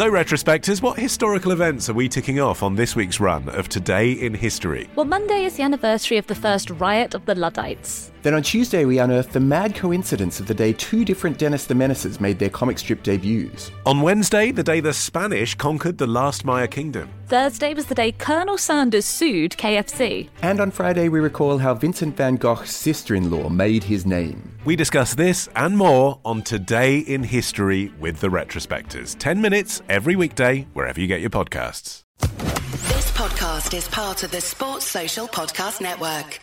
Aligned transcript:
So, 0.00 0.10
retrospectors, 0.10 0.80
what 0.80 0.98
historical 0.98 1.52
events 1.52 1.90
are 1.90 1.92
we 1.92 2.08
ticking 2.08 2.40
off 2.40 2.62
on 2.62 2.74
this 2.74 2.96
week's 2.96 3.20
run 3.20 3.50
of 3.50 3.68
Today 3.68 4.12
in 4.12 4.32
History? 4.32 4.88
Well, 4.96 5.04
Monday 5.04 5.44
is 5.44 5.58
the 5.58 5.62
anniversary 5.62 6.16
of 6.16 6.26
the 6.26 6.34
first 6.34 6.70
riot 6.70 7.14
of 7.14 7.26
the 7.26 7.34
Luddites. 7.34 8.10
Then 8.22 8.34
on 8.34 8.42
Tuesday, 8.42 8.84
we 8.84 8.98
unearthed 8.98 9.32
the 9.32 9.40
mad 9.40 9.74
coincidence 9.74 10.40
of 10.40 10.46
the 10.46 10.54
day 10.54 10.72
two 10.74 11.04
different 11.04 11.38
Dennis 11.38 11.66
the 11.66 11.74
Menaces 11.74 12.20
made 12.20 12.38
their 12.38 12.50
comic 12.50 12.78
strip 12.78 13.02
debuts. 13.02 13.70
On 13.86 14.02
Wednesday, 14.02 14.52
the 14.52 14.62
day 14.62 14.80
the 14.80 14.92
Spanish 14.92 15.54
conquered 15.54 15.98
the 15.98 16.06
last 16.06 16.44
Maya 16.44 16.68
kingdom. 16.68 17.10
Thursday 17.26 17.72
was 17.74 17.86
the 17.86 17.94
day 17.94 18.12
Colonel 18.12 18.58
Sanders 18.58 19.06
sued 19.06 19.52
KFC. 19.52 20.28
And 20.42 20.60
on 20.60 20.70
Friday, 20.70 21.08
we 21.08 21.20
recall 21.20 21.58
how 21.58 21.74
Vincent 21.74 22.16
van 22.16 22.36
Gogh's 22.36 22.70
sister 22.70 23.14
in 23.14 23.30
law 23.30 23.48
made 23.48 23.84
his 23.84 24.04
name. 24.04 24.50
We 24.64 24.76
discuss 24.76 25.14
this 25.14 25.48
and 25.56 25.78
more 25.78 26.20
on 26.24 26.42
Today 26.42 26.98
in 26.98 27.22
History 27.22 27.90
with 27.98 28.20
the 28.20 28.28
Retrospectors. 28.28 29.16
10 29.18 29.40
minutes 29.40 29.80
every 29.90 30.14
weekday, 30.14 30.68
wherever 30.72 31.00
you 31.00 31.08
get 31.08 31.20
your 31.20 31.30
podcasts. 31.30 32.04
This 32.20 33.10
podcast 33.10 33.76
is 33.76 33.88
part 33.88 34.22
of 34.22 34.30
the 34.30 34.40
Sports 34.40 34.86
Social 34.86 35.26
Podcast 35.26 35.80
Network. 35.80 36.40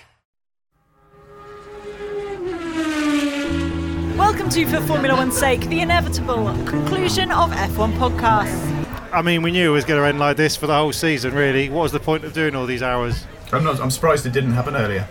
Welcome 4.18 4.50
to 4.50 4.66
For 4.66 4.82
Formula 4.82 5.16
One's 5.16 5.38
Sake, 5.38 5.62
the 5.70 5.80
inevitable 5.80 6.46
conclusion 6.66 7.32
of 7.32 7.52
F1 7.52 7.94
podcasts. 7.94 9.14
I 9.14 9.22
mean, 9.22 9.42
we 9.42 9.52
knew 9.52 9.70
it 9.70 9.74
was 9.74 9.86
going 9.86 10.02
to 10.02 10.06
end 10.06 10.20
like 10.20 10.36
this 10.36 10.58
for 10.58 10.68
the 10.68 10.76
whole 10.76 10.92
season, 10.92 11.34
really. 11.34 11.70
What 11.70 11.84
was 11.84 11.94
the 11.94 12.02
point 12.02 12.26
of 12.26 12.34
doing 12.34 12.54
all 12.54 12.66
these 12.66 12.84
hours? 12.84 13.26
I'm 13.54 13.64
not. 13.64 13.80
I'm 13.80 13.92
surprised 13.92 14.26
it 14.26 14.34
didn't 14.34 14.52
happen 14.52 14.76
earlier. 14.76 15.08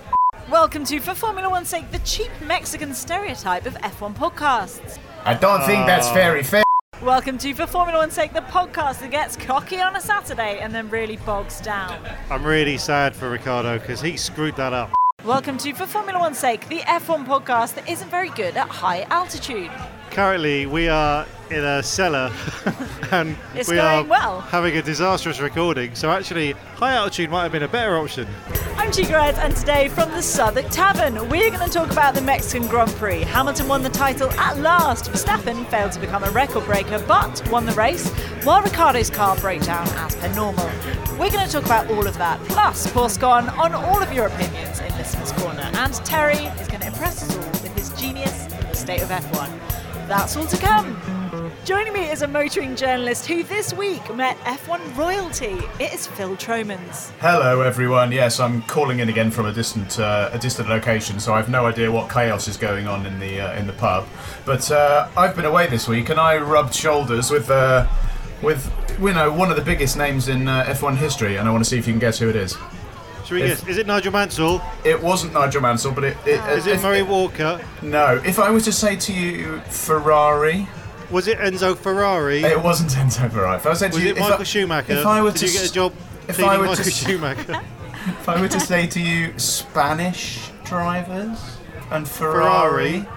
Welcome 0.50 0.84
to 0.84 1.00
For 1.00 1.14
Formula 1.14 1.48
One's 1.48 1.70
Sake, 1.70 1.90
the 1.90 2.00
cheap 2.00 2.30
Mexican 2.42 2.92
stereotype 2.92 3.64
of 3.64 3.74
F1 3.76 4.14
podcasts. 4.14 4.98
I 5.24 5.32
don't 5.32 5.64
think 5.64 5.86
that's 5.86 6.08
ah. 6.08 6.14
very 6.14 6.42
fair. 6.42 6.65
Welcome 7.02 7.36
to 7.38 7.52
For 7.52 7.66
Formula 7.66 7.98
One's 7.98 8.14
Sake, 8.14 8.32
the 8.32 8.40
podcast 8.40 9.00
that 9.00 9.10
gets 9.10 9.36
cocky 9.36 9.82
on 9.82 9.94
a 9.96 10.00
Saturday 10.00 10.60
and 10.60 10.74
then 10.74 10.88
really 10.88 11.18
bogs 11.18 11.60
down. 11.60 11.94
I'm 12.30 12.42
really 12.42 12.78
sad 12.78 13.14
for 13.14 13.28
Ricciardo 13.28 13.78
because 13.78 14.00
he 14.00 14.16
screwed 14.16 14.56
that 14.56 14.72
up. 14.72 14.94
Welcome 15.22 15.58
to 15.58 15.74
For 15.74 15.84
Formula 15.84 16.18
One's 16.18 16.38
Sake, 16.38 16.66
the 16.70 16.78
F1 16.78 17.26
podcast 17.26 17.74
that 17.74 17.86
isn't 17.86 18.08
very 18.08 18.30
good 18.30 18.56
at 18.56 18.68
high 18.68 19.02
altitude. 19.10 19.70
Currently, 20.10 20.66
we 20.66 20.88
are 20.88 21.26
in 21.50 21.62
a 21.62 21.82
cellar 21.82 22.32
and 23.12 23.36
It's 23.54 23.68
we 23.68 23.78
are 23.78 24.02
well. 24.02 24.40
having 24.40 24.76
a 24.76 24.82
disastrous 24.82 25.40
recording. 25.40 25.94
So, 25.94 26.10
actually, 26.10 26.52
high 26.76 26.94
altitude 26.94 27.30
might 27.30 27.42
have 27.44 27.52
been 27.52 27.62
a 27.62 27.68
better 27.68 27.96
option. 27.98 28.26
I'm 28.76 28.90
Chica 28.92 29.12
Reds, 29.12 29.38
and 29.38 29.54
today 29.54 29.88
from 29.88 30.10
the 30.12 30.22
Southwark 30.22 30.68
Tavern, 30.70 31.28
we're 31.28 31.50
going 31.50 31.66
to 31.66 31.72
talk 31.72 31.90
about 31.90 32.14
the 32.14 32.22
Mexican 32.22 32.66
Grand 32.68 32.90
Prix. 32.92 33.22
Hamilton 33.24 33.68
won 33.68 33.82
the 33.82 33.90
title 33.90 34.30
at 34.32 34.58
last. 34.58 35.10
Verstappen 35.10 35.66
failed 35.66 35.92
to 35.92 36.00
become 36.00 36.24
a 36.24 36.30
record 36.30 36.64
breaker, 36.64 37.02
but 37.06 37.46
won 37.50 37.66
the 37.66 37.72
race, 37.72 38.08
while 38.44 38.62
Ricciardo's 38.62 39.10
car 39.10 39.36
broke 39.36 39.62
down 39.62 39.86
as 39.88 40.14
per 40.16 40.32
normal. 40.34 40.66
We're 41.18 41.30
going 41.30 41.46
to 41.46 41.52
talk 41.52 41.64
about 41.66 41.90
all 41.90 42.06
of 42.06 42.16
that, 42.18 42.40
plus 42.44 42.90
pour 42.92 43.10
scone 43.10 43.48
on 43.50 43.74
all 43.74 44.02
of 44.02 44.12
your 44.12 44.26
opinions 44.28 44.80
in 44.80 44.88
Listener's 44.96 45.32
Corner. 45.32 45.68
And 45.74 45.92
Terry 46.06 46.36
is 46.60 46.68
going 46.68 46.80
to 46.80 46.86
impress 46.88 47.22
us 47.22 47.36
all 47.36 47.50
with 47.62 47.74
his 47.76 47.90
genius 48.00 48.46
in 48.46 48.60
the 48.68 48.74
state 48.74 49.02
of 49.02 49.08
F1. 49.10 49.50
That's 50.06 50.36
all 50.36 50.46
to 50.46 50.56
come. 50.56 50.96
Joining 51.64 51.92
me 51.92 52.08
is 52.08 52.22
a 52.22 52.28
motoring 52.28 52.76
journalist 52.76 53.26
who 53.26 53.42
this 53.42 53.74
week 53.74 54.14
met 54.14 54.36
F1 54.38 54.96
royalty. 54.96 55.58
It 55.80 55.92
is 55.92 56.06
Phil 56.06 56.36
Tromans. 56.36 57.10
Hello, 57.18 57.62
everyone. 57.62 58.12
Yes, 58.12 58.38
I'm 58.38 58.62
calling 58.62 59.00
in 59.00 59.08
again 59.08 59.32
from 59.32 59.46
a 59.46 59.52
distant, 59.52 59.98
uh, 59.98 60.30
a 60.32 60.38
distant 60.38 60.68
location, 60.68 61.18
so 61.18 61.34
I've 61.34 61.48
no 61.48 61.66
idea 61.66 61.90
what 61.90 62.08
chaos 62.08 62.46
is 62.46 62.56
going 62.56 62.86
on 62.86 63.04
in 63.04 63.18
the 63.18 63.40
uh, 63.40 63.58
in 63.58 63.66
the 63.66 63.72
pub. 63.72 64.06
But 64.44 64.70
uh, 64.70 65.08
I've 65.16 65.34
been 65.34 65.44
away 65.44 65.66
this 65.66 65.88
week, 65.88 66.08
and 66.08 66.20
I 66.20 66.36
rubbed 66.36 66.72
shoulders 66.72 67.32
with, 67.32 67.50
uh, 67.50 67.88
with 68.42 68.72
you 69.00 69.12
know, 69.12 69.32
one 69.32 69.50
of 69.50 69.56
the 69.56 69.64
biggest 69.64 69.96
names 69.96 70.28
in 70.28 70.46
uh, 70.46 70.66
F1 70.66 70.98
history, 70.98 71.34
and 71.34 71.48
I 71.48 71.50
want 71.50 71.64
to 71.64 71.68
see 71.68 71.78
if 71.78 71.86
you 71.88 71.92
can 71.92 71.98
guess 71.98 72.20
who 72.20 72.28
it 72.28 72.36
is. 72.36 72.56
Should 73.26 73.34
we 73.34 73.42
If- 73.42 73.60
guess? 73.60 73.68
Is 73.68 73.78
it 73.78 73.86
Nigel 73.86 74.12
Mansell? 74.12 74.62
It 74.84 75.02
wasn't 75.02 75.32
Nigel 75.34 75.60
Mansell, 75.60 75.90
but 75.92 76.04
it. 76.04 76.16
it 76.24 76.40
Is 76.50 76.66
it 76.66 76.74
if- 76.74 76.82
Murray 76.82 77.02
Walker? 77.02 77.60
No. 77.82 78.20
If 78.24 78.38
I 78.38 78.50
was 78.50 78.64
to 78.64 78.72
say 78.72 78.94
to 78.96 79.12
you 79.12 79.60
Ferrari, 79.68 80.68
Was 81.10 81.26
it 81.28 81.38
Enzo 81.38 81.76
Ferrari? 81.76 82.42
it 82.44 82.60
wasn't 82.62 82.90
Enzo 82.92 83.30
Ferrari. 83.30 83.56
If 83.56 83.66
I 83.66 83.72
said 83.74 83.92
to 83.92 83.96
Was 83.96 84.04
you, 84.04 84.10
it 84.10 84.16
if 84.18 84.22
I- 84.22 84.28
Michael 84.30 84.44
Schumacher? 84.44 84.92
If 84.92 85.06
I 85.06 85.22
were 85.22 85.30
Did 85.32 85.38
to 85.40 85.46
you 85.46 85.52
get 85.52 85.62
s- 85.62 85.70
a 85.70 85.74
job 85.74 85.92
if 86.28 86.34
cleaning 86.36 86.52
I 86.52 86.58
were 86.58 86.66
Michael 86.66 86.84
to- 86.84 86.90
Schumacher? 86.90 87.60
If 88.20 88.28
I 88.28 88.40
were 88.40 88.48
to 88.48 88.60
say 88.60 88.86
to 88.86 89.00
you 89.00 89.32
Spanish 89.38 90.38
drivers 90.64 91.38
and 91.90 92.06
Ferrari. 92.08 93.00
Ferrari, 93.00 93.08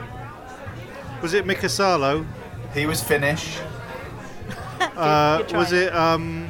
Was 1.21 1.33
it 1.35 1.45
Mika 1.45 1.69
Salo? 1.69 2.25
he 2.73 2.85
was 2.87 3.01
Finnish. 3.03 3.57
Uh, 4.97 5.43
was 5.53 5.71
it 5.71 5.93
um, 5.95 6.47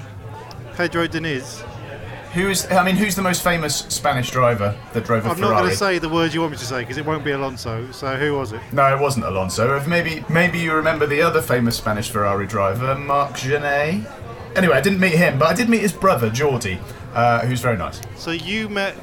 Pedro 0.78 1.08
Diniz? 1.08 1.62
Who's 2.34 2.70
I 2.72 2.84
mean, 2.84 2.96
who's 2.96 3.16
the 3.16 3.22
most 3.24 3.44
famous 3.44 3.76
Spanish 3.78 4.30
driver 4.30 4.78
that 4.94 5.04
drove 5.04 5.26
a 5.26 5.30
I'm 5.30 5.40
not 5.40 5.48
Ferrari? 5.48 5.62
going 5.64 5.70
to 5.72 5.76
say 5.78 5.98
the 5.98 6.10
word 6.10 6.34
you 6.34 6.42
want 6.42 6.52
me 6.52 6.58
to 6.60 6.66
say 6.66 6.82
because 6.82 6.98
it 6.98 7.06
won't 7.06 7.24
be 7.26 7.32
Alonso. 7.32 7.92
So 7.92 8.16
who 8.18 8.36
was 8.36 8.52
it? 8.52 8.62
No, 8.72 8.96
it 8.96 9.00
wasn't 9.00 9.26
Alonso. 9.26 9.76
If 9.76 9.88
Maybe 9.88 10.24
maybe 10.30 10.60
you 10.60 10.74
remember 10.74 11.08
the 11.08 11.22
other 11.24 11.42
famous 11.42 11.76
Spanish 11.78 12.10
Ferrari 12.12 12.46
driver, 12.46 12.94
Marc 12.96 13.32
Gené. 13.32 14.06
Anyway, 14.56 14.76
I 14.76 14.82
didn't 14.82 15.00
meet 15.00 15.14
him, 15.14 15.40
but 15.40 15.48
I 15.48 15.54
did 15.54 15.70
meet 15.70 15.82
his 15.82 15.94
brother, 15.94 16.30
Jordi, 16.30 16.80
uh, 17.14 17.40
who's 17.46 17.62
very 17.62 17.78
nice. 17.78 18.00
So 18.16 18.32
you 18.32 18.70
met 18.70 18.96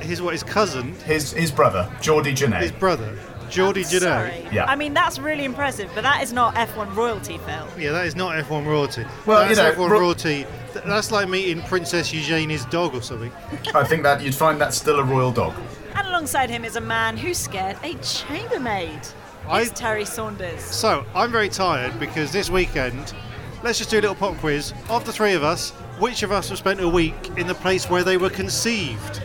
his 0.00 0.20
what? 0.20 0.32
His 0.32 0.42
cousin, 0.42 0.94
His 1.06 1.32
his 1.32 1.50
brother, 1.50 1.90
Jordi 2.00 2.36
his 2.60 2.72
brother, 2.72 3.18
Jordi 3.48 3.84
Gené. 3.84 4.00
Sorry. 4.00 4.46
Yeah. 4.52 4.64
I 4.66 4.76
mean, 4.76 4.92
that's 4.92 5.18
really 5.18 5.44
impressive, 5.44 5.90
but 5.94 6.02
that 6.02 6.22
is 6.22 6.32
not 6.32 6.54
F1 6.54 6.94
royalty, 6.94 7.38
Phil. 7.38 7.66
Yeah, 7.78 7.92
that 7.92 8.06
is 8.06 8.16
not 8.16 8.34
F1 8.44 8.66
royalty. 8.66 9.04
Well, 9.26 9.48
you 9.48 9.54
that's 9.54 9.76
know, 9.78 9.84
F1 9.84 9.90
ro- 9.90 10.00
royalty. 10.00 10.46
Th- 10.74 10.84
That's 10.84 11.10
like 11.10 11.28
meeting 11.28 11.62
Princess 11.62 12.12
Eugenie's 12.12 12.66
dog 12.66 12.94
or 12.94 13.00
something. 13.02 13.32
I 13.74 13.84
think 13.84 14.02
that 14.02 14.20
you'd 14.22 14.34
find 14.34 14.60
that 14.60 14.74
still 14.74 14.98
a 15.00 15.04
royal 15.04 15.32
dog. 15.32 15.54
And 15.94 16.06
alongside 16.06 16.50
him 16.50 16.64
is 16.64 16.76
a 16.76 16.80
man 16.80 17.16
who 17.16 17.32
scared 17.32 17.76
a 17.82 17.94
chambermaid. 17.94 19.00
I- 19.48 19.62
It's 19.62 19.70
Terry 19.78 20.04
Saunders. 20.04 20.60
So 20.62 21.06
I'm 21.14 21.30
very 21.32 21.48
tired 21.48 21.98
because 21.98 22.32
this 22.32 22.50
weekend, 22.50 23.14
let's 23.62 23.78
just 23.78 23.90
do 23.90 23.98
a 23.98 24.02
little 24.02 24.14
pop 24.16 24.36
quiz. 24.38 24.74
Of 24.90 25.04
the 25.06 25.12
three 25.12 25.32
of 25.34 25.42
us, 25.44 25.70
which 25.98 26.22
of 26.22 26.32
us 26.32 26.48
have 26.50 26.58
spent 26.58 26.80
a 26.80 26.88
week 26.88 27.30
in 27.38 27.46
the 27.46 27.54
place 27.54 27.88
where 27.88 28.02
they 28.04 28.16
were 28.16 28.30
conceived? 28.30 29.22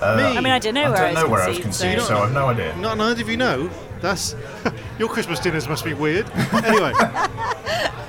Uh, 0.00 0.16
Me. 0.16 0.22
I 0.36 0.40
mean, 0.40 0.52
I 0.52 0.58
don't 0.58 0.74
know 0.74 0.84
I 0.84 0.88
where 0.90 0.98
don't 0.98 1.16
I 1.16 1.20
know 1.22 1.28
was 1.28 1.30
where 1.30 1.42
I 1.42 1.48
was 1.48 1.58
conceived, 1.58 1.94
conceived, 1.98 2.02
so- 2.02 2.16
so 2.16 2.22
I've 2.22 2.32
no 2.32 2.46
idea. 2.48 2.76
Not 2.76 2.96
neither 2.98 3.22
of 3.22 3.28
you 3.28 3.36
know. 3.36 3.68
That's 4.00 4.34
your 4.98 5.08
Christmas 5.08 5.38
dinners 5.40 5.68
must 5.68 5.84
be 5.84 5.94
weird. 5.94 6.28
Anyway, 6.52 6.92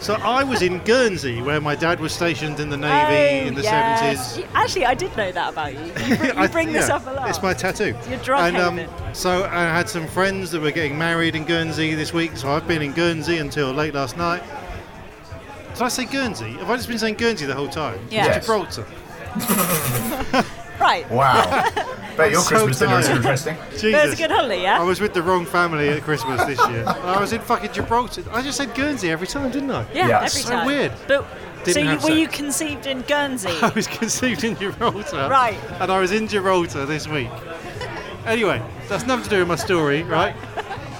so 0.00 0.14
I 0.14 0.44
was 0.44 0.62
in 0.62 0.78
Guernsey, 0.80 1.40
where 1.42 1.60
my 1.60 1.74
dad 1.74 2.00
was 2.00 2.12
stationed 2.12 2.60
in 2.60 2.68
the 2.70 2.76
navy 2.76 3.44
Oh, 3.44 3.48
in 3.48 3.54
the 3.54 3.62
yes. 3.62 4.34
seventies. 4.34 4.50
Actually, 4.54 4.84
I 4.86 4.94
did 4.94 5.16
know 5.16 5.32
that 5.32 5.52
about 5.52 5.72
you. 5.72 5.80
You, 5.80 6.16
br- 6.32 6.40
you 6.42 6.48
bring 6.48 6.72
this 6.72 6.88
yeah, 6.88 6.96
up 6.96 7.06
a 7.06 7.10
lot. 7.10 7.28
It's 7.28 7.42
my 7.42 7.54
tattoo. 7.54 7.94
You're 8.08 8.18
drug 8.18 8.54
and, 8.54 8.56
um. 8.56 9.14
So 9.14 9.44
I 9.44 9.62
had 9.64 9.88
some 9.88 10.06
friends 10.06 10.50
that 10.50 10.60
were 10.60 10.70
getting 10.70 10.98
married 10.98 11.34
in 11.34 11.44
Guernsey 11.44 11.94
this 11.94 12.12
week. 12.12 12.36
So 12.36 12.50
I've 12.50 12.68
been 12.68 12.82
in 12.82 12.92
Guernsey 12.92 13.38
until 13.38 13.72
late 13.72 13.94
last 13.94 14.16
night. 14.16 14.42
Did 15.72 15.82
I 15.82 15.88
say 15.88 16.04
Guernsey? 16.04 16.52
Have 16.52 16.70
I 16.70 16.76
just 16.76 16.88
been 16.88 16.98
saying 16.98 17.14
Guernsey 17.16 17.46
the 17.46 17.54
whole 17.54 17.68
time? 17.68 17.98
Yeah. 18.10 18.26
Yes. 18.26 18.46
Gibraltar. 18.46 18.86
Right. 20.80 21.10
Wow. 21.10 21.44
Bet 22.16 22.30
your 22.30 22.40
so 22.40 22.48
Christmas 22.66 22.78
dinner 22.78 22.98
is 22.98 23.08
interesting. 23.08 23.56
Jesus. 23.72 23.92
That 23.92 24.04
was 24.06 24.14
a 24.14 24.16
good 24.16 24.30
holiday, 24.30 24.62
yeah? 24.62 24.80
I 24.80 24.84
was 24.84 25.00
with 25.00 25.12
the 25.14 25.22
wrong 25.22 25.44
family 25.44 25.88
at 25.90 26.02
Christmas 26.02 26.42
this 26.44 26.58
year. 26.68 26.84
I 26.86 27.20
was 27.20 27.32
in 27.32 27.40
fucking 27.40 27.72
Gibraltar. 27.72 28.24
I 28.32 28.42
just 28.42 28.56
said 28.56 28.74
Guernsey 28.74 29.10
every 29.10 29.26
time, 29.26 29.50
didn't 29.50 29.70
I? 29.70 29.86
yeah, 29.92 30.08
Yeah. 30.08 30.16
every 30.18 30.28
So 30.28 30.50
time. 30.50 30.66
weird. 30.66 30.92
But 31.06 31.26
Didn't 31.64 31.74
so 31.74 31.80
you, 31.80 31.86
have 31.88 32.04
were 32.04 32.10
you 32.10 32.28
conceived 32.28 32.86
in 32.86 33.02
Guernsey? 33.02 33.50
I 33.62 33.68
was 33.74 33.86
conceived 33.86 34.44
in 34.44 34.56
Gibraltar. 34.56 35.28
Right. 35.28 35.58
And 35.80 35.90
I 35.92 36.00
was 36.00 36.12
in 36.12 36.26
Gibraltar 36.26 36.86
this 36.86 37.06
week. 37.06 37.28
Anyway, 38.24 38.62
that's 38.88 39.06
nothing 39.06 39.24
to 39.24 39.30
do 39.30 39.38
with 39.40 39.48
my 39.48 39.56
story, 39.56 40.02
right? 40.02 40.34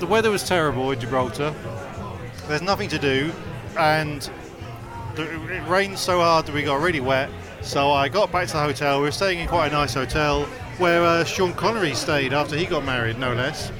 The 0.00 0.06
weather 0.06 0.31
was 0.31 0.47
terrible 0.47 0.91
in 0.92 1.00
Gibraltar. 1.00 1.54
There's 2.47 2.62
nothing 2.62 2.88
to 2.91 2.98
do, 2.98 3.32
and 3.78 4.28
it 5.16 5.66
rained 5.68 5.98
so 5.98 6.21
hard 6.21 6.47
that 6.47 6.54
we 6.54 6.62
got 6.62 6.80
really 6.80 7.00
wet. 7.00 7.30
So 7.66 7.91
I 7.91 8.09
got 8.09 8.30
back 8.30 8.47
to 8.48 8.53
the 8.54 8.60
hotel. 8.60 8.98
We 9.01 9.07
were 9.07 9.10
staying 9.13 9.41
in 9.41 9.48
quite 9.48 9.68
a 9.68 9.72
nice 9.72 9.92
hotel 9.95 10.45
where 10.78 11.03
uh, 11.03 11.24
Sean 11.24 11.53
Connery 11.53 11.95
stayed 11.95 12.33
after 12.33 12.57
he 12.57 12.65
got 12.65 12.84
married, 12.84 13.18
no 13.18 13.34
less. 13.34 13.72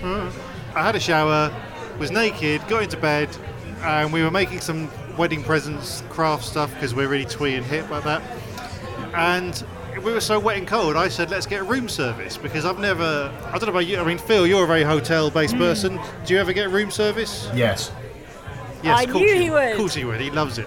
I 0.75 0.83
had 0.83 0.97
a 0.97 1.01
shower, 1.01 1.55
was 1.99 2.11
naked, 2.11 2.67
got 2.69 2.83
into 2.83 2.97
bed, 2.97 3.29
and 3.83 4.13
we 4.13 4.23
were 4.23 4.31
making 4.31 4.61
some 4.61 4.91
wedding 5.17 5.43
presents, 5.43 6.03
craft 6.11 6.45
stuff 6.45 6.75
because 6.75 6.95
we're 6.95 7.09
really 7.09 7.25
twee 7.25 7.55
and 7.55 7.65
hip 7.65 7.89
like 7.89 8.03
that. 8.05 8.23
And 9.15 9.65
we 10.03 10.13
were 10.13 10.21
so 10.21 10.39
wet 10.41 10.59
and 10.59 10.67
cold, 10.67 10.97
I 10.97 11.09
said, 11.09 11.31
let's 11.31 11.47
get 11.47 11.65
room 11.67 11.89
service 11.89 12.37
because 12.37 12.67
I've 12.67 12.79
never, 12.81 13.33
I 13.47 13.53
don't 13.53 13.63
know 13.63 13.69
about 13.69 13.87
you, 13.87 13.99
I 13.99 14.05
mean, 14.05 14.19
Phil, 14.19 14.47
you're 14.47 14.65
a 14.65 14.67
very 14.67 14.83
hotel 14.83 15.31
based 15.31 15.57
person. 15.57 15.99
Do 16.27 16.35
you 16.35 16.41
ever 16.41 16.53
get 16.53 16.71
room 16.71 16.91
service? 16.91 17.49
Yes. 17.55 17.93
Yes, 18.83 18.99
I 18.99 19.07
course 19.07 19.21
knew 19.21 19.29
you- 19.29 19.41
he 19.43 19.51
would. 19.51 19.71
Of 19.73 19.77
course 19.79 19.95
he 19.95 20.05
would, 20.05 20.21
he 20.21 20.31
loves 20.31 20.59
it. 20.59 20.67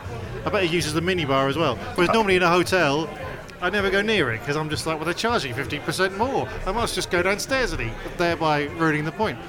I 0.50 0.52
bet 0.52 0.64
he 0.64 0.76
uses 0.76 0.96
the 0.96 1.02
minibar 1.02 1.48
as 1.48 1.58
well. 1.58 1.76
Whereas 1.94 2.10
uh, 2.10 2.14
normally 2.14 2.36
in 2.36 2.42
a 2.42 2.50
hotel, 2.50 3.08
I 3.62 3.70
never 3.70 3.92
go 3.92 4.02
near 4.02 4.34
it 4.34 4.40
because 4.40 4.56
I'm 4.56 4.68
just 4.68 4.88
like, 4.88 4.96
well, 4.96 5.06
they're 5.06 5.14
charging 5.14 5.54
15% 5.54 6.18
more. 6.18 6.50
I 6.66 6.72
must 6.72 6.96
just 6.96 7.12
go 7.12 7.22
downstairs 7.22 7.72
and 7.72 7.82
eat, 7.84 7.94
thereby 8.18 8.64
ruining 8.64 9.06
the 9.06 9.12
point. 9.12 9.38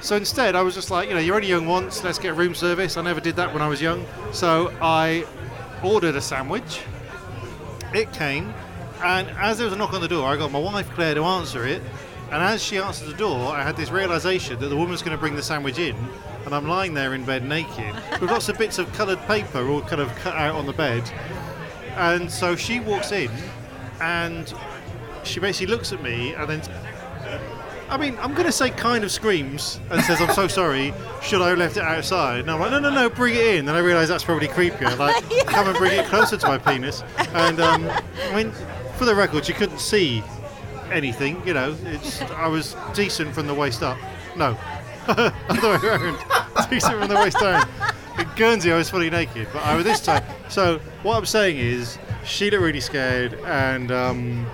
So 0.00 0.14
instead, 0.14 0.54
I 0.54 0.62
was 0.62 0.76
just 0.76 0.92
like, 0.92 1.08
you 1.08 1.14
know, 1.16 1.20
you're 1.20 1.34
only 1.34 1.48
young 1.48 1.66
once. 1.66 2.04
Let's 2.04 2.20
get 2.20 2.36
room 2.36 2.54
service. 2.54 2.96
I 2.96 3.02
never 3.02 3.18
did 3.18 3.34
that 3.34 3.52
when 3.52 3.62
I 3.62 3.68
was 3.68 3.82
young. 3.82 4.06
So 4.30 4.72
I 4.80 5.26
ordered 5.82 6.14
a 6.14 6.20
sandwich. 6.20 6.82
It 7.92 8.12
came, 8.12 8.54
and 9.02 9.28
as 9.30 9.58
there 9.58 9.64
was 9.64 9.74
a 9.74 9.76
knock 9.76 9.92
on 9.94 10.00
the 10.00 10.06
door, 10.06 10.28
I 10.28 10.36
got 10.36 10.52
my 10.52 10.60
wife 10.60 10.88
Claire 10.90 11.16
to 11.16 11.24
answer 11.24 11.66
it. 11.66 11.82
And 12.30 12.42
as 12.42 12.62
she 12.62 12.78
answered 12.78 13.08
the 13.08 13.14
door, 13.14 13.54
I 13.54 13.62
had 13.62 13.76
this 13.76 13.90
realization 13.90 14.58
that 14.60 14.68
the 14.68 14.76
woman's 14.76 15.00
going 15.00 15.16
to 15.16 15.18
bring 15.18 15.34
the 15.34 15.42
sandwich 15.42 15.78
in, 15.78 15.96
and 16.44 16.54
I'm 16.54 16.68
lying 16.68 16.94
there 16.94 17.14
in 17.14 17.24
bed 17.24 17.44
naked 17.44 17.94
with 18.20 18.30
lots 18.30 18.48
of 18.48 18.58
bits 18.58 18.78
of 18.78 18.92
coloured 18.92 19.20
paper 19.26 19.66
all 19.68 19.80
kind 19.80 20.02
of 20.02 20.14
cut 20.16 20.36
out 20.36 20.54
on 20.54 20.66
the 20.66 20.72
bed. 20.72 21.10
And 21.96 22.30
so 22.30 22.54
she 22.54 22.80
walks 22.80 23.12
in, 23.12 23.30
and 24.00 24.52
she 25.24 25.40
basically 25.40 25.74
looks 25.74 25.92
at 25.92 26.02
me, 26.02 26.34
and 26.34 26.48
then 26.48 26.62
I 27.90 27.96
mean, 27.96 28.18
I'm 28.20 28.34
going 28.34 28.44
to 28.44 28.52
say 28.52 28.68
kind 28.68 29.02
of 29.02 29.10
screams 29.10 29.80
and 29.90 30.02
says, 30.02 30.20
I'm 30.20 30.34
so 30.34 30.46
sorry, 30.46 30.92
should 31.22 31.40
I 31.40 31.48
have 31.50 31.58
left 31.58 31.78
it 31.78 31.82
outside? 31.82 32.40
And 32.40 32.50
I'm 32.50 32.60
like, 32.60 32.70
no, 32.70 32.78
no, 32.78 32.90
no, 32.90 33.08
bring 33.08 33.34
it 33.34 33.46
in. 33.46 33.68
And 33.68 33.70
I 33.70 33.80
realise 33.80 34.08
that's 34.08 34.24
probably 34.24 34.46
creepier. 34.46 34.96
Like, 34.98 35.24
come 35.46 35.66
and 35.66 35.76
bring 35.78 35.98
it 35.98 36.04
closer 36.06 36.36
to 36.36 36.46
my 36.46 36.58
penis. 36.58 37.02
And, 37.32 37.60
um, 37.60 37.90
I 38.30 38.36
mean, 38.36 38.52
for 38.96 39.06
the 39.06 39.14
record, 39.14 39.48
you 39.48 39.54
couldn't 39.54 39.80
see 39.80 40.22
anything, 40.92 41.40
you 41.46 41.54
know. 41.54 41.76
It's, 41.84 42.20
I 42.22 42.46
was 42.48 42.74
decent 42.94 43.34
from 43.34 43.46
the 43.46 43.54
waist 43.54 43.82
up. 43.82 43.98
No. 44.36 44.56
Other 45.08 45.32
way 45.48 45.88
around. 45.88 46.18
decent 46.70 46.98
from 46.98 47.08
the 47.08 47.14
waist 47.16 47.38
down. 47.38 47.68
In 48.18 48.28
Guernsey, 48.36 48.72
I 48.72 48.76
was 48.76 48.90
fully 48.90 49.10
naked, 49.10 49.48
but 49.52 49.62
I 49.64 49.74
was 49.76 49.84
this 49.84 50.00
time. 50.00 50.24
So, 50.48 50.78
what 51.02 51.16
I'm 51.16 51.26
saying 51.26 51.56
is, 51.58 51.98
she 52.24 52.50
looked 52.50 52.62
really 52.62 52.80
scared, 52.80 53.34
and 53.44 53.90
um, 53.92 54.46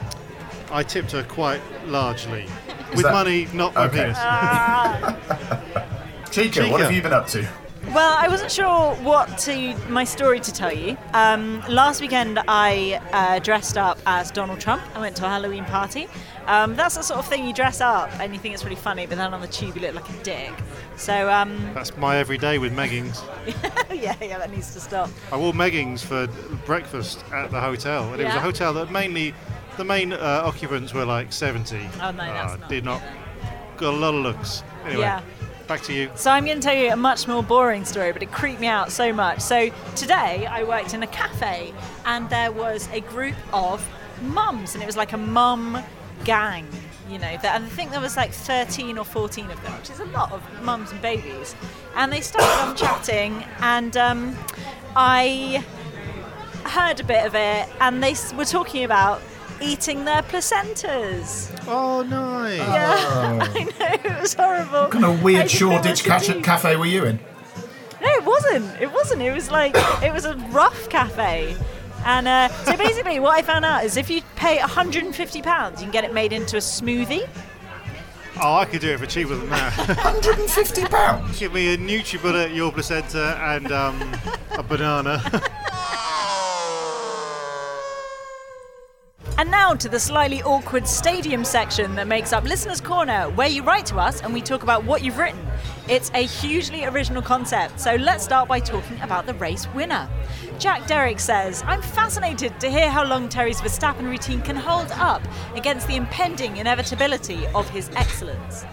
I 0.70 0.82
tipped 0.82 1.12
her 1.12 1.22
quite 1.24 1.60
largely. 1.86 2.46
With 2.94 3.02
that- 3.02 3.12
money, 3.12 3.48
not 3.52 3.74
my 3.74 3.86
Okay. 3.86 4.12
penis. 4.12 4.18
Chica, 6.30 6.68
what 6.68 6.80
have 6.80 6.92
you 6.92 7.02
been 7.02 7.12
up 7.12 7.26
to? 7.28 7.46
Well, 7.94 8.16
I 8.18 8.26
wasn't 8.26 8.50
sure 8.50 8.92
what 9.04 9.38
to 9.40 9.76
my 9.88 10.02
story 10.02 10.40
to 10.40 10.52
tell 10.52 10.72
you. 10.72 10.96
Um, 11.12 11.62
last 11.68 12.00
weekend, 12.00 12.40
I 12.48 13.00
uh, 13.12 13.38
dressed 13.38 13.78
up 13.78 13.98
as 14.04 14.32
Donald 14.32 14.58
Trump. 14.58 14.82
I 14.96 15.00
went 15.00 15.14
to 15.16 15.24
a 15.24 15.28
Halloween 15.28 15.64
party. 15.64 16.08
Um, 16.46 16.74
that's 16.74 16.96
the 16.96 17.02
sort 17.02 17.20
of 17.20 17.26
thing 17.28 17.46
you 17.46 17.54
dress 17.54 17.80
up 17.80 18.10
and 18.18 18.34
you 18.34 18.40
think 18.40 18.52
it's 18.52 18.64
really 18.64 18.74
funny, 18.74 19.06
but 19.06 19.16
then 19.16 19.32
on 19.32 19.40
the 19.40 19.46
tube 19.46 19.76
you 19.76 19.82
look 19.82 19.94
like 19.94 20.08
a 20.10 20.22
dick. 20.24 20.52
So 20.96 21.30
um, 21.30 21.70
That's 21.72 21.96
my 21.96 22.16
everyday 22.16 22.58
with 22.58 22.72
meggings. 22.74 23.22
yeah, 23.94 24.16
yeah, 24.20 24.38
that 24.38 24.50
needs 24.50 24.74
to 24.74 24.80
stop. 24.80 25.08
I 25.30 25.36
wore 25.36 25.52
meggings 25.52 26.00
for 26.04 26.26
breakfast 26.66 27.24
at 27.32 27.52
the 27.52 27.60
hotel, 27.60 28.12
and 28.12 28.20
it 28.20 28.24
was 28.24 28.34
a 28.34 28.40
hotel 28.40 28.72
that 28.74 28.90
mainly, 28.90 29.34
the 29.76 29.84
main 29.84 30.12
uh, 30.12 30.42
occupants 30.44 30.92
were 30.92 31.04
like 31.04 31.32
70. 31.32 31.76
Oh, 32.02 32.10
no, 32.10 32.16
that's 32.16 32.54
Uh, 32.54 32.56
not. 32.56 32.68
Did 32.68 32.84
not, 32.84 33.02
got 33.76 33.94
a 33.94 33.96
lot 33.96 34.14
of 34.14 34.22
looks. 34.22 34.64
Anyway, 34.84 35.02
Yeah. 35.02 35.22
Back 35.66 35.82
to 35.82 35.92
you. 35.92 36.10
So 36.14 36.30
I'm 36.30 36.44
going 36.44 36.60
to 36.60 36.62
tell 36.62 36.76
you 36.76 36.90
a 36.90 36.96
much 36.96 37.26
more 37.26 37.42
boring 37.42 37.84
story, 37.84 38.12
but 38.12 38.22
it 38.22 38.32
creeped 38.32 38.60
me 38.60 38.66
out 38.66 38.92
so 38.92 39.12
much. 39.12 39.40
So 39.40 39.70
today 39.96 40.46
I 40.46 40.64
worked 40.64 40.94
in 40.94 41.02
a 41.02 41.06
cafe, 41.06 41.72
and 42.04 42.28
there 42.30 42.52
was 42.52 42.88
a 42.92 43.00
group 43.00 43.36
of 43.52 43.86
mums, 44.22 44.74
and 44.74 44.82
it 44.82 44.86
was 44.86 44.96
like 44.96 45.12
a 45.12 45.18
mum 45.18 45.82
gang. 46.24 46.66
You 47.10 47.18
know, 47.18 47.36
that, 47.42 47.56
and 47.56 47.64
I 47.64 47.68
think 47.68 47.90
there 47.90 48.00
was 48.00 48.16
like 48.16 48.32
13 48.32 48.96
or 48.96 49.04
14 49.04 49.50
of 49.50 49.62
them, 49.62 49.72
which 49.76 49.90
is 49.90 50.00
a 50.00 50.06
lot 50.06 50.32
of 50.32 50.42
mums 50.62 50.90
and 50.90 51.02
babies. 51.02 51.54
And 51.94 52.12
they 52.12 52.20
started 52.20 52.68
on 52.68 52.76
chatting, 52.76 53.44
and 53.60 53.96
um, 53.96 54.36
I 54.96 55.64
heard 56.64 57.00
a 57.00 57.04
bit 57.04 57.26
of 57.26 57.34
it, 57.34 57.68
and 57.80 58.02
they 58.02 58.14
were 58.36 58.46
talking 58.46 58.84
about 58.84 59.20
eating 59.60 60.04
their 60.04 60.22
placentas. 60.22 61.50
Oh, 61.66 62.02
nice. 62.02 62.58
Yeah, 62.58 63.48
I 63.54 63.64
know 63.64 64.10
it 64.14 64.20
was 64.20 64.34
horrible. 64.34 64.82
What 64.82 64.90
kind 64.90 65.04
of 65.04 65.20
I 65.20 65.22
weird 65.22 65.48
didn't 65.48 65.60
know 65.68 65.70
Shoreditch 65.76 66.06
what 66.08 66.22
to 66.22 66.26
ca- 66.28 66.34
do. 66.34 66.42
cafe 66.42 66.76
were 66.76 66.86
you 66.86 67.04
in? 67.04 67.18
No, 68.00 68.08
it 68.10 68.24
wasn't. 68.24 68.80
It 68.82 68.92
wasn't. 68.92 69.22
It 69.22 69.32
was 69.32 69.50
like 69.50 69.74
it 70.02 70.12
was 70.12 70.24
a 70.24 70.36
rough 70.50 70.88
cafe. 70.90 71.56
And 72.04 72.28
uh, 72.28 72.48
so 72.64 72.76
basically, 72.76 73.18
what 73.18 73.38
I 73.38 73.42
found 73.42 73.64
out 73.64 73.82
is 73.84 73.96
if 73.96 74.10
you 74.10 74.20
pay 74.36 74.58
150 74.58 75.40
pounds, 75.42 75.80
you 75.80 75.86
can 75.86 75.92
get 75.92 76.04
it 76.04 76.12
made 76.12 76.32
into 76.34 76.56
a 76.56 76.60
smoothie. 76.60 77.26
Oh, 78.42 78.56
I 78.56 78.64
could 78.66 78.80
do 78.80 78.90
it 78.92 78.98
for 78.98 79.06
cheaper 79.06 79.36
than 79.36 79.48
that. 79.50 79.76
150 79.88 80.84
pounds. 80.86 81.38
Give 81.38 81.54
me 81.54 81.72
a 81.72 81.78
NutriBullet, 81.78 82.54
your 82.54 82.72
placenta, 82.72 83.38
and 83.40 83.70
um, 83.72 84.12
a 84.52 84.62
banana. 84.62 85.22
now 89.64 89.74
to 89.74 89.88
the 89.88 89.98
slightly 89.98 90.42
awkward 90.42 90.86
stadium 90.86 91.42
section 91.42 91.94
that 91.94 92.06
makes 92.06 92.34
up 92.34 92.44
Listener's 92.44 92.82
Corner, 92.82 93.30
where 93.30 93.48
you 93.48 93.62
write 93.62 93.86
to 93.86 93.96
us 93.96 94.20
and 94.20 94.34
we 94.34 94.42
talk 94.42 94.62
about 94.62 94.84
what 94.84 95.02
you've 95.02 95.16
written. 95.16 95.40
It's 95.88 96.10
a 96.12 96.26
hugely 96.26 96.84
original 96.84 97.22
concept, 97.22 97.80
so 97.80 97.94
let's 97.94 98.22
start 98.22 98.46
by 98.46 98.60
talking 98.60 99.00
about 99.00 99.24
the 99.24 99.32
race 99.32 99.66
winner. 99.72 100.06
Jack 100.58 100.86
Derrick 100.86 101.18
says, 101.18 101.62
I'm 101.66 101.80
fascinated 101.80 102.60
to 102.60 102.70
hear 102.70 102.90
how 102.90 103.06
long 103.06 103.30
Terry's 103.30 103.62
Verstappen 103.62 104.04
routine 104.04 104.42
can 104.42 104.56
hold 104.56 104.90
up 104.92 105.22
against 105.54 105.86
the 105.86 105.96
impending 105.96 106.58
inevitability 106.58 107.46
of 107.54 107.66
his 107.70 107.88
excellence. 107.96 108.66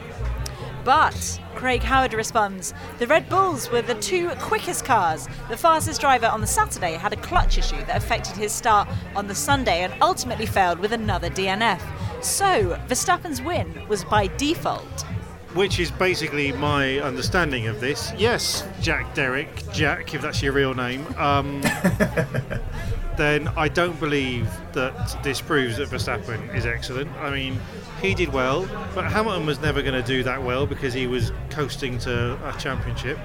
But 0.84 1.40
Craig 1.56 1.84
Howard 1.84 2.14
responds 2.14 2.74
The 2.98 3.08
Red 3.08 3.30
Bulls 3.30 3.70
were 3.70 3.82
the 3.82 3.96
two 3.96 4.30
quickest 4.40 4.84
cars. 4.84 5.28
The 5.50 5.58
fastest 5.58 6.02
driver 6.02 6.26
on 6.28 6.42
the 6.42 6.48
Saturday 6.48 6.94
had 6.94 7.14
a 7.14 7.18
clutch 7.18 7.58
issue 7.58 7.84
that 7.86 7.98
affected 7.98 8.36
his 8.36 8.52
start 8.52 8.88
on 9.16 9.28
the 9.28 9.36
Sunday 9.36 9.84
and 9.84 9.94
ultimately 10.02 10.46
failed 10.46 10.80
with 10.80 10.92
another 10.92 11.30
DNF. 11.30 11.82
So, 12.24 12.80
Verstappen's 12.88 13.42
win 13.42 13.88
was 13.88 14.04
by 14.04 14.28
default. 14.38 15.06
which 15.54 15.80
is 15.80 15.92
basically 15.92 16.52
my 16.54 17.00
understanding 17.00 17.68
of 17.68 17.80
this. 17.82 18.12
Yes, 18.18 18.66
Jack 18.82 19.14
Derrick, 19.14 19.50
Jack, 19.74 20.14
if 20.16 20.22
that's 20.22 20.42
your 20.42 20.54
real 20.54 20.74
name, 20.74 21.06
um, 21.18 21.62
then 23.18 23.50
I 23.58 23.68
don't 23.68 24.00
believe 24.00 24.50
that 24.74 25.22
this 25.24 25.42
proves 25.42 25.78
that 25.78 25.90
Verstappen 25.90 26.56
is 26.56 26.66
excellent. 26.66 27.12
I 27.18 27.30
mean, 27.32 27.60
he 28.02 28.16
did 28.16 28.30
well, 28.30 28.68
but 28.94 29.06
Hamilton 29.06 29.46
was 29.46 29.60
never 29.60 29.82
going 29.82 30.02
to 30.02 30.06
do 30.06 30.24
that 30.24 30.42
well 30.42 30.66
because 30.66 30.94
he 30.94 31.08
was 31.08 31.32
coasting 31.50 31.98
to 32.00 32.34
a 32.48 32.58
championship. 32.58 33.18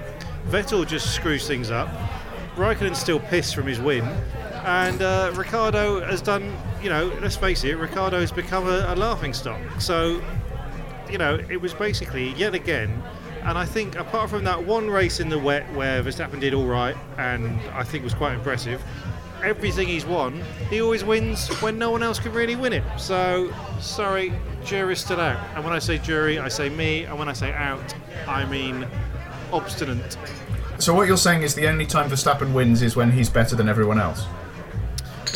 Vettel 0.49 0.87
just 0.87 1.15
screws 1.15 1.47
things 1.47 1.71
up. 1.71 1.89
Raikkonen's 2.57 2.99
still 2.99 3.21
pissed 3.21 3.55
from 3.55 3.67
his 3.67 3.81
win. 3.81 4.05
And 4.65 5.01
uh, 5.03 5.33
Ricciardo 5.35 6.01
has 6.05 6.21
done, 6.23 6.57
you 6.83 6.89
know, 6.89 7.13
let's 7.21 7.37
face 7.37 7.65
it, 7.65 7.77
Ricciardo 7.77 8.21
has 8.21 8.33
become 8.33 8.67
a, 8.67 8.87
a 8.89 8.97
laughing 8.97 9.33
stock. 9.33 9.61
So 9.81 10.21
you 11.11 11.19
know, 11.19 11.39
it 11.51 11.61
was 11.61 11.75
basically 11.75 12.31
yet 12.35 12.55
again. 12.55 13.03
And 13.43 13.57
I 13.57 13.65
think 13.65 13.97
apart 13.97 14.29
from 14.29 14.45
that 14.45 14.65
one 14.65 14.91
race 14.91 15.21
in 15.21 15.29
the 15.29 15.39
wet 15.39 15.73
where 15.75 16.03
Verstappen 16.03 16.41
did 16.41 16.53
all 16.53 16.67
right, 16.67 16.97
and 17.17 17.61
I 17.71 17.85
think 17.85 18.03
was 18.03 18.15
quite 18.15 18.35
impressive, 18.35 18.83
everything 19.43 19.89
he's 19.89 20.07
won, 20.07 20.43
he 20.71 20.81
always 20.81 21.05
wins 21.05 21.49
when 21.63 21.79
no 21.79 21.91
one 21.91 22.03
else 22.03 22.19
can 22.19 22.33
really 22.33 22.57
win 22.57 22.73
it. 22.73 22.85
So, 22.99 23.53
sorry, 23.81 24.33
jury's 24.65 25.01
still 25.01 25.21
out. 25.21 25.39
And 25.55 25.65
when 25.65 25.73
I 25.73 25.79
say 25.79 25.99
jury, 25.99 26.39
I 26.39 26.49
say 26.49 26.69
me, 26.69 27.05
and 27.05 27.19
when 27.19 27.29
I 27.29 27.33
say 27.33 27.53
out, 27.53 27.95
I 28.27 28.45
mean 28.47 28.87
obstinate. 29.53 30.17
So 30.79 30.93
what 30.95 31.09
you're 31.09 31.17
saying 31.17 31.43
is 31.43 31.55
the 31.55 31.69
only 31.69 31.87
time 31.87 32.11
Verstappen 32.11 32.53
wins 32.53 32.83
is 32.83 32.97
when 32.97 33.11
he's 33.11 33.31
better 33.31 33.57
than 33.57 33.69
everyone 33.69 33.99
else. 33.99 34.25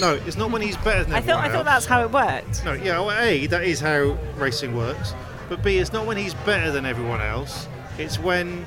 No, 0.00 0.14
it's 0.26 0.37
not 0.37 0.50
when 0.50 0.62
he's 0.62 0.76
better 0.78 1.04
than 1.04 1.14
everyone. 1.14 1.16
I 1.16 1.21
thought, 1.21 1.28
I 1.28 1.47
everyone 1.47 1.64
thought 1.64 1.73
that's 1.73 1.87
how 1.87 2.02
it 2.02 2.11
worked. 2.11 2.64
No, 2.64 2.73
yeah, 2.73 3.00
well, 3.00 3.19
A, 3.19 3.47
that 3.47 3.64
is 3.64 3.80
how 3.80 4.19
racing 4.37 4.76
works. 4.76 5.14
But 5.49 5.62
B, 5.62 5.78
it's 5.78 5.92
not 5.92 6.07
when 6.07 6.16
he's 6.16 6.35
better 6.35 6.71
than 6.71 6.87
everyone 6.87 7.21
else. 7.21 7.69
It's 7.99 8.19
when 8.19 8.64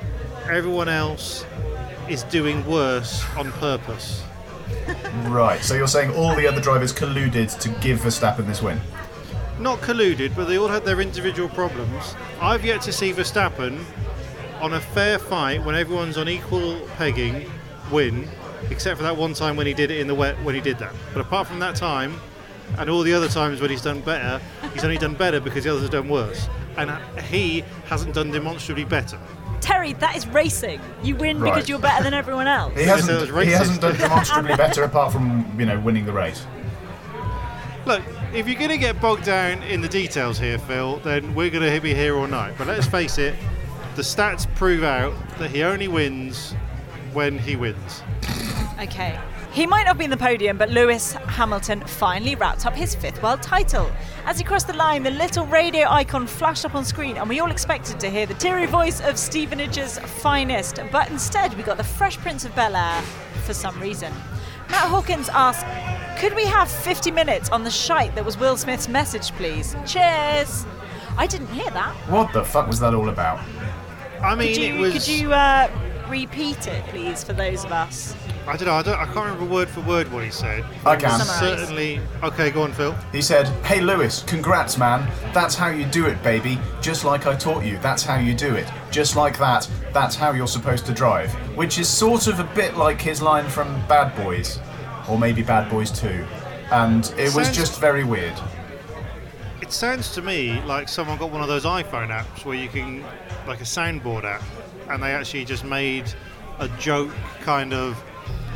everyone 0.48 0.88
else 0.88 1.44
is 2.08 2.24
doing 2.24 2.64
worse 2.66 3.24
on 3.36 3.50
purpose. 3.52 4.22
Right. 5.26 5.60
So 5.62 5.74
you're 5.74 5.88
saying 5.88 6.14
all 6.14 6.34
the 6.34 6.46
other 6.46 6.60
drivers 6.60 6.92
colluded 6.92 7.58
to 7.60 7.68
give 7.80 8.00
Verstappen 8.00 8.46
this 8.46 8.62
win. 8.62 8.80
Not 9.58 9.80
colluded, 9.80 10.34
but 10.34 10.46
they 10.46 10.58
all 10.58 10.68
had 10.68 10.84
their 10.84 11.00
individual 11.00 11.48
problems. 11.48 12.14
I've 12.40 12.64
yet 12.64 12.82
to 12.82 12.92
see 12.92 13.12
Verstappen 13.12 13.84
on 14.60 14.74
a 14.74 14.80
fair 14.80 15.18
fight 15.18 15.64
when 15.64 15.74
everyone's 15.74 16.18
on 16.18 16.28
equal 16.28 16.80
pegging 16.96 17.50
win, 17.90 18.28
except 18.70 18.96
for 18.96 19.02
that 19.04 19.16
one 19.16 19.34
time 19.34 19.56
when 19.56 19.66
he 19.66 19.74
did 19.74 19.90
it 19.90 20.00
in 20.00 20.06
the 20.06 20.14
wet 20.14 20.42
when 20.42 20.54
he 20.54 20.60
did 20.60 20.78
that. 20.78 20.92
But 21.12 21.20
apart 21.20 21.46
from 21.46 21.58
that 21.60 21.76
time, 21.76 22.20
and 22.78 22.90
all 22.90 23.02
the 23.02 23.12
other 23.12 23.28
times 23.28 23.60
when 23.60 23.70
he's 23.70 23.82
done 23.82 24.00
better, 24.00 24.40
he's 24.72 24.84
only 24.84 24.98
done 24.98 25.14
better 25.14 25.38
because 25.40 25.64
the 25.64 25.70
others 25.70 25.82
have 25.82 25.90
done 25.90 26.08
worse. 26.08 26.48
And 26.76 26.90
he 27.24 27.62
hasn't 27.86 28.14
done 28.14 28.30
demonstrably 28.30 28.84
better. 28.84 29.18
Terry, 29.64 29.94
that 29.94 30.14
is 30.14 30.26
racing. 30.26 30.78
You 31.02 31.16
win 31.16 31.40
Right. 31.40 31.54
because 31.54 31.68
you're 31.70 31.78
better 31.78 32.04
than 32.04 32.12
everyone 32.12 32.46
else. 32.46 32.74
He 32.78 32.84
hasn't. 32.84 33.10
it 33.10 33.32
was 33.32 33.46
He 33.46 33.50
racist. 33.52 33.58
hasn't 33.58 33.80
done 33.80 33.96
demonstrably 33.96 34.56
better 34.56 34.82
apart 34.84 35.10
from 35.12 35.46
you 35.58 35.64
know 35.64 35.80
winning 35.80 36.04
the 36.04 36.12
race. 36.12 36.46
Look, 37.86 38.02
if 38.34 38.46
you're 38.46 38.58
going 38.58 38.70
to 38.70 38.78
get 38.78 39.00
bogged 39.00 39.24
down 39.24 39.62
in 39.62 39.80
the 39.80 39.88
details 39.88 40.38
here, 40.38 40.58
Phil, 40.58 40.96
then 40.98 41.34
we're 41.34 41.50
going 41.50 41.70
to 41.70 41.80
be 41.80 41.94
here 41.94 42.16
all 42.16 42.26
night. 42.26 42.54
But 42.58 42.66
let's 42.66 42.86
face 42.86 43.18
it, 43.18 43.34
the 43.96 44.02
stats 44.02 44.46
prove 44.56 44.82
out 44.82 45.12
that 45.38 45.50
he 45.50 45.62
only 45.62 45.88
wins 45.88 46.52
when 47.12 47.38
he 47.38 47.56
wins. 47.56 48.02
Okay. 48.80 49.18
He 49.54 49.66
might 49.66 49.82
not 49.82 49.90
have 49.90 49.98
been 49.98 50.10
the 50.10 50.16
podium, 50.16 50.58
but 50.58 50.70
Lewis 50.70 51.12
Hamilton 51.12 51.80
finally 51.82 52.34
wrapped 52.34 52.66
up 52.66 52.74
his 52.74 52.96
fifth 52.96 53.22
world 53.22 53.40
title. 53.40 53.88
As 54.26 54.36
he 54.36 54.42
crossed 54.42 54.66
the 54.66 54.72
line, 54.72 55.04
the 55.04 55.12
little 55.12 55.46
radio 55.46 55.88
icon 55.88 56.26
flashed 56.26 56.64
up 56.64 56.74
on 56.74 56.84
screen, 56.84 57.16
and 57.16 57.28
we 57.28 57.38
all 57.38 57.52
expected 57.52 58.00
to 58.00 58.10
hear 58.10 58.26
the 58.26 58.34
teary 58.34 58.66
voice 58.66 59.00
of 59.00 59.14
Stevenage's 59.14 60.00
finest. 60.00 60.80
But 60.90 61.08
instead, 61.08 61.54
we 61.54 61.62
got 61.62 61.76
the 61.76 61.84
Fresh 61.84 62.16
Prince 62.18 62.44
of 62.44 62.52
Bel 62.56 62.74
Air 62.74 63.00
for 63.44 63.54
some 63.54 63.78
reason. 63.80 64.12
Matt 64.70 64.88
Hawkins 64.90 65.28
asked, 65.28 65.64
Could 66.20 66.34
we 66.34 66.46
have 66.46 66.68
50 66.68 67.12
minutes 67.12 67.48
on 67.50 67.62
the 67.62 67.70
shite 67.70 68.12
that 68.16 68.24
was 68.24 68.36
Will 68.36 68.56
Smith's 68.56 68.88
message, 68.88 69.30
please? 69.34 69.76
Cheers! 69.86 70.66
I 71.16 71.28
didn't 71.28 71.46
hear 71.50 71.70
that. 71.70 71.94
What 72.08 72.32
the 72.32 72.44
fuck 72.44 72.66
was 72.66 72.80
that 72.80 72.92
all 72.92 73.08
about? 73.08 73.38
I 74.20 74.34
mean, 74.34 74.48
Could 74.48 74.56
you, 74.64 74.74
it 74.74 74.80
was. 74.80 74.92
could 74.94 75.06
you 75.06 75.32
uh, 75.32 75.70
repeat 76.08 76.66
it, 76.66 76.84
please, 76.86 77.22
for 77.22 77.34
those 77.34 77.64
of 77.64 77.70
us? 77.70 78.16
I 78.46 78.56
don't 78.56 78.66
know. 78.66 78.74
I, 78.74 78.82
don't, 78.82 78.98
I 78.98 79.04
can't 79.06 79.16
remember 79.16 79.46
word 79.46 79.68
for 79.68 79.80
word 79.80 80.12
what 80.12 80.22
he 80.22 80.30
said. 80.30 80.64
I 80.84 80.96
can. 80.96 81.18
Summarise. 81.18 81.60
Certainly. 81.60 82.00
Okay, 82.22 82.50
go 82.50 82.62
on, 82.62 82.72
Phil. 82.72 82.94
He 83.10 83.22
said, 83.22 83.46
Hey 83.64 83.80
Lewis, 83.80 84.22
congrats 84.24 84.76
man. 84.76 85.10
That's 85.32 85.54
how 85.54 85.68
you 85.68 85.86
do 85.86 86.06
it, 86.06 86.22
baby. 86.22 86.58
Just 86.82 87.04
like 87.04 87.26
I 87.26 87.34
taught 87.36 87.64
you, 87.64 87.78
that's 87.78 88.02
how 88.02 88.18
you 88.18 88.34
do 88.34 88.54
it. 88.54 88.70
Just 88.90 89.16
like 89.16 89.38
that, 89.38 89.68
that's 89.92 90.14
how 90.14 90.32
you're 90.32 90.46
supposed 90.46 90.84
to 90.86 90.92
drive. 90.92 91.32
Which 91.56 91.78
is 91.78 91.88
sort 91.88 92.26
of 92.26 92.38
a 92.38 92.44
bit 92.54 92.76
like 92.76 93.00
his 93.00 93.22
line 93.22 93.48
from 93.48 93.68
Bad 93.88 94.14
Boys. 94.22 94.60
Or 95.08 95.18
maybe 95.18 95.42
Bad 95.42 95.70
Boys 95.70 95.90
2. 95.90 96.08
And 96.70 97.14
it 97.16 97.34
was 97.34 97.50
just 97.54 97.80
very 97.80 98.04
weird. 98.04 98.38
It 99.62 99.72
sounds 99.72 100.12
to 100.14 100.22
me 100.22 100.60
like 100.62 100.88
someone 100.90 101.16
got 101.16 101.30
one 101.30 101.40
of 101.40 101.48
those 101.48 101.64
iPhone 101.64 102.08
apps 102.08 102.44
where 102.44 102.56
you 102.56 102.68
can, 102.68 103.02
like 103.46 103.60
a 103.60 103.64
soundboard 103.64 104.24
app, 104.24 104.42
and 104.90 105.02
they 105.02 105.12
actually 105.12 105.46
just 105.46 105.64
made 105.64 106.04
a 106.58 106.68
joke 106.78 107.10
kind 107.40 107.72
of, 107.72 108.02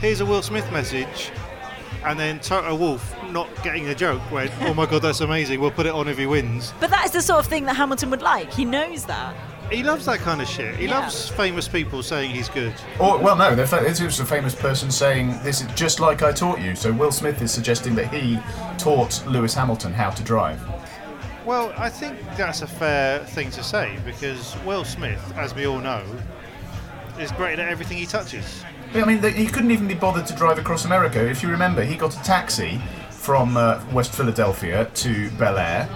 here's 0.00 0.20
a 0.20 0.26
Will 0.26 0.42
Smith 0.42 0.70
message, 0.72 1.30
and 2.04 2.18
then 2.18 2.40
Toto 2.40 2.74
Wolff 2.74 3.14
not 3.30 3.48
getting 3.62 3.84
the 3.84 3.94
joke 3.94 4.22
went, 4.30 4.50
oh 4.62 4.74
my 4.74 4.86
god, 4.86 5.02
that's 5.02 5.20
amazing, 5.20 5.60
we'll 5.60 5.70
put 5.70 5.86
it 5.86 5.92
on 5.92 6.08
if 6.08 6.16
he 6.18 6.26
wins. 6.26 6.72
But 6.80 6.90
that 6.90 7.04
is 7.04 7.10
the 7.12 7.22
sort 7.22 7.40
of 7.40 7.46
thing 7.46 7.64
that 7.66 7.74
Hamilton 7.76 8.10
would 8.10 8.22
like. 8.22 8.52
He 8.52 8.64
knows 8.64 9.04
that. 9.06 9.34
He 9.70 9.82
loves 9.82 10.06
that 10.06 10.20
kind 10.20 10.40
of 10.40 10.48
shit. 10.48 10.76
He 10.76 10.86
Yeah. 10.86 11.00
loves 11.00 11.28
famous 11.28 11.68
people 11.68 12.02
saying 12.02 12.30
he's 12.30 12.48
good. 12.48 12.72
Or, 12.98 13.18
well, 13.18 13.36
no, 13.36 13.54
they're 13.54 13.66
fa- 13.66 13.84
it 13.84 14.00
was 14.00 14.18
a 14.18 14.24
famous 14.24 14.54
person 14.54 14.90
saying, 14.90 15.38
This 15.42 15.60
is 15.60 15.66
just 15.74 16.00
like 16.00 16.22
I 16.22 16.32
taught 16.32 16.58
you. 16.60 16.74
So 16.74 16.90
Will 16.90 17.12
Smith 17.12 17.42
is 17.42 17.52
suggesting 17.52 17.94
that 17.96 18.06
he 18.12 18.38
taught 18.78 19.22
Lewis 19.26 19.52
Hamilton 19.52 19.92
how 19.92 20.08
to 20.08 20.22
drive. 20.22 20.58
Well, 21.44 21.74
I 21.76 21.90
think 21.90 22.16
that's 22.36 22.62
a 22.62 22.66
fair 22.66 23.18
thing 23.26 23.50
to 23.50 23.62
say 23.62 23.98
because 24.06 24.56
Will 24.64 24.84
Smith, 24.84 25.20
as 25.36 25.54
we 25.54 25.66
all 25.66 25.80
know, 25.80 26.02
is 27.20 27.30
great 27.32 27.58
at 27.58 27.68
everything 27.68 27.98
he 27.98 28.06
touches. 28.06 28.64
I 28.94 29.04
mean, 29.04 29.20
the, 29.20 29.30
he 29.30 29.46
couldn't 29.46 29.70
even 29.70 29.86
be 29.86 29.94
bothered 29.94 30.26
to 30.26 30.34
drive 30.34 30.58
across 30.58 30.84
America. 30.84 31.28
If 31.28 31.42
you 31.42 31.50
remember, 31.50 31.84
he 31.84 31.94
got 31.94 32.14
a 32.14 32.22
taxi 32.22 32.80
from 33.10 33.56
uh, 33.56 33.82
West 33.92 34.14
Philadelphia 34.14 34.90
to 34.94 35.30
Bel 35.32 35.58
Air. 35.58 35.88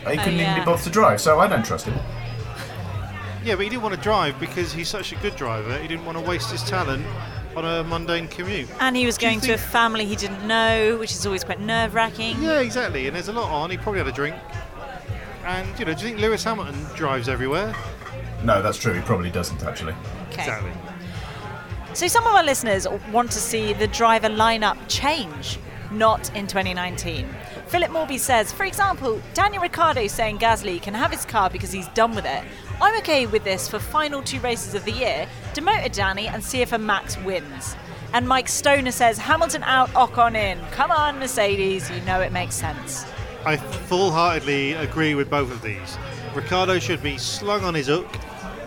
He 0.00 0.16
couldn't 0.16 0.34
even 0.34 0.38
yeah. 0.38 0.58
be 0.58 0.64
bothered 0.64 0.84
to 0.84 0.90
drive, 0.90 1.20
so 1.20 1.38
I 1.38 1.46
don't 1.46 1.64
trust 1.64 1.86
him. 1.86 1.98
Yeah, 3.44 3.54
but 3.54 3.62
he 3.62 3.70
didn't 3.70 3.82
want 3.82 3.94
to 3.94 4.00
drive 4.00 4.38
because 4.40 4.72
he's 4.72 4.88
such 4.88 5.12
a 5.12 5.16
good 5.16 5.36
driver. 5.36 5.78
He 5.78 5.88
didn't 5.88 6.04
want 6.04 6.18
to 6.18 6.24
waste 6.24 6.50
his 6.50 6.62
talent 6.62 7.06
on 7.56 7.64
a 7.64 7.84
mundane 7.84 8.28
commute. 8.28 8.68
And 8.80 8.96
he 8.96 9.06
was 9.06 9.16
Do 9.16 9.26
you 9.26 9.32
going 9.32 9.40
to 9.42 9.52
a 9.52 9.58
family 9.58 10.04
he 10.04 10.16
didn't 10.16 10.46
know, 10.46 10.98
which 10.98 11.12
is 11.12 11.24
always 11.24 11.44
quite 11.44 11.60
nerve 11.60 11.94
wracking. 11.94 12.40
Yeah, 12.42 12.60
exactly. 12.60 13.06
And 13.06 13.16
there's 13.16 13.28
a 13.28 13.32
lot 13.32 13.50
on. 13.50 13.70
He 13.70 13.76
probably 13.76 13.98
had 13.98 14.08
a 14.08 14.12
drink. 14.12 14.36
And 15.44 15.66
you 15.78 15.84
know, 15.84 15.94
do 15.94 16.02
you 16.02 16.08
think 16.08 16.20
Lewis 16.20 16.44
Hamilton 16.44 16.84
drives 16.94 17.28
everywhere? 17.28 17.74
No, 18.44 18.62
that's 18.62 18.78
true. 18.78 18.92
He 18.92 19.00
probably 19.00 19.30
doesn't 19.30 19.62
actually. 19.62 19.94
Okay. 20.28 20.42
Exactly. 20.42 20.72
So 21.92 22.06
some 22.06 22.24
of 22.24 22.34
our 22.34 22.44
listeners 22.44 22.86
want 23.12 23.32
to 23.32 23.38
see 23.38 23.72
the 23.72 23.88
driver 23.88 24.28
lineup 24.28 24.78
change, 24.88 25.58
not 25.90 26.34
in 26.36 26.46
2019. 26.46 27.28
Philip 27.66 27.90
Morby 27.90 28.18
says, 28.18 28.52
for 28.52 28.64
example, 28.64 29.20
Daniel 29.34 29.60
Ricciardo 29.62 30.06
saying 30.06 30.38
Gasly 30.38 30.80
can 30.80 30.94
have 30.94 31.10
his 31.10 31.24
car 31.24 31.50
because 31.50 31.72
he's 31.72 31.88
done 31.88 32.14
with 32.14 32.24
it. 32.24 32.44
I'm 32.80 32.96
okay 33.00 33.26
with 33.26 33.42
this 33.42 33.68
for 33.68 33.80
final 33.80 34.22
two 34.22 34.38
races 34.40 34.74
of 34.74 34.84
the 34.84 34.92
year. 34.92 35.26
Demote 35.52 35.84
a 35.84 35.88
Danny 35.88 36.28
and 36.28 36.42
see 36.42 36.62
if 36.62 36.72
a 36.72 36.78
Max 36.78 37.18
wins. 37.18 37.74
And 38.12 38.26
Mike 38.26 38.48
Stoner 38.48 38.92
says, 38.92 39.18
Hamilton 39.18 39.64
out, 39.64 39.90
Ocon 39.90 40.36
in. 40.36 40.60
Come 40.70 40.92
on, 40.92 41.18
Mercedes, 41.18 41.90
you 41.90 42.00
know 42.02 42.20
it 42.20 42.32
makes 42.32 42.54
sense. 42.54 43.04
I 43.44 43.56
full-heartedly 43.56 44.74
agree 44.74 45.16
with 45.16 45.28
both 45.28 45.50
of 45.50 45.60
these. 45.60 45.98
Ricciardo 46.34 46.78
should 46.78 47.02
be 47.02 47.18
slung 47.18 47.64
on 47.64 47.74
his 47.74 47.88
hook, 47.88 48.06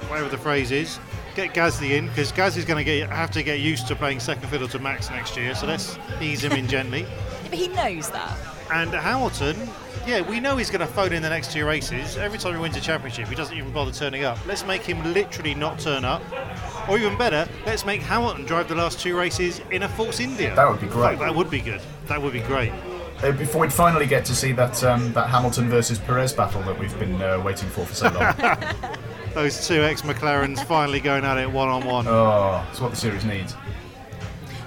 whatever 0.10 0.30
the 0.30 0.38
phrase 0.38 0.72
is. 0.72 1.00
Get 1.36 1.54
Gasly 1.56 1.92
in 1.92 2.08
because 2.08 2.32
Gasly's 2.32 2.66
going 2.66 2.78
to 2.78 2.84
get 2.84 3.10
have 3.10 3.32
to 3.32 3.42
get 3.42 3.60
used 3.60 3.88
to 3.88 3.96
playing 3.96 4.20
second 4.20 4.48
fiddle 4.50 4.68
to 4.68 4.80
Max 4.80 5.10
next 5.10 5.36
year. 5.36 5.56
So 5.56 5.66
let's 5.66 5.98
ease 6.22 6.44
him 6.44 6.54
in 6.54 6.68
gently. 6.68 7.06
But 7.44 7.60
he 7.60 7.68
knows 7.68 8.10
that. 8.10 8.36
And 8.72 8.92
Hamilton, 8.92 9.56
yeah, 10.08 10.28
we 10.28 10.40
know 10.40 10.58
he's 10.58 10.72
going 10.72 10.82
to 10.82 10.88
phone 10.88 11.13
in 11.13 11.22
the 11.22 11.30
next 11.30 11.52
two 11.52 11.68
races. 11.68 12.18
Every 12.18 12.40
time 12.40 12.56
he 12.56 12.60
wins 12.60 12.75
a 12.75 12.82
championship, 12.82 13.28
he 13.28 13.36
doesn't 13.36 13.56
even 13.56 13.72
bother 13.72 13.92
turning 13.92 14.24
up. 14.24 14.44
Let's 14.48 14.66
make 14.66 14.82
him 14.82 15.13
literally 15.13 15.54
not 15.54 15.78
turn 15.78 16.04
up. 16.04 16.24
Or 16.90 16.98
even 16.98 17.16
better, 17.16 17.48
let's 17.68 17.86
make 17.86 18.02
Hamilton 18.02 18.46
drive 18.46 18.70
the 18.70 18.75
last 18.75 19.00
two 19.00 19.16
races 19.16 19.62
in 19.70 19.84
a 19.84 19.90
Force 19.90 20.20
India. 20.20 20.56
That 20.56 20.68
would 20.68 20.82
be 20.82 20.88
great. 20.88 21.20
That 21.20 21.36
would 21.36 21.52
be 21.52 21.62
good. 21.62 21.82
That 22.08 22.20
would 22.20 22.34
be 22.34 22.42
great. 22.42 22.72
Uh, 23.22 23.32
before 23.34 23.62
we'd 23.62 23.72
finally 23.72 24.08
get 24.08 24.25
to 24.25 24.36
see 24.36 24.52
that 24.54 24.84
um, 24.84 25.13
that 25.13 25.30
Hamilton 25.30 25.70
versus 25.70 26.00
Perez 26.00 26.34
battle 26.34 26.62
that 26.63 26.78
we've 26.78 26.98
been 27.00 27.22
uh, 27.22 27.40
waiting 27.40 27.70
for 27.70 27.86
for 27.86 27.94
so 27.94 28.10
long. 28.10 28.34
Those 29.34 29.68
two 29.68 29.82
ex 29.82 30.04
McLarens 30.04 30.63
finally 30.66 31.00
going 31.00 31.25
at 31.25 31.38
it 31.38 31.52
one 31.52 31.68
on 31.68 31.84
one. 31.86 32.08
oh, 32.08 32.66
it's 32.70 32.80
what 32.80 32.92
the 32.92 32.98
series 32.98 33.25
needs. 33.25 33.56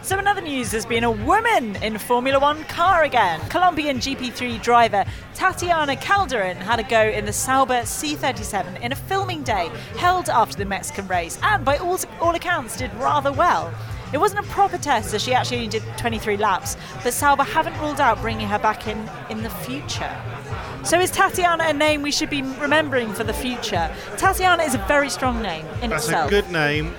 So 0.03 0.19
in 0.19 0.27
other 0.27 0.41
news, 0.41 0.71
there's 0.71 0.87
been 0.87 1.05
a 1.05 1.11
woman 1.11 1.77
in 1.83 1.99
Formula 1.99 2.39
One 2.39 2.63
car 2.65 3.05
again. 3.05 3.41
Colombian 3.49 3.99
GP3 3.99 4.63
driver 4.63 5.05
Tatiana 5.35 5.97
Calderon 5.97 6.57
had 6.57 6.81
a 6.81 6.85
go 6.85 7.01
in 7.03 7.25
the 7.27 7.33
Sauber 7.33 7.83
C37 7.83 8.81
in 8.81 8.93
a 8.93 8.97
filming 8.97 9.43
day 9.43 9.69
held 9.99 10.29
after 10.29 10.57
the 10.57 10.65
Mexican 10.65 11.07
race, 11.07 11.39
and 11.43 11.65
by 11.65 11.77
all, 11.79 11.99
all 12.21 12.35
accounts 12.35 12.77
did 12.77 12.93
rather 12.95 13.33
well. 13.33 13.73
It 14.13 14.19
wasn't 14.19 14.47
a 14.47 14.49
proper 14.51 14.79
test, 14.79 15.13
as 15.15 15.23
she 15.23 15.35
actually 15.35 15.59
only 15.59 15.69
did 15.69 15.83
23 15.97 16.37
laps, 16.37 16.77
but 17.03 17.13
Sauber 17.13 17.43
haven't 17.43 17.79
ruled 17.81 18.01
out 18.01 18.21
bringing 18.21 18.47
her 18.49 18.59
back 18.59 18.87
in 18.87 19.11
in 19.31 19.43
the 19.43 19.51
future. 19.51 20.17
So 20.87 21.00
is 21.00 21.11
Tatiana 21.11 21.64
a 21.64 21.73
name 21.73 22.02
we 22.02 22.12
should 22.12 22.31
be 22.31 22.43
remembering 22.43 23.12
for 23.12 23.25
the 23.25 23.33
future? 23.33 23.93
Tatiana 24.16 24.62
is 24.62 24.76
a 24.76 24.78
very 24.87 25.11
strong 25.11 25.43
name 25.43 25.66
in 25.83 25.90
That's 25.90 26.05
itself. 26.05 26.28
a 26.28 26.31
good 26.31 26.49
name. 26.52 26.95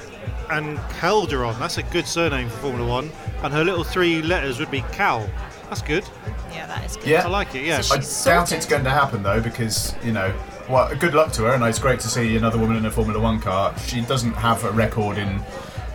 And 0.49 0.77
Calderon, 0.99 1.57
that's 1.57 1.77
a 1.77 1.83
good 1.83 2.05
surname 2.05 2.49
for 2.49 2.57
Formula 2.57 2.85
One. 2.85 3.09
And 3.43 3.53
her 3.53 3.63
little 3.63 3.85
three 3.85 4.21
letters 4.21 4.59
would 4.59 4.69
be 4.69 4.81
Cal. 4.91 5.29
That's 5.69 5.81
good. 5.81 6.03
yeah, 6.51 6.67
that 6.67 6.83
is 6.85 6.97
good. 6.97 7.07
Yeah. 7.07 7.23
I 7.25 7.29
like 7.29 7.55
it, 7.55 7.63
yeah. 7.63 7.79
So 7.79 7.95
I 7.95 8.33
doubt 8.35 8.51
it's 8.51 8.65
going 8.65 8.83
to 8.83 8.89
happen 8.89 9.23
though, 9.23 9.39
because 9.39 9.95
you 10.03 10.11
know, 10.11 10.33
well, 10.69 10.93
good 10.95 11.13
luck 11.13 11.31
to 11.33 11.43
her, 11.43 11.53
and 11.53 11.63
it's 11.63 11.79
great 11.79 12.01
to 12.01 12.09
see 12.09 12.35
another 12.35 12.57
woman 12.57 12.75
in 12.75 12.85
a 12.85 12.91
Formula 12.91 13.21
One 13.21 13.39
car. 13.39 13.77
She 13.79 14.01
doesn't 14.01 14.33
have 14.33 14.65
a 14.65 14.71
record 14.71 15.17
in 15.17 15.41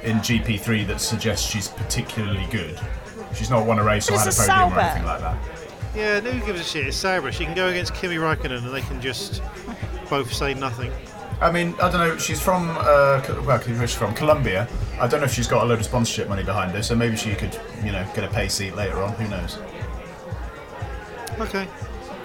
in 0.02 0.16
GP3 0.18 0.86
that 0.86 1.00
suggests 1.00 1.46
she's 1.46 1.68
particularly 1.68 2.46
good. 2.50 2.80
She's 3.34 3.50
not 3.50 3.66
won 3.66 3.78
a 3.78 3.84
race 3.84 4.06
But 4.08 4.14
or 4.14 4.18
had 4.18 4.26
a 4.26 4.28
it's 4.30 4.38
a 4.46 4.50
podium 4.50 4.72
or 4.78 4.80
anything 4.80 5.04
like 5.04 5.20
that. 5.20 5.36
Yeah, 5.94 6.20
who 6.20 6.44
gives 6.46 6.60
a 6.60 6.64
shit? 6.64 6.86
It's 6.86 6.96
Sauber. 6.96 7.32
She 7.32 7.44
can 7.44 7.54
go 7.54 7.68
against 7.68 7.94
Kimi 7.94 8.16
Raikkonen 8.16 8.64
and 8.64 8.74
they 8.74 8.80
can 8.80 9.00
just 9.00 9.42
both 10.08 10.32
say 10.32 10.54
nothing. 10.54 10.90
I 11.40 11.50
mean, 11.50 11.74
I 11.82 11.90
don't 11.90 11.94
know. 11.94 12.16
She's 12.18 12.40
from 12.40 12.70
uh, 12.70 13.20
well, 13.44 13.58
where's 13.58 13.90
she 13.90 13.96
from? 13.96 14.14
Colombia. 14.14 14.68
I 15.00 15.08
don't 15.08 15.20
know 15.20 15.26
if 15.26 15.32
she's 15.34 15.48
got 15.48 15.64
a 15.64 15.66
load 15.66 15.80
of 15.80 15.84
sponsorship 15.84 16.28
money 16.28 16.44
behind 16.44 16.72
her, 16.72 16.82
so 16.82 16.94
maybe 16.94 17.16
she 17.16 17.34
could, 17.34 17.58
you 17.84 17.90
know, 17.92 18.06
get 18.14 18.24
a 18.24 18.28
pay 18.28 18.48
seat 18.48 18.76
later 18.76 19.02
on. 19.02 19.12
Who 19.14 19.28
knows? 19.28 19.58
Okay. 21.40 21.66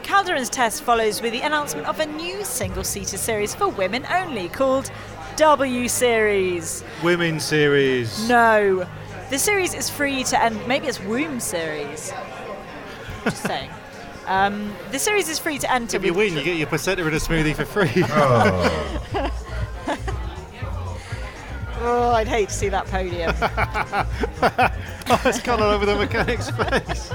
Calderon's 0.04 0.50
test 0.50 0.84
follows 0.84 1.22
with 1.22 1.34
the 1.34 1.42
announcement 1.42 1.88
of 1.88 2.00
a 2.00 2.06
new 2.06 2.46
single 2.46 2.84
seater 2.84 3.18
series 3.18 3.56
for 3.56 3.68
women 3.70 4.06
only 4.10 4.48
called 4.50 4.92
W 5.36 5.88
Series. 5.88 6.84
Women 7.04 7.40
series. 7.40 8.30
No. 8.30 8.88
The 9.30 9.40
series 9.40 9.74
is 9.74 9.90
free 9.90 10.24
to 10.26 10.42
end. 10.42 10.66
Maybe 10.68 10.88
it's 10.88 11.02
Womb 11.02 11.40
Series. 11.40 12.14
Just 13.30 13.44
saying. 13.44 13.70
Um, 14.26 14.74
the 14.92 15.00
series 15.00 15.30
is 15.30 15.40
free 15.40 15.58
to 15.60 15.72
enter. 15.72 15.98
If 15.98 16.06
you 16.06 16.14
win, 16.14 16.36
you 16.36 16.44
get 16.44 16.58
your 16.58 16.68
placenta 16.68 17.08
in 17.08 17.14
a 17.14 17.18
smoothie 17.18 17.56
for 17.56 17.66
free. 17.66 18.04
Oh, 21.80 22.12
I'd 22.12 22.28
hate 22.28 22.50
to 22.50 22.56
see 22.56 22.70
that 22.70 22.88
podium. 22.88 23.36
oh, 25.10 25.22
it's 25.26 25.42
gone 25.42 25.62
all 25.62 25.70
over 25.70 25.86
the 25.86 25.96
mechanic's 25.96 26.50
face. 26.50 27.10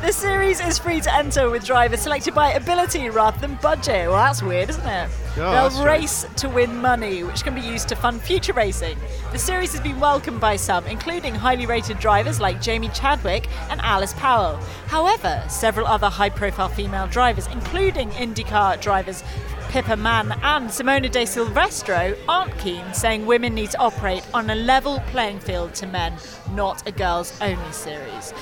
the 0.00 0.12
series 0.12 0.60
is 0.60 0.78
free 0.78 1.00
to 1.02 1.14
enter 1.14 1.50
with 1.50 1.64
drivers 1.64 2.00
selected 2.00 2.34
by 2.34 2.52
ability 2.52 3.10
rather 3.10 3.38
than 3.38 3.56
budget. 3.56 4.08
Well, 4.08 4.16
that's 4.16 4.42
weird, 4.42 4.70
isn't 4.70 4.86
it? 4.86 5.10
Oh, 5.34 5.50
that's 5.50 5.76
They'll 5.76 5.86
race 5.86 6.26
to 6.36 6.48
win 6.48 6.76
money, 6.76 7.24
which 7.24 7.42
can 7.42 7.54
be 7.54 7.60
used 7.60 7.88
to 7.88 7.96
fund 7.96 8.20
future 8.20 8.52
racing. 8.52 8.98
The 9.32 9.38
series 9.38 9.72
has 9.72 9.80
been 9.80 9.98
welcomed 9.98 10.40
by 10.40 10.56
some, 10.56 10.84
including 10.86 11.34
highly 11.34 11.64
rated 11.64 11.98
drivers 11.98 12.38
like 12.38 12.60
Jamie 12.60 12.90
Chadwick 12.90 13.48
and 13.70 13.80
Alice 13.80 14.12
Powell. 14.14 14.56
However, 14.88 15.42
several 15.48 15.86
other 15.86 16.08
high 16.08 16.28
profile 16.28 16.68
female 16.68 17.06
drivers, 17.06 17.46
including 17.46 18.10
IndyCar 18.10 18.80
drivers 18.80 19.24
Pippa 19.72 19.96
Mann 19.96 20.32
and 20.42 20.68
Simona 20.68 21.10
de 21.10 21.24
Silvestro 21.24 22.14
aren't 22.28 22.58
keen, 22.58 22.84
saying 22.92 23.24
women 23.24 23.54
need 23.54 23.70
to 23.70 23.78
operate 23.78 24.22
on 24.34 24.50
a 24.50 24.54
level 24.54 25.00
playing 25.06 25.40
field 25.40 25.74
to 25.76 25.86
men, 25.86 26.12
not 26.50 26.86
a 26.86 26.92
girls 26.92 27.32
only 27.40 27.72
series. 27.72 28.34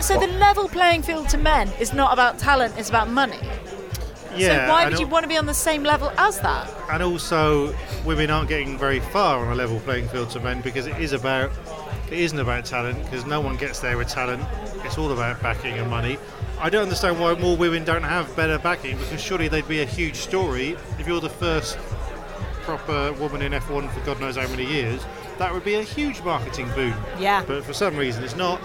So 0.00 0.20
the 0.20 0.26
level 0.26 0.68
playing 0.68 1.00
field 1.00 1.30
to 1.30 1.38
men 1.38 1.70
is 1.80 1.94
not 1.94 2.12
about 2.12 2.38
talent, 2.38 2.74
it's 2.76 2.90
about 2.90 3.08
money. 3.08 3.40
Yeah, 4.38 4.66
so 4.66 4.72
why 4.72 4.88
would 4.88 4.98
you 4.98 5.06
want 5.06 5.24
to 5.24 5.28
be 5.28 5.36
on 5.36 5.46
the 5.46 5.54
same 5.54 5.82
level 5.82 6.12
as 6.16 6.40
that? 6.40 6.72
And 6.90 7.02
also, 7.02 7.74
women 8.04 8.30
aren't 8.30 8.48
getting 8.48 8.78
very 8.78 9.00
far 9.00 9.44
on 9.44 9.52
a 9.52 9.54
level 9.54 9.80
playing 9.80 10.08
field 10.08 10.30
to 10.30 10.40
men 10.40 10.60
because 10.60 10.86
it 10.86 10.96
is 10.98 11.12
about, 11.12 11.50
it 12.10 12.18
isn't 12.18 12.38
about 12.38 12.64
talent 12.64 13.02
because 13.04 13.26
no 13.26 13.40
one 13.40 13.56
gets 13.56 13.80
there 13.80 13.96
with 13.96 14.08
talent. 14.08 14.42
It's 14.84 14.98
all 14.98 15.12
about 15.12 15.42
backing 15.42 15.78
and 15.78 15.90
money. 15.90 16.18
I 16.58 16.70
don't 16.70 16.84
understand 16.84 17.20
why 17.20 17.34
more 17.34 17.56
women 17.56 17.84
don't 17.84 18.02
have 18.02 18.34
better 18.34 18.58
backing 18.58 18.96
because 18.98 19.20
surely 19.20 19.48
they'd 19.48 19.68
be 19.68 19.80
a 19.82 19.84
huge 19.84 20.16
story 20.16 20.76
if 20.98 21.06
you're 21.06 21.20
the 21.20 21.28
first 21.28 21.76
proper 22.62 23.12
woman 23.14 23.42
in 23.42 23.52
F1 23.52 23.90
for 23.92 24.00
God 24.06 24.20
knows 24.20 24.36
how 24.36 24.48
many 24.48 24.64
years. 24.64 25.04
That 25.38 25.52
would 25.52 25.64
be 25.64 25.74
a 25.74 25.82
huge 25.82 26.22
marketing 26.22 26.68
boon. 26.74 26.94
Yeah. 27.18 27.44
But 27.46 27.64
for 27.64 27.72
some 27.72 27.96
reason, 27.96 28.24
it's 28.24 28.36
not. 28.36 28.60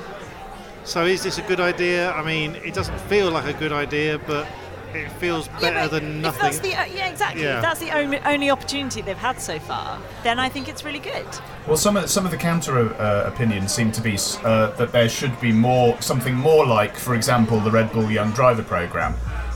So 0.83 1.05
is 1.05 1.21
this 1.21 1.37
a 1.37 1.43
good 1.43 1.59
idea? 1.59 2.11
I 2.11 2.25
mean, 2.25 2.55
it 2.55 2.73
doesn't 2.73 2.99
feel 3.01 3.29
like 3.29 3.45
a 3.53 3.57
good 3.57 3.71
idea, 3.71 4.17
but 4.19 4.47
it 4.93 5.11
feels 5.13 5.47
better 5.47 5.65
yeah, 5.65 5.87
but 5.87 6.01
than 6.01 6.17
if 6.17 6.21
nothing. 6.21 6.41
that's 6.41 6.59
the 6.59 6.75
uh, 6.75 6.85
yeah 6.85 7.09
exactly. 7.09 7.43
Yeah. 7.43 7.57
If 7.57 7.61
that's 7.61 7.79
the 7.79 7.91
only, 7.91 8.19
only 8.19 8.49
opportunity 8.49 9.01
they've 9.01 9.17
had 9.17 9.39
so 9.39 9.59
far, 9.59 9.99
then 10.23 10.39
I 10.39 10.49
think 10.49 10.67
it's 10.67 10.83
really 10.83 10.99
good. 10.99 11.25
Well, 11.67 11.77
some 11.77 11.97
of 11.97 12.09
some 12.09 12.25
of 12.25 12.31
the 12.31 12.37
counter 12.37 12.93
uh, 12.95 13.23
opinions 13.27 13.73
seem 13.73 13.91
to 13.93 14.01
be 14.01 14.17
uh, 14.43 14.71
that 14.71 14.91
there 14.91 15.09
should 15.09 15.39
be 15.39 15.51
more 15.51 15.99
something 16.01 16.35
more 16.35 16.65
like, 16.65 16.95
for 16.95 17.15
example, 17.15 17.59
the 17.59 17.71
Red 17.71 17.91
Bull 17.91 18.09
Young 18.11 18.31
Driver 18.31 18.63
program 18.63 19.15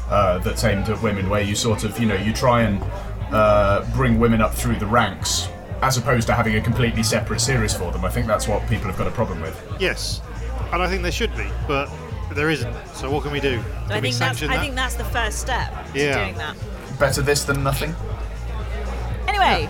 uh, 0.10 0.40
that's 0.40 0.64
aimed 0.64 0.90
at 0.90 1.02
women, 1.02 1.30
where 1.30 1.42
you 1.42 1.56
sort 1.56 1.84
of 1.84 2.00
you 2.00 2.06
know 2.06 2.16
you 2.16 2.34
try 2.34 2.62
and 2.62 2.84
uh, 3.32 3.86
bring 3.96 4.20
women 4.20 4.42
up 4.42 4.54
through 4.54 4.76
the 4.78 4.86
ranks, 4.86 5.50
as 5.82 5.98
opposed 5.98 6.28
to 6.28 6.34
having 6.34 6.56
a 6.56 6.62
completely 6.62 7.04
separate 7.04 7.42
series 7.42 7.74
for 7.74 7.92
them. 7.92 8.06
I 8.06 8.10
think 8.10 8.28
that's 8.28 8.48
what 8.48 8.68
people 8.68 8.88
have 8.88 8.98
got 8.98 9.08
a 9.08 9.12
problem 9.12 9.42
with. 9.42 9.62
Yes, 9.80 10.22
and 10.72 10.82
I 10.82 10.88
think 10.88 11.02
there 11.02 11.12
should 11.12 11.36
be, 11.36 11.48
but 11.68 11.90
there 12.34 12.50
isn't. 12.50 12.76
So 12.94 13.10
what 13.12 13.24
can 13.24 13.32
we 13.32 13.40
do? 13.40 13.62
Can 13.88 13.92
I 13.92 14.02
think 14.02 14.16
that's 14.16 14.18
sanction 14.18 14.50
I 14.50 14.58
think 14.58 14.76
that's 14.76 14.96
the 14.96 15.04
first 15.06 15.40
step 15.40 15.72
to 15.94 16.00
Yeah. 16.00 16.16
doing 16.24 16.36
that. 16.38 16.56
Better 17.00 17.22
this 17.22 17.44
than 17.44 17.64
nothing. 17.64 17.96
Anyway, 19.28 19.70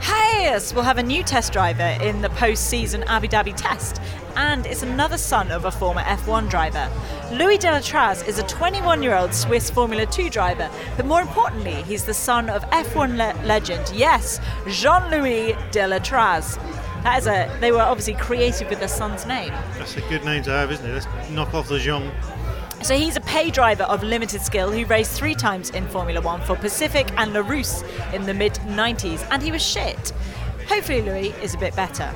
Haas 0.00 0.72
will 0.74 0.82
have 0.82 0.98
a 0.98 1.02
new 1.02 1.22
test 1.22 1.52
driver 1.52 1.96
in 2.02 2.22
the 2.22 2.30
post-season 2.30 3.02
Abu 3.04 3.28
Dhabi 3.28 3.54
test, 3.56 4.00
and 4.36 4.66
it's 4.66 4.82
another 4.82 5.16
son 5.18 5.50
of 5.50 5.64
a 5.64 5.70
former 5.70 6.02
F1 6.02 6.48
driver. 6.48 6.88
Louis 7.32 7.58
Delétraz 7.58 8.26
is 8.28 8.38
a 8.38 8.42
21-year-old 8.44 9.32
Swiss 9.34 9.70
Formula 9.70 10.06
2 10.06 10.28
driver, 10.30 10.68
but 10.96 11.06
more 11.06 11.20
importantly, 11.22 11.82
he's 11.82 12.04
the 12.04 12.14
son 12.14 12.48
of 12.50 12.62
F1 12.70 13.16
le- 13.16 13.46
legend, 13.46 13.90
yes, 13.94 14.40
Jean-Louis 14.68 15.54
Delétraz. 15.72 16.58
That 17.06 17.18
is 17.18 17.28
a. 17.28 17.56
They 17.60 17.70
were 17.70 17.82
obviously 17.82 18.14
creative 18.14 18.68
with 18.68 18.80
their 18.80 18.88
son's 18.88 19.26
name. 19.26 19.50
That's 19.78 19.96
a 19.96 20.00
good 20.08 20.24
name 20.24 20.42
to 20.42 20.50
have, 20.50 20.72
isn't 20.72 20.84
it? 20.84 20.92
Let's 20.92 21.30
knock 21.30 21.54
off 21.54 21.68
the 21.68 21.78
Jean. 21.78 22.10
So 22.82 22.96
he's 22.98 23.14
a 23.14 23.20
pay 23.20 23.48
driver 23.52 23.84
of 23.84 24.02
limited 24.02 24.40
skill 24.40 24.72
who 24.72 24.84
raced 24.86 25.12
three 25.12 25.36
times 25.36 25.70
in 25.70 25.86
Formula 25.86 26.20
One 26.20 26.40
for 26.40 26.56
Pacific 26.56 27.08
and 27.16 27.32
Larrousse 27.32 27.84
in 28.12 28.26
the 28.26 28.34
mid 28.34 28.54
90s, 28.54 29.24
and 29.30 29.40
he 29.40 29.52
was 29.52 29.62
shit. 29.62 30.12
Hopefully, 30.66 31.00
Louis 31.00 31.32
is 31.44 31.54
a 31.54 31.58
bit 31.58 31.76
better. 31.76 32.12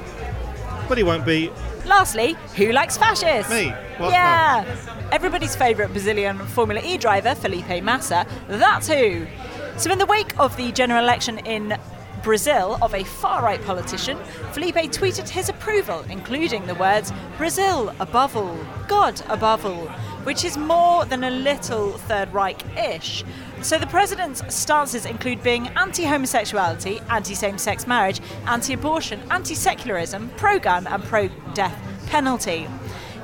But 0.89 0.99
he 0.99 1.05
won't 1.05 1.25
be. 1.25 1.53
Lastly, 1.87 2.37
who 2.57 2.73
likes 2.73 2.99
fascists? 2.99 3.49
Me. 3.49 3.69
What? 3.99 4.11
Yeah. 4.11 4.65
Everybody's 5.13 5.55
favourite 5.55 5.93
Brazilian 5.93 6.37
Formula 6.37 6.83
E 6.85 6.99
driver, 6.99 7.37
Felipe 7.37 7.81
Massa. 7.85 8.27
That's 8.49 8.89
who. 8.89 9.29
So, 9.77 9.93
in 9.93 9.99
the 9.99 10.07
wake 10.07 10.37
of 10.37 10.57
the 10.57 10.73
general 10.73 11.05
election 11.05 11.39
in 11.47 11.79
Brazil 12.23 12.79
of 12.83 12.95
a 12.95 13.05
far 13.05 13.43
right 13.43 13.63
politician, 13.65 14.19
Felipe 14.53 14.77
tweeted 14.93 15.29
his 15.29 15.49
approval, 15.49 16.05
including 16.09 16.67
the 16.67 16.75
words 16.75 17.13
Brazil 17.39 17.95
above 18.01 18.37
all, 18.37 18.59
God 18.89 19.21
above 19.29 19.65
all, 19.65 19.89
which 20.25 20.45
is 20.45 20.57
more 20.57 21.05
than 21.07 21.25
a 21.25 21.31
little 21.31 21.93
Third 21.93 22.33
Reich 22.33 22.63
ish. 22.77 23.25
So 23.63 23.79
the 23.79 23.87
president's 23.87 24.43
stances 24.55 25.07
include 25.07 25.43
being 25.43 25.69
anti 25.69 26.05
homosexuality, 26.05 27.01
anti 27.09 27.35
same 27.35 27.59
sex 27.59 27.87
marriage, 27.87 28.21
anti 28.47 28.75
abortion, 28.75 29.21
anti 29.31 29.55
secularism, 29.55 30.31
pro 30.37 30.59
gun, 30.59 30.87
and 30.87 31.03
pro 31.05 31.29
death 31.55 31.77
penalty. 32.07 32.67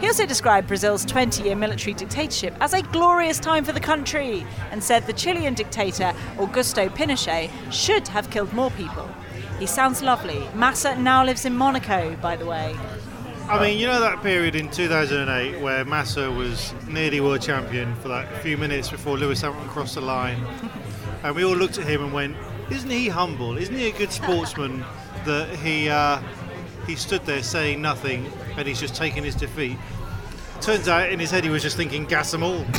He 0.00 0.06
also 0.06 0.26
described 0.26 0.68
Brazil's 0.68 1.06
20 1.06 1.44
year 1.44 1.56
military 1.56 1.94
dictatorship 1.94 2.54
as 2.61 2.74
a 2.74 2.82
glorious 2.82 3.38
time 3.38 3.64
for 3.64 3.72
the 3.72 3.80
country 3.80 4.46
and 4.70 4.85
said 4.85 5.06
the 5.06 5.12
Chilean 5.12 5.54
dictator 5.54 6.12
Augusto 6.37 6.90
Pinochet 6.90 7.50
should 7.72 8.06
have 8.09 8.30
killed 8.30 8.52
more 8.52 8.70
people. 8.72 9.09
He 9.59 9.66
sounds 9.66 10.02
lovely. 10.02 10.46
Massa 10.54 10.96
now 10.96 11.24
lives 11.24 11.46
in 11.46 11.56
Monaco, 11.56 12.14
by 12.16 12.37
the 12.37 12.44
way. 12.44 12.76
I 13.48 13.62
mean, 13.62 13.78
you 13.78 13.87
know 13.87 14.00
that 14.00 14.22
period 14.22 14.54
in 14.54 14.70
2008 14.70 15.62
where 15.62 15.85
Massa 15.85 16.30
was 16.30 16.74
nearly 16.88 17.20
world 17.20 17.40
champion 17.40 17.94
for 17.96 18.09
that 18.09 18.42
few 18.42 18.59
minutes 18.59 18.90
before 18.90 19.16
Lewis 19.16 19.40
Hamilton 19.40 19.68
crossed 19.68 19.94
the 19.94 20.00
line, 20.00 20.44
and 21.22 21.35
we 21.35 21.44
all 21.44 21.54
looked 21.56 21.78
at 21.78 21.87
him 21.87 22.02
and 22.02 22.12
went, 22.12 22.37
"Isn't 22.70 22.90
he 22.90 23.09
humble? 23.09 23.56
Isn't 23.56 23.76
he 23.76 23.88
a 23.88 23.92
good 23.92 24.11
sportsman 24.11 24.85
that 25.24 25.48
he 25.61 25.88
uh, 25.88 26.20
he 26.87 26.96
stood 26.96 27.25
there 27.27 27.42
saying 27.42 27.83
nothing 27.83 28.31
and 28.57 28.66
he's 28.66 28.81
just 28.81 28.94
taking 28.94 29.25
his 29.25 29.35
defeat?" 29.35 29.77
Turns 30.61 30.88
out 30.88 31.11
in 31.11 31.18
his 31.18 31.31
head 31.31 31.44
he 31.44 31.51
was 31.51 31.62
just 31.62 31.77
thinking, 31.77 32.07
"Gas 32.07 32.31
them 32.31 32.42
all." 32.42 32.64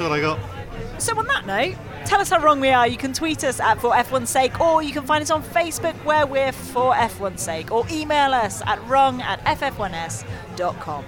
all 0.00 0.12
I 0.12 0.20
got. 0.20 0.38
So, 0.98 1.18
on 1.18 1.26
that 1.28 1.46
note, 1.46 1.76
tell 2.04 2.20
us 2.20 2.30
how 2.30 2.40
wrong 2.40 2.60
we 2.60 2.68
are. 2.68 2.86
You 2.86 2.96
can 2.98 3.12
tweet 3.12 3.42
us 3.44 3.58
at 3.60 3.80
For 3.80 3.90
F1's 3.92 4.28
Sake, 4.28 4.60
or 4.60 4.82
you 4.82 4.92
can 4.92 5.04
find 5.04 5.22
us 5.22 5.30
on 5.30 5.42
Facebook 5.42 5.94
where 6.04 6.26
we're 6.26 6.52
For 6.52 6.92
F1's 6.92 7.42
Sake, 7.42 7.70
or 7.70 7.86
email 7.90 8.34
us 8.34 8.62
at 8.66 8.82
wrong 8.86 9.22
at 9.22 9.42
ff1s.com. 9.44 11.04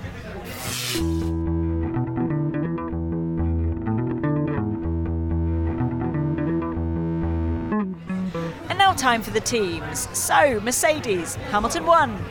now, 8.93 8.99
time 8.99 9.23
for 9.23 9.31
the 9.31 9.41
teams. 9.41 10.09
So, 10.17 10.61
Mercedes, 10.61 11.37
Hamilton 11.51 11.87
won. 11.87 12.23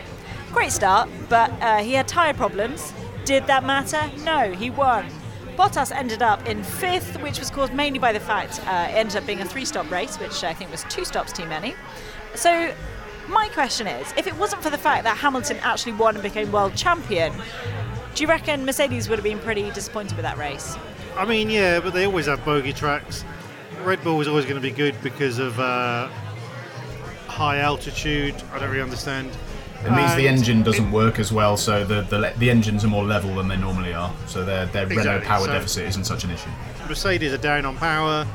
Great 0.51 0.71
start, 0.71 1.09
but 1.27 1.49
uh, 1.61 1.77
he 1.77 1.93
had 1.93 2.07
tyre 2.07 2.33
problems. 2.33 2.93
Did 3.25 3.47
that 3.47 3.63
matter? 3.63 4.11
No, 4.23 4.51
he 4.51 4.69
won. 4.69 5.07
Bottas 5.55 5.91
ended 5.91 6.21
up 6.21 6.47
in 6.47 6.63
fifth, 6.63 7.19
which 7.21 7.39
was 7.39 7.49
caused 7.49 7.73
mainly 7.73 7.99
by 7.99 8.13
the 8.13 8.19
fact 8.19 8.59
uh, 8.67 8.87
it 8.89 8.93
ended 8.93 9.15
up 9.15 9.25
being 9.25 9.41
a 9.41 9.45
three 9.45 9.65
stop 9.65 9.89
race, 9.89 10.17
which 10.19 10.43
I 10.43 10.53
think 10.53 10.71
was 10.71 10.83
two 10.89 11.03
stops 11.03 11.31
too 11.31 11.45
many. 11.45 11.73
So, 12.35 12.73
my 13.27 13.47
question 13.49 13.87
is 13.87 14.13
if 14.17 14.27
it 14.27 14.37
wasn't 14.37 14.61
for 14.61 14.69
the 14.69 14.77
fact 14.77 15.03
that 15.05 15.17
Hamilton 15.17 15.57
actually 15.61 15.93
won 15.93 16.15
and 16.15 16.23
became 16.23 16.51
world 16.51 16.75
champion, 16.75 17.33
do 18.13 18.23
you 18.23 18.27
reckon 18.27 18.65
Mercedes 18.65 19.09
would 19.09 19.17
have 19.17 19.23
been 19.23 19.39
pretty 19.39 19.71
disappointed 19.71 20.15
with 20.15 20.23
that 20.23 20.37
race? 20.37 20.77
I 21.17 21.25
mean, 21.25 21.49
yeah, 21.49 21.79
but 21.79 21.93
they 21.93 22.05
always 22.05 22.27
have 22.27 22.43
bogey 22.45 22.73
tracks. 22.73 23.25
Red 23.83 24.03
Bull 24.03 24.17
was 24.17 24.27
always 24.27 24.45
going 24.45 24.55
to 24.55 24.61
be 24.61 24.71
good 24.71 24.95
because 25.01 25.39
of 25.39 25.59
uh, 25.59 26.07
high 27.31 27.59
altitude. 27.59 28.35
I 28.53 28.59
don't 28.59 28.69
really 28.69 28.81
understand. 28.83 29.29
It 29.83 29.91
means 29.91 30.13
the 30.15 30.27
engine 30.27 30.61
doesn't 30.61 30.89
it- 30.89 30.91
work 30.93 31.17
as 31.17 31.31
well, 31.33 31.57
so 31.57 31.83
the, 31.83 32.01
the 32.03 32.33
the 32.37 32.49
engines 32.51 32.83
are 32.85 32.87
more 32.87 33.03
level 33.03 33.33
than 33.35 33.47
they 33.47 33.57
normally 33.57 33.93
are. 33.93 34.13
So 34.27 34.45
their 34.45 34.67
their 34.67 34.85
Renault 34.85 35.01
Exactly, 35.01 35.27
power 35.27 35.45
so- 35.45 35.53
deficit 35.53 35.87
isn't 35.87 36.03
such 36.05 36.23
an 36.23 36.29
issue. 36.31 36.49
Mercedes 36.87 37.33
are 37.33 37.37
down 37.37 37.65
on 37.65 37.75
power, 37.77 38.27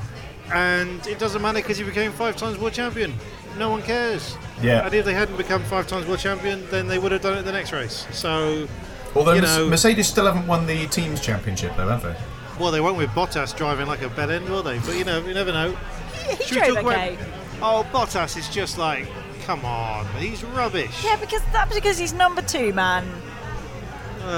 and 0.52 1.06
it 1.06 1.18
doesn't 1.18 1.40
matter 1.42 1.58
because 1.60 1.78
he 1.78 1.84
became 1.84 2.10
five 2.12 2.36
times 2.36 2.58
world 2.58 2.72
champion. 2.72 3.14
No 3.58 3.70
one 3.70 3.82
cares. 3.82 4.36
Yeah. 4.60 4.84
And 4.84 4.92
if 4.94 5.04
they 5.04 5.14
hadn't 5.14 5.36
become 5.36 5.62
five 5.64 5.86
times 5.86 6.06
world 6.06 6.18
champion, 6.20 6.66
then 6.70 6.88
they 6.88 6.98
would 6.98 7.12
have 7.12 7.22
done 7.22 7.38
it 7.38 7.42
the 7.44 7.52
next 7.52 7.72
race. 7.72 8.06
So, 8.12 8.66
Although 9.14 9.32
you 9.34 9.40
know- 9.42 9.68
Mercedes 9.68 10.08
still 10.08 10.26
haven't 10.26 10.46
won 10.46 10.66
the 10.66 10.86
teams 10.88 11.20
championship, 11.20 11.72
though, 11.76 11.88
have 11.88 12.02
they? 12.02 12.16
well, 12.58 12.70
they 12.72 12.80
won't 12.80 12.96
with 12.96 13.10
Bottas 13.10 13.54
driving 13.56 13.86
like 13.86 14.02
a 14.02 14.08
bell 14.10 14.30
end, 14.30 14.48
will 14.48 14.62
they? 14.62 14.78
But 14.80 14.96
you 14.96 15.04
know, 15.04 15.20
you 15.24 15.32
never 15.34 15.52
know. 15.52 15.76
He 16.26 16.44
Should 16.44 16.56
we 16.56 16.62
drove 16.72 16.74
talk 16.76 16.86
okay. 16.86 17.14
about? 17.14 17.28
Oh, 17.62 17.86
Bottas 17.92 18.36
is 18.36 18.48
just 18.48 18.78
like, 18.78 19.06
come 19.44 19.64
on, 19.64 20.06
he's 20.18 20.44
rubbish. 20.44 21.04
Yeah, 21.04 21.16
because 21.16 21.42
that's 21.52 21.74
because 21.74 21.98
he's 21.98 22.12
number 22.12 22.42
two, 22.42 22.72
man. 22.72 23.04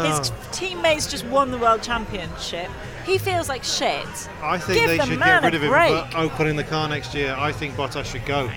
His 0.05 0.31
Oh. 0.31 0.35
teammates 0.53 1.07
just 1.07 1.25
won 1.27 1.51
the 1.51 1.59
world 1.59 1.83
championship. 1.83 2.69
He 3.07 3.17
feels 3.17 3.49
like 3.49 3.65
shit. 3.65 4.07
I 4.43 4.59
think 4.59 4.79
Give 4.81 4.89
they 4.89 4.99
the 4.99 5.07
should 5.07 5.19
get 5.19 5.43
rid 5.43 5.55
of 5.55 5.63
him 5.63 5.71
break. 5.71 6.15
and 6.15 6.31
put 6.33 6.47
in 6.47 6.57
the 6.57 6.65
car 6.65 6.89
next 6.89 7.15
year. 7.15 7.35
I 7.39 7.53
think 7.53 7.75
Bottas 7.75 8.05
should 8.05 8.27
go. 8.27 8.51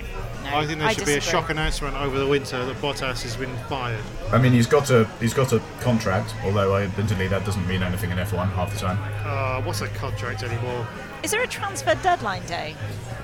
No, 0.43 0.57
I 0.57 0.65
think 0.65 0.79
there 0.79 0.87
I 0.89 0.93
should 0.93 1.05
be 1.05 1.13
a 1.13 1.21
shock 1.21 1.49
announcement 1.49 1.95
over 1.95 2.19
the 2.19 2.27
winter 2.27 2.65
that 2.65 2.75
Bottas 2.81 3.21
has 3.23 3.37
been 3.37 3.55
fired. 3.69 4.03
I 4.33 4.39
mean, 4.39 4.51
he's 4.51 4.67
got 4.67 4.89
a 4.89 5.07
he's 5.21 5.33
got 5.33 5.53
a 5.53 5.61
contract, 5.79 6.35
although 6.43 6.75
I, 6.75 6.83
admittedly 6.83 7.27
that 7.27 7.45
doesn't 7.45 7.65
mean 7.67 7.81
anything 7.81 8.11
in 8.11 8.17
F1 8.17 8.51
half 8.53 8.73
the 8.73 8.79
time. 8.79 8.97
Uh, 9.25 9.61
what's 9.61 9.79
a 9.81 9.87
contract 9.89 10.43
anymore? 10.43 10.85
Is 11.23 11.29
there 11.29 11.43
a 11.43 11.47
transfer 11.47 11.93
deadline 12.01 12.45
day? 12.47 12.75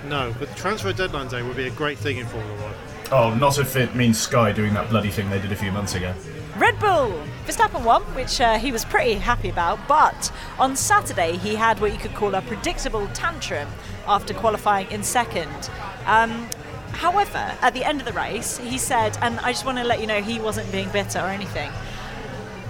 No, 0.06 0.36
but 0.38 0.56
transfer 0.56 0.94
deadline 0.94 1.28
day 1.30 1.42
would 1.42 1.58
be 1.58 1.68
a 1.68 1.72
great 1.72 1.98
thing 1.98 2.18
in 2.18 2.28
Formula 2.28 2.54
One. 2.62 2.74
Oh, 3.12 3.34
not 3.34 3.58
if 3.58 3.76
it 3.76 3.96
means 3.96 4.20
Sky 4.20 4.52
doing 4.52 4.74
that 4.76 4.90
bloody 4.90 5.10
thing 5.10 5.30
they 5.30 5.40
did 5.40 5.52
a 5.52 5.56
few 5.56 5.72
months 5.72 5.96
ago. 5.96 6.14
Red 6.58 6.80
Bull! 6.80 7.20
Verstappen 7.46 7.84
won, 7.84 8.04
which 8.14 8.40
uh, 8.40 8.60
he 8.60 8.72
was 8.72 8.86
pretty 8.86 9.16
happy 9.16 9.50
about, 9.50 9.80
but 9.88 10.32
on 10.60 10.76
Saturday 10.76 11.38
he 11.38 11.56
had 11.56 11.80
what 11.80 11.92
you 11.92 11.98
could 11.98 12.14
call 12.14 12.36
a 12.36 12.42
predictable 12.42 13.08
tantrum 13.14 13.68
after 14.08 14.34
qualifying 14.34 14.90
in 14.92 15.02
second. 15.02 15.70
Um, 16.06 16.48
however, 16.92 17.56
at 17.62 17.74
the 17.74 17.84
end 17.84 18.00
of 18.00 18.06
the 18.06 18.14
race, 18.14 18.58
he 18.60 18.78
said, 18.78 19.18
and 19.22 19.40
I 19.40 19.52
just 19.52 19.66
want 19.66 19.78
to 19.80 19.84
let 19.84 20.02
you 20.02 20.08
know 20.08 20.22
he 20.22 20.40
wasn't 20.40 20.72
being 20.72 20.90
bitter 20.90 21.20
or 21.20 21.30
anything, 21.30 21.72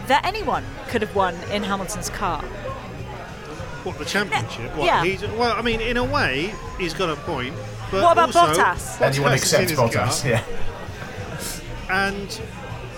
that 0.08 0.26
anyone 0.26 0.63
could 0.88 1.02
have 1.02 1.16
won 1.16 1.36
in 1.52 1.63
Hamilton's 1.63 2.10
car. 2.10 2.44
What 3.88 4.00
the 4.00 4.04
championship? 4.04 4.76
What, 4.76 4.86
yeah. 4.86 5.02
He's, 5.02 5.21
well, 5.21 5.56
I 5.58 5.62
mean, 5.62 5.80
in 5.80 5.95
a 5.95 6.04
way, 6.04 6.54
he's 6.78 6.93
got 6.93 7.10
a 7.10 7.15
point. 7.21 7.56
But 7.89 8.04
What 8.04 8.12
about 8.12 8.36
also, 8.36 8.62
Bottas? 8.62 9.00
Anyone 9.00 9.32
Bottas 9.32 9.36
is 9.36 9.54
except 9.54 9.71
Bottas, 9.80 10.21
car, 10.23 10.30
yeah. 10.30 10.43
And 11.89 12.41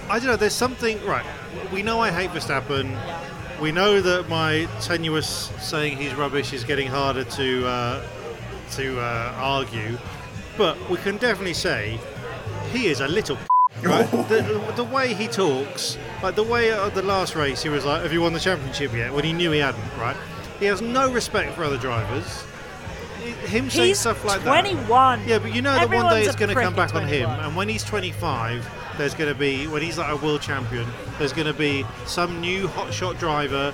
I 0.10 0.18
don't 0.18 0.30
know. 0.30 0.36
There's 0.36 0.54
something 0.54 1.00
right. 1.06 1.24
We 1.72 1.84
know 1.84 2.00
I 2.00 2.10
hate 2.10 2.32
Verstappen. 2.32 2.98
We 3.62 3.72
know 3.72 4.02
that 4.02 4.30
my 4.30 4.68
tenuous 4.82 5.52
saying 5.60 5.98
he's 5.98 6.16
rubbish 6.16 6.54
is 6.54 6.64
getting 6.64 6.88
harder 6.88 7.24
to 7.24 7.68
uh, 7.68 8.04
to 8.72 9.00
uh, 9.00 9.34
argue, 9.38 9.96
but 10.58 10.76
we 10.90 10.98
can 10.98 11.18
definitely 11.18 11.54
say 11.54 12.00
he 12.72 12.88
is 12.88 13.00
a 13.00 13.08
little. 13.08 13.38
Right? 13.84 14.10
the, 14.12 14.74
the 14.76 14.84
way 14.84 15.14
he 15.14 15.28
talks, 15.28 15.98
like 16.22 16.36
the 16.36 16.44
way 16.44 16.72
at 16.72 16.96
the 16.96 17.04
last 17.04 17.36
race, 17.36 17.62
he 17.64 17.70
was 17.70 17.86
like, 17.86 18.02
"Have 18.02 18.12
you 18.12 18.20
won 18.20 18.34
the 18.34 18.40
championship 18.40 18.92
yet?" 18.94 19.14
When 19.14 19.24
he 19.24 19.32
knew 19.32 19.52
he 19.52 19.60
hadn't. 19.60 19.82
Right? 19.98 20.18
He 20.60 20.66
has 20.66 20.82
no 20.82 21.12
respect 21.12 21.54
for 21.56 21.64
other 21.64 21.78
drivers. 21.78 22.44
Him 23.46 23.70
saying 23.70 23.90
He's 23.90 24.00
stuff 24.00 24.24
like 24.24 24.44
that. 24.44 24.62
21. 24.62 25.28
Yeah, 25.28 25.40
but 25.40 25.54
you 25.54 25.62
know 25.62 25.74
that 25.74 25.90
one 25.90 26.10
day 26.10 26.24
it's 26.24 26.36
going 26.36 26.54
to 26.54 26.62
come 26.62 26.76
back 26.76 26.96
on 26.96 27.08
him, 27.08 27.30
and 27.30 27.56
when 27.56 27.68
he's 27.68 27.84
25, 27.84 28.68
there's 28.98 29.14
going 29.14 29.32
to 29.32 29.38
be 29.38 29.68
when 29.68 29.82
he's 29.82 29.98
like 29.98 30.12
a 30.12 30.16
world 30.18 30.42
champion, 30.42 30.86
there's 31.18 31.34
going 31.34 31.48
to 31.48 31.54
be 31.54 31.86
some 32.06 32.40
new 32.42 32.68
hotshot 32.68 33.18
driver 33.20 33.74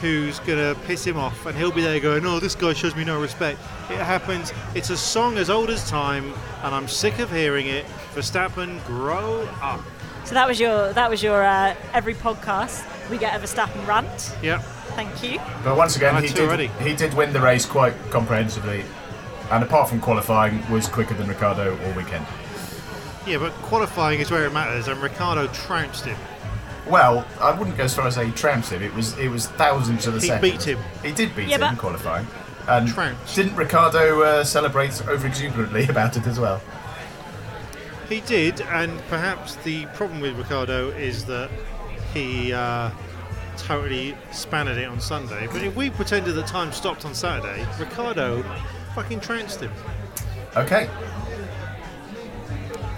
who's 0.00 0.38
going 0.40 0.58
to 0.58 0.80
piss 0.82 1.04
him 1.04 1.16
off, 1.16 1.46
and 1.46 1.56
he'll 1.58 1.72
be 1.72 1.82
there 1.82 1.98
going, 1.98 2.24
"Oh, 2.24 2.38
this 2.38 2.54
guy 2.54 2.72
shows 2.72 2.94
me 2.94 3.04
no 3.04 3.20
respect." 3.20 3.58
It 3.90 3.98
happens. 3.98 4.52
It's 4.74 4.90
a 4.90 4.96
song 4.96 5.38
as 5.38 5.50
old 5.50 5.70
as 5.70 5.88
time, 5.88 6.32
and 6.62 6.74
I'm 6.74 6.86
sick 6.88 7.18
of 7.18 7.32
hearing 7.32 7.66
it. 7.66 7.84
Verstappen, 8.14 8.84
grow 8.86 9.42
up. 9.60 9.80
So 10.24 10.34
that 10.34 10.46
was 10.46 10.60
your 10.60 10.92
that 10.92 11.10
was 11.10 11.22
your 11.22 11.42
uh, 11.44 11.74
every 11.94 12.14
podcast 12.14 12.84
we 13.10 13.18
get 13.18 13.34
a 13.34 13.44
Verstappen 13.44 13.86
rant. 13.86 14.36
Yep. 14.42 14.62
Thank 14.94 15.22
you. 15.22 15.38
But 15.64 15.76
once 15.76 15.96
again, 15.96 16.14
Had 16.14 16.24
he 16.24 16.30
did, 16.30 16.40
already. 16.40 16.66
he 16.80 16.94
did 16.94 17.14
win 17.14 17.32
the 17.32 17.40
race 17.40 17.64
quite 17.66 17.94
comprehensively. 18.10 18.84
And 19.50 19.62
apart 19.64 19.88
from 19.88 20.00
qualifying, 20.00 20.68
was 20.70 20.88
quicker 20.88 21.14
than 21.14 21.28
Ricciardo 21.28 21.78
all 21.86 21.92
weekend. 21.92 22.26
Yeah, 23.26 23.38
but 23.38 23.52
qualifying 23.62 24.20
is 24.20 24.30
where 24.30 24.44
it 24.46 24.52
matters, 24.52 24.88
and 24.88 25.00
Ricciardo 25.02 25.46
trounced 25.48 26.04
him. 26.04 26.16
Well, 26.86 27.26
I 27.40 27.52
wouldn't 27.52 27.76
go 27.76 27.84
as 27.84 27.94
far 27.94 28.06
as 28.06 28.14
say 28.14 28.26
he 28.26 28.32
trounced 28.32 28.72
him. 28.72 28.82
It 28.82 28.94
was 28.94 29.16
it 29.18 29.28
was 29.28 29.46
thousands 29.48 30.06
of 30.06 30.16
a 30.16 30.20
He 30.20 30.28
second. 30.28 30.50
beat 30.50 30.62
him. 30.62 30.78
He 31.02 31.12
did 31.12 31.34
beat 31.36 31.48
Yeah, 31.48 31.56
him 31.58 31.72
in 31.74 31.76
qualifying. 31.76 32.26
And 32.66 32.88
Trounced. 32.88 33.34
didn't 33.36 33.56
Ricciardo 33.56 34.20
uh, 34.22 34.44
celebrate 34.44 35.00
over 35.08 35.26
exuberantly 35.26 35.84
about 35.88 36.16
it 36.16 36.26
as 36.26 36.38
well? 36.40 36.60
He 38.08 38.20
did, 38.22 38.60
and 38.62 38.98
perhaps 39.08 39.56
the 39.56 39.84
problem 39.94 40.20
with 40.20 40.36
Ricciardo 40.38 40.88
is 40.90 41.24
that 41.26 41.50
he 42.14 42.52
uh, 42.54 42.90
totally 43.58 44.16
spanned 44.32 44.68
it 44.68 44.88
on 44.88 45.00
Sunday. 45.00 45.46
But 45.48 45.62
if 45.62 45.74
we 45.76 45.90
pretended 45.90 46.34
that 46.34 46.46
time 46.46 46.72
stopped 46.72 47.04
on 47.04 47.14
Saturday, 47.14 47.66
Ricciardo 47.78 48.42
fucking 48.94 49.20
trounced 49.20 49.60
him. 49.60 49.72
Okay. 50.56 50.88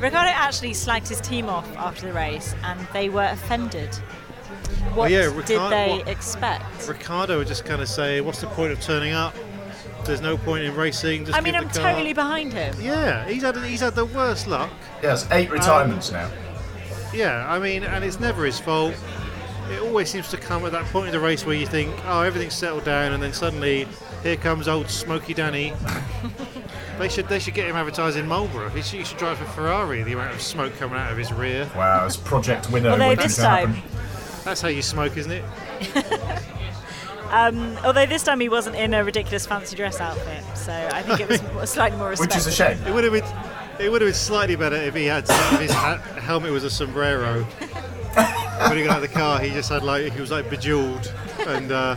Ricciardo 0.00 0.30
actually 0.30 0.70
slagged 0.70 1.08
his 1.08 1.20
team 1.20 1.48
off 1.48 1.68
after 1.76 2.06
the 2.06 2.12
race, 2.12 2.54
and 2.64 2.80
they 2.92 3.08
were 3.08 3.24
offended. 3.30 3.90
Oh, 3.96 4.94
what 4.94 5.10
yeah, 5.10 5.30
did 5.44 5.60
they 5.70 5.98
what- 5.98 6.08
expect? 6.08 6.88
Ricciardo 6.88 7.38
would 7.38 7.46
just 7.46 7.64
kind 7.64 7.82
of 7.82 7.88
say, 7.88 8.20
"What's 8.20 8.40
the 8.40 8.46
point 8.46 8.72
of 8.72 8.80
turning 8.80 9.12
up? 9.12 9.34
There's 10.04 10.22
no 10.22 10.38
point 10.38 10.64
in 10.64 10.74
racing. 10.74 11.26
Just 11.26 11.36
I 11.36 11.42
mean, 11.42 11.54
I'm 11.54 11.68
the 11.68 11.78
car." 11.78 11.92
totally 11.92 12.14
behind 12.14 12.52
him. 12.54 12.74
Yeah, 12.80 13.28
he's 13.28 13.42
had 13.42 13.56
he's 13.58 13.80
had 13.80 13.94
the 13.94 14.06
worst 14.06 14.46
luck. 14.46 14.70
Yes, 15.02 15.26
eight 15.30 15.48
um, 15.48 15.54
retirements 15.54 16.10
now. 16.10 16.30
Yeah, 17.12 17.44
I 17.52 17.58
mean, 17.58 17.82
and 17.82 18.02
it's 18.04 18.20
never 18.20 18.44
his 18.44 18.58
fault. 18.58 18.94
It 19.70 19.80
always 19.80 20.10
seems 20.10 20.28
to 20.30 20.36
come 20.36 20.64
at 20.66 20.72
that 20.72 20.84
point 20.86 21.06
in 21.06 21.12
the 21.12 21.20
race 21.20 21.46
where 21.46 21.54
you 21.54 21.66
think, 21.66 21.94
oh, 22.06 22.22
everything's 22.22 22.54
settled 22.54 22.84
down, 22.84 23.12
and 23.12 23.22
then 23.22 23.32
suddenly 23.32 23.86
here 24.22 24.36
comes 24.36 24.68
old 24.68 24.90
Smoky 24.90 25.32
Danny. 25.32 25.72
they 26.98 27.08
should 27.08 27.28
they 27.28 27.38
should 27.38 27.54
get 27.54 27.68
him 27.68 27.76
advertised 27.76 28.16
in 28.16 28.26
Marlboro. 28.26 28.68
He 28.70 28.82
should, 28.82 28.98
he 28.98 29.04
should 29.04 29.18
drive 29.18 29.40
a 29.40 29.44
Ferrari. 29.46 30.02
The 30.02 30.12
amount 30.12 30.34
of 30.34 30.42
smoke 30.42 30.76
coming 30.76 30.98
out 30.98 31.12
of 31.12 31.18
his 31.18 31.32
rear. 31.32 31.70
Wow, 31.76 32.06
it's 32.06 32.16
Project 32.16 32.70
Winner. 32.70 32.90
Although 32.90 33.14
this 33.14 33.36
time, 33.36 33.76
That's 34.44 34.60
how 34.60 34.68
you 34.68 34.82
smoke, 34.82 35.16
isn't 35.16 35.32
it? 35.32 35.44
Um, 37.30 37.78
although 37.84 38.06
this 38.06 38.24
time 38.24 38.40
he 38.40 38.48
wasn't 38.48 38.74
in 38.74 38.92
a 38.92 39.04
ridiculous 39.04 39.46
fancy 39.46 39.76
dress 39.76 40.00
outfit, 40.00 40.42
so 40.56 40.72
I 40.72 41.02
think 41.02 41.20
it 41.20 41.54
was 41.54 41.70
slightly 41.70 41.96
more 41.96 42.12
Which 42.16 42.34
is 42.34 42.48
a 42.48 42.50
shame. 42.50 42.76
It 42.84 42.92
would 42.92 43.04
have 43.04 43.12
been 43.12 43.24
it 43.78 43.90
would 43.90 44.02
have 44.02 44.08
been 44.08 44.14
slightly 44.14 44.56
better 44.56 44.74
if 44.74 44.94
he 44.96 45.06
had 45.06 45.24
if 45.28 45.60
his 45.60 45.70
hat, 45.70 46.00
helmet 46.18 46.50
was 46.50 46.64
a 46.64 46.70
sombrero. 46.70 47.46
When 48.68 48.76
he 48.78 48.84
got 48.84 48.96
out 48.96 49.02
of 49.02 49.08
the 49.10 49.14
car, 49.18 49.40
he 49.40 49.50
just 49.50 49.68
had 49.70 49.82
like 49.82 50.12
he 50.12 50.20
was 50.20 50.30
like 50.30 50.48
bejeweled 50.50 51.12
and. 51.46 51.72
Uh, 51.72 51.96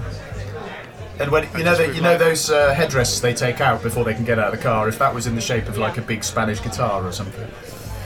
And 1.19 1.29
when 1.31 1.43
you 1.55 1.63
know 1.63 1.75
that 1.75 1.87
with 1.89 1.95
you 1.95 2.01
know 2.01 2.17
those 2.17 2.49
uh, 2.49 2.73
headdresses 2.73 3.21
they 3.21 3.35
take 3.35 3.61
out 3.61 3.83
before 3.83 4.03
they 4.03 4.15
can 4.15 4.25
get 4.25 4.39
out 4.39 4.51
of 4.51 4.57
the 4.59 4.63
car. 4.63 4.87
If 4.89 4.97
that 4.97 5.13
was 5.13 5.27
in 5.27 5.35
the 5.35 5.41
shape 5.41 5.67
of 5.67 5.77
like 5.77 5.97
a 5.99 6.01
big 6.01 6.23
Spanish 6.23 6.59
guitar 6.59 7.05
or 7.05 7.11
something. 7.11 7.47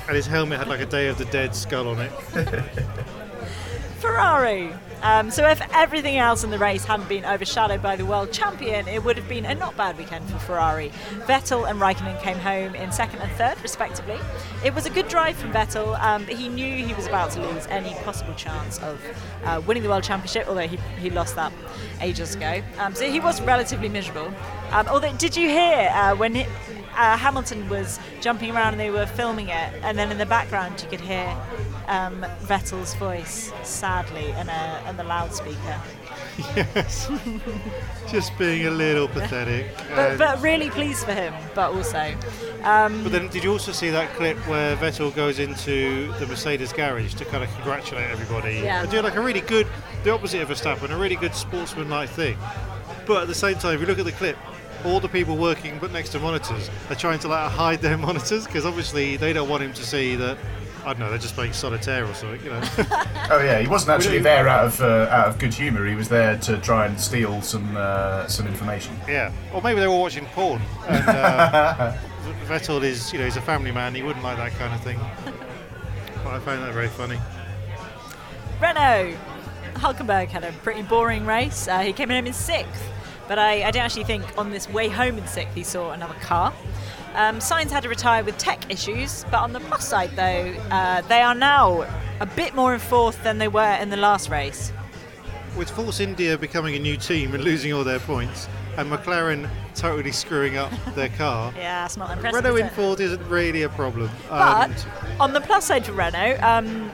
and 0.07 0.15
his 0.15 0.27
helmet 0.27 0.59
had 0.59 0.67
like 0.67 0.81
a 0.81 0.85
Day 0.85 1.07
of 1.07 1.17
the 1.17 1.23
Dead 1.25 1.55
skull 1.55 1.87
on 1.87 1.99
it. 2.01 2.11
Ferrari. 3.99 4.73
Um, 5.03 5.29
so 5.31 5.47
if 5.47 5.61
everything 5.73 6.17
else 6.17 6.43
in 6.43 6.49
the 6.49 6.57
race 6.57 6.83
hadn't 6.85 7.07
been 7.07 7.25
overshadowed 7.25 7.81
by 7.81 7.95
the 7.95 8.05
world 8.05 8.31
champion, 8.31 8.87
it 8.87 9.03
would 9.03 9.17
have 9.17 9.27
been 9.27 9.45
a 9.45 9.55
not 9.55 9.77
bad 9.77 9.97
weekend 9.97 10.29
for 10.29 10.39
Ferrari. 10.39 10.91
Vettel 11.25 11.69
and 11.69 11.79
Raikkonen 11.79 12.19
came 12.21 12.37
home 12.37 12.75
in 12.75 12.91
second 12.91 13.19
and 13.19 13.31
third, 13.33 13.61
respectively. 13.61 14.19
It 14.65 14.73
was 14.73 14.85
a 14.85 14.89
good 14.89 15.07
drive 15.07 15.37
from 15.37 15.51
Vettel, 15.51 15.99
um, 16.01 16.25
but 16.25 16.35
he 16.35 16.49
knew 16.49 16.83
he 16.83 16.93
was 16.93 17.07
about 17.07 17.31
to 17.31 17.41
lose 17.41 17.67
any 17.67 17.93
possible 18.03 18.33
chance 18.33 18.79
of 18.79 18.99
uh, 19.43 19.61
winning 19.67 19.83
the 19.83 19.89
world 19.89 20.03
championship, 20.03 20.47
although 20.47 20.67
he, 20.67 20.77
he 20.99 21.09
lost 21.09 21.35
that 21.35 21.53
ages 22.01 22.35
ago. 22.35 22.61
Um, 22.79 22.95
so 22.95 23.09
he 23.09 23.19
was 23.19 23.41
relatively 23.41 23.89
miserable. 23.89 24.33
Um, 24.71 24.87
although, 24.87 25.13
did 25.13 25.35
you 25.37 25.49
hear 25.49 25.89
uh, 25.93 26.15
when 26.15 26.35
he, 26.35 26.45
uh, 26.95 27.17
Hamilton 27.17 27.69
was 27.69 27.99
jumping 28.21 28.51
around 28.51 28.73
and 28.73 28.79
they 28.79 28.89
were 28.89 29.05
filming 29.05 29.49
it, 29.49 29.73
and 29.83 29.97
then 29.97 30.11
in 30.11 30.17
the 30.17 30.25
background 30.25 30.81
you 30.81 30.89
could 30.89 31.01
hear 31.01 31.35
um, 31.87 32.25
Vettel's 32.43 32.93
voice 32.95 33.51
sadly 33.63 34.29
in, 34.31 34.49
a, 34.49 34.93
the 34.97 35.03
loudspeaker. 35.03 35.81
Yes. 36.55 37.09
Just 38.09 38.37
being 38.37 38.67
a 38.67 38.71
little 38.71 39.07
pathetic. 39.07 39.67
But, 39.95 40.17
but 40.17 40.41
really 40.41 40.69
pleased 40.69 41.03
for 41.05 41.13
him, 41.13 41.33
but 41.55 41.71
also. 41.73 42.13
Um, 42.63 43.03
but 43.03 43.11
then, 43.11 43.27
did 43.29 43.43
you 43.43 43.51
also 43.51 43.71
see 43.71 43.89
that 43.89 44.09
clip 44.15 44.37
where 44.47 44.75
Vettel 44.77 45.13
goes 45.15 45.39
into 45.39 46.11
the 46.19 46.27
Mercedes 46.27 46.73
garage 46.73 47.15
to 47.15 47.25
kind 47.25 47.43
of 47.43 47.51
congratulate 47.55 48.09
everybody 48.09 48.55
Yeah. 48.55 48.81
and 48.81 48.91
do 48.91 49.01
like 49.01 49.15
a 49.15 49.21
really 49.21 49.41
good, 49.41 49.67
the 50.03 50.11
opposite 50.11 50.41
of 50.41 50.51
a 50.51 50.53
Verstappen, 50.53 50.91
a 50.91 50.97
really 50.97 51.15
good 51.15 51.33
sportsman-like 51.33 52.09
thing. 52.09 52.37
But 53.05 53.23
at 53.23 53.27
the 53.27 53.35
same 53.35 53.55
time, 53.55 53.75
if 53.75 53.81
you 53.81 53.87
look 53.87 53.99
at 53.99 54.05
the 54.05 54.11
clip, 54.11 54.37
all 54.85 54.99
the 54.99 55.09
people 55.09 55.37
working 55.37 55.79
but 55.79 55.91
next 55.91 56.09
to 56.09 56.19
monitors 56.19 56.69
are 56.89 56.95
trying 56.95 57.17
to 57.19 57.27
like 57.27 57.51
hide 57.51 57.79
their 57.81 57.97
monitors 58.07 58.45
because 58.45 58.65
obviously 58.65 59.17
they 59.17 59.33
don't 59.33 59.49
want 59.49 59.63
him 59.63 59.73
to 59.73 59.83
see 59.83 60.15
that. 60.15 60.37
I 60.85 60.93
don't 60.93 60.99
know. 60.99 61.09
They're 61.09 61.17
just 61.17 61.35
playing 61.35 61.53
solitaire 61.53 62.05
or 62.05 62.13
something, 62.13 62.43
you 62.43 62.51
know. 62.51 62.61
Oh 63.29 63.43
yeah, 63.43 63.59
he 63.59 63.67
wasn't 63.67 63.91
actually 63.91 64.19
there 64.19 64.47
out 64.47 64.65
of 64.65 64.81
uh, 64.81 65.07
out 65.11 65.27
of 65.27 65.37
good 65.37 65.53
humour. 65.53 65.85
He 65.85 65.95
was 65.95 66.07
there 66.07 66.37
to 66.37 66.57
try 66.59 66.85
and 66.85 66.97
steal 66.97 67.41
some 67.41 67.75
uh, 67.75 68.25
some 68.27 68.47
information. 68.47 68.95
Yeah, 69.05 69.33
or 69.53 69.61
maybe 69.61 69.81
they 69.81 69.87
were 69.87 69.97
watching 69.99 70.25
porn. 70.27 70.61
And 70.87 71.09
uh, 71.09 71.93
Vettel 72.47 72.81
is, 72.83 73.11
you 73.11 73.19
know, 73.19 73.25
he's 73.25 73.35
a 73.35 73.41
family 73.41 73.71
man. 73.71 73.93
He 73.93 74.01
wouldn't 74.01 74.23
like 74.23 74.37
that 74.37 74.53
kind 74.53 74.73
of 74.73 74.81
thing. 74.81 74.97
But 76.23 76.35
I 76.35 76.39
found 76.39 76.63
that 76.63 76.73
very 76.73 76.87
funny. 76.87 77.17
Renault. 78.61 79.17
Hulkenberg 79.73 80.29
had 80.29 80.43
a 80.43 80.51
pretty 80.63 80.81
boring 80.81 81.25
race. 81.25 81.67
Uh, 81.67 81.79
he 81.79 81.93
came 81.93 82.09
in 82.09 82.25
in 82.25 82.33
sixth, 82.33 82.83
but 83.27 83.37
I, 83.37 83.63
I 83.63 83.71
don't 83.71 83.83
actually 83.83 84.05
think 84.05 84.23
on 84.37 84.49
this 84.51 84.67
way 84.69 84.87
home 84.87 85.17
in 85.17 85.27
sixth 85.27 85.53
he 85.53 85.63
saw 85.63 85.91
another 85.91 86.15
car. 86.15 86.53
Um, 87.17 87.39
Sainz 87.39 87.71
had 87.71 87.81
to 87.81 87.89
retire 87.89 88.23
with 88.23 88.37
tech 88.37 88.71
issues, 88.71 89.25
but 89.31 89.39
on 89.39 89.51
the 89.51 89.59
plus 89.59 89.87
side 89.87 90.11
though, 90.15 90.53
uh, 90.69 91.01
they 91.01 91.21
are 91.21 91.33
now 91.33 91.81
a 92.19 92.27
bit 92.27 92.53
more 92.53 92.75
in 92.75 92.79
fourth 92.79 93.21
than 93.23 93.39
they 93.39 93.47
were 93.47 93.73
in 93.81 93.89
the 93.89 93.97
last 93.97 94.29
race. 94.29 94.71
With 95.57 95.69
Force 95.71 95.99
India 95.99 96.37
becoming 96.37 96.75
a 96.75 96.79
new 96.79 96.95
team 96.95 97.33
and 97.33 97.43
losing 97.43 97.73
all 97.73 97.83
their 97.83 97.97
points, 97.99 98.47
and 98.77 98.91
McLaren 98.91 99.49
totally 99.73 100.11
screwing 100.11 100.57
up 100.57 100.71
their 100.95 101.09
car, 101.09 101.51
Yeah, 101.57 101.81
that's 101.81 101.97
not 101.97 102.11
impressive. 102.11 102.43
Renault 102.43 102.57
in 102.57 102.65
it? 102.67 102.73
fourth 102.73 102.99
isn't 102.99 103.27
really 103.27 103.63
a 103.63 103.69
problem. 103.69 104.11
But 104.29 104.69
And 104.69 104.85
on 105.19 105.33
the 105.33 105.41
plus 105.41 105.65
side 105.65 105.87
for 105.87 105.93
Renault, 105.93 106.37
um, 106.43 106.91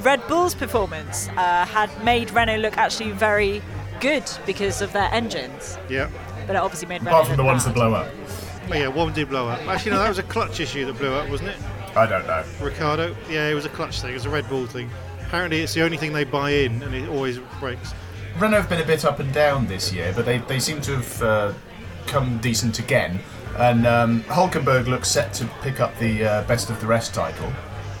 Red 0.00 0.26
Bull's 0.26 0.54
performance 0.54 1.28
uh, 1.36 1.66
had 1.66 1.90
made 2.02 2.30
Renault 2.30 2.56
look 2.62 2.78
actually 2.78 3.10
very 3.10 3.60
good 4.00 4.24
because 4.46 4.80
of 4.80 4.92
their 4.94 5.12
engines. 5.12 5.76
yeah, 5.90 6.08
But 6.46 6.56
it 6.56 6.60
obviously 6.60 6.88
made 6.88 7.02
Renault 7.02 7.10
Apart 7.10 7.26
from 7.26 7.36
the 7.36 7.42
look 7.42 7.50
ones 7.50 7.64
that 7.66 7.74
blow 7.74 7.92
up. 7.92 8.08
Oh, 8.70 8.74
yeah, 8.74 8.88
one 8.88 9.12
did 9.14 9.28
blow 9.28 9.48
up. 9.48 9.60
Actually, 9.66 9.92
no, 9.92 9.98
that 9.98 10.08
was 10.08 10.18
a 10.18 10.22
clutch 10.24 10.60
issue 10.60 10.84
that 10.86 10.98
blew 10.98 11.12
up, 11.12 11.28
wasn't 11.30 11.50
it? 11.50 11.56
I 11.96 12.06
don't 12.06 12.26
know. 12.26 12.44
Ricciardo, 12.60 13.16
yeah, 13.30 13.48
it 13.48 13.54
was 13.54 13.64
a 13.64 13.70
clutch 13.70 14.00
thing. 14.00 14.10
It 14.10 14.14
was 14.14 14.26
a 14.26 14.30
Red 14.30 14.48
Bull 14.48 14.66
thing. 14.66 14.90
Apparently, 15.26 15.60
it's 15.60 15.74
the 15.74 15.82
only 15.82 15.96
thing 15.96 16.12
they 16.12 16.24
buy 16.24 16.50
in, 16.50 16.82
and 16.82 16.94
it 16.94 17.08
always 17.08 17.38
breaks. 17.60 17.94
Renault 18.38 18.60
have 18.60 18.68
been 18.68 18.80
a 18.80 18.86
bit 18.86 19.04
up 19.04 19.20
and 19.20 19.32
down 19.32 19.66
this 19.66 19.92
year, 19.92 20.12
but 20.14 20.24
they, 20.24 20.38
they 20.38 20.60
seem 20.60 20.80
to 20.82 20.96
have 20.96 21.22
uh, 21.22 21.52
come 22.06 22.38
decent 22.38 22.78
again. 22.78 23.20
And 23.56 23.86
um, 23.86 24.22
Hulkenberg 24.24 24.86
looks 24.86 25.08
set 25.10 25.32
to 25.34 25.46
pick 25.62 25.80
up 25.80 25.98
the 25.98 26.24
uh, 26.24 26.42
best 26.44 26.70
of 26.70 26.80
the 26.80 26.86
rest 26.86 27.14
title, 27.14 27.52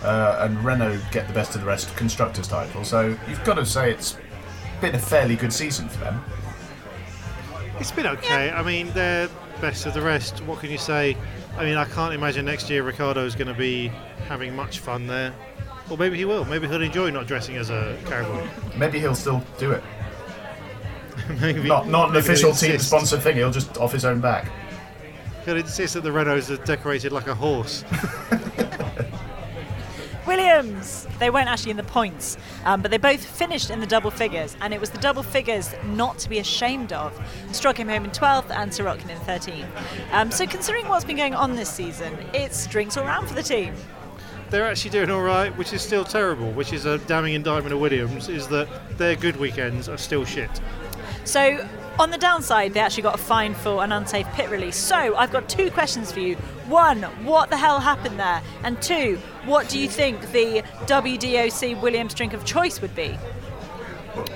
uh, 0.02 0.38
and 0.40 0.62
Renault 0.64 1.00
get 1.10 1.26
the 1.26 1.34
best 1.34 1.54
of 1.54 1.62
the 1.62 1.66
rest 1.66 1.94
constructors 1.96 2.46
title. 2.46 2.84
So 2.84 3.16
you've 3.28 3.42
got 3.44 3.54
to 3.54 3.66
say 3.66 3.90
it's 3.90 4.16
been 4.80 4.94
a 4.94 4.98
fairly 4.98 5.34
good 5.34 5.52
season 5.52 5.88
for 5.88 5.98
them. 5.98 6.22
It's 7.80 7.90
been 7.90 8.06
okay. 8.06 8.50
I 8.50 8.62
mean, 8.62 8.90
they're 8.92 9.28
best 9.60 9.86
of 9.86 9.94
the 9.94 10.02
rest. 10.02 10.40
What 10.44 10.60
can 10.60 10.70
you 10.70 10.78
say? 10.78 11.16
I 11.56 11.64
mean, 11.64 11.76
I 11.76 11.84
can't 11.84 12.14
imagine 12.14 12.44
next 12.44 12.70
year 12.70 12.82
Ricciardo 12.82 13.24
is 13.24 13.34
going 13.34 13.48
to 13.48 13.54
be 13.54 13.88
having 14.28 14.54
much 14.54 14.78
fun 14.78 15.06
there. 15.06 15.34
Or 15.90 15.96
maybe 15.96 16.16
he 16.16 16.24
will. 16.24 16.44
Maybe 16.44 16.68
he'll 16.68 16.82
enjoy 16.82 17.10
not 17.10 17.26
dressing 17.26 17.56
as 17.56 17.70
a 17.70 17.98
cowboy. 18.06 18.46
Maybe 18.76 18.98
he'll 18.98 19.14
still 19.14 19.42
do 19.58 19.72
it. 19.72 19.82
maybe 21.40 21.62
Not 21.68 21.88
not 21.88 22.08
an 22.08 22.14
maybe 22.14 22.24
official 22.24 22.52
team 22.52 22.78
sponsored 22.78 23.22
thing. 23.22 23.36
He'll 23.36 23.50
just 23.50 23.76
off 23.78 23.92
his 23.92 24.04
own 24.04 24.20
back. 24.20 24.50
He'll 25.44 25.56
insist 25.56 25.94
that 25.94 26.02
the 26.02 26.10
Renaults 26.10 26.50
are 26.50 26.62
decorated 26.64 27.12
like 27.12 27.26
a 27.26 27.34
horse. 27.34 27.84
Williams. 30.28 31.06
They 31.18 31.30
weren't 31.30 31.48
actually 31.48 31.70
in 31.70 31.78
the 31.78 31.82
points, 31.82 32.36
um, 32.66 32.82
but 32.82 32.90
they 32.90 32.98
both 32.98 33.24
finished 33.24 33.70
in 33.70 33.80
the 33.80 33.86
double 33.86 34.10
figures, 34.10 34.58
and 34.60 34.74
it 34.74 34.80
was 34.80 34.90
the 34.90 34.98
double 34.98 35.22
figures 35.22 35.74
not 35.86 36.18
to 36.18 36.28
be 36.28 36.38
ashamed 36.38 36.92
of. 36.92 37.18
Stroll 37.52 37.72
came 37.72 37.88
home 37.88 38.04
in 38.04 38.10
12th 38.10 38.50
and 38.50 38.70
Sirotkin 38.70 39.08
in 39.08 39.18
13th. 39.20 39.66
Um, 40.12 40.30
so, 40.30 40.46
considering 40.46 40.86
what's 40.86 41.06
been 41.06 41.16
going 41.16 41.34
on 41.34 41.56
this 41.56 41.70
season, 41.70 42.14
it's 42.34 42.66
drinks 42.66 42.98
all 42.98 43.06
round 43.06 43.26
for 43.26 43.34
the 43.34 43.42
team. 43.42 43.74
They're 44.50 44.66
actually 44.66 44.90
doing 44.90 45.10
all 45.10 45.22
right, 45.22 45.56
which 45.56 45.72
is 45.72 45.80
still 45.80 46.04
terrible. 46.04 46.52
Which 46.52 46.74
is 46.74 46.84
a 46.84 46.98
damning 46.98 47.32
indictment 47.32 47.72
of 47.72 47.80
Williams. 47.80 48.28
Is 48.28 48.48
that 48.48 48.68
their 48.98 49.16
good 49.16 49.36
weekends 49.38 49.88
are 49.88 49.98
still 49.98 50.26
shit. 50.26 50.50
So, 51.28 51.68
on 51.98 52.10
the 52.10 52.16
downside, 52.16 52.72
they 52.72 52.80
actually 52.80 53.02
got 53.02 53.14
a 53.14 53.22
fine 53.22 53.54
for 53.54 53.84
an 53.84 53.92
unsafe 53.92 54.26
pit 54.28 54.48
release. 54.48 54.76
So, 54.76 55.14
I've 55.14 55.30
got 55.30 55.46
two 55.46 55.70
questions 55.70 56.10
for 56.10 56.20
you. 56.20 56.36
One, 56.68 57.02
what 57.22 57.50
the 57.50 57.56
hell 57.58 57.80
happened 57.80 58.18
there? 58.18 58.40
And 58.64 58.80
two, 58.80 59.20
what 59.44 59.68
do 59.68 59.78
you 59.78 59.90
think 59.90 60.32
the 60.32 60.62
WDOC 60.86 61.82
Williams 61.82 62.14
drink 62.14 62.32
of 62.32 62.46
choice 62.46 62.80
would 62.80 62.96
be? 62.96 63.18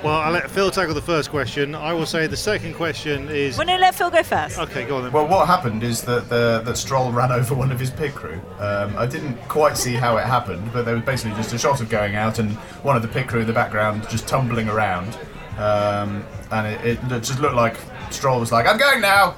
Well, 0.05 0.16
I'll 0.16 0.33
let 0.33 0.50
Phil 0.50 0.70
tackle 0.70 0.92
the 0.92 1.00
first 1.00 1.31
question. 1.31 1.74
I 1.74 1.94
will 1.94 2.05
say 2.05 2.26
the 2.26 2.37
second 2.37 2.74
question 2.74 3.31
is. 3.31 3.57
Well, 3.57 3.66
no, 3.66 3.78
let 3.78 3.94
Phil 3.94 4.11
go 4.11 4.22
first. 4.22 4.59
Okay, 4.59 4.85
go 4.85 4.98
on 4.98 5.05
then. 5.05 5.12
Well, 5.12 5.26
what 5.26 5.46
happened 5.46 5.83
is 5.83 6.02
that 6.02 6.28
the, 6.28 6.61
that 6.62 6.76
Stroll 6.76 7.11
ran 7.11 7.33
over 7.33 7.55
one 7.55 7.72
of 7.72 7.81
his 7.81 7.88
pit 7.88 8.14
crew. 8.14 8.38
Um, 8.59 8.94
I 8.98 9.07
didn't 9.07 9.37
quite 9.48 9.78
see 9.78 9.94
how 9.94 10.18
it 10.18 10.26
happened, 10.26 10.70
but 10.74 10.85
there 10.85 10.94
was 10.94 11.05
basically 11.05 11.35
just 11.38 11.55
a 11.55 11.59
shot 11.59 11.81
of 11.81 11.88
going 11.88 12.16
out 12.16 12.38
and 12.38 12.52
one 12.85 12.96
of 12.96 13.02
the 13.02 13.09
pit 13.09 13.28
crew 13.28 13.40
in 13.40 13.46
the 13.46 13.52
background 13.55 14.07
just 14.11 14.28
tumbling 14.28 14.68
around, 14.68 15.18
um, 15.58 16.24
and 16.50 16.66
it, 16.66 16.98
it 17.10 17.22
just 17.22 17.40
looked 17.40 17.54
like 17.54 17.76
Stroll 18.10 18.40
was 18.40 18.52
like, 18.52 18.66
"I'm 18.66 18.78
going 18.78 19.00
now." 19.00 19.36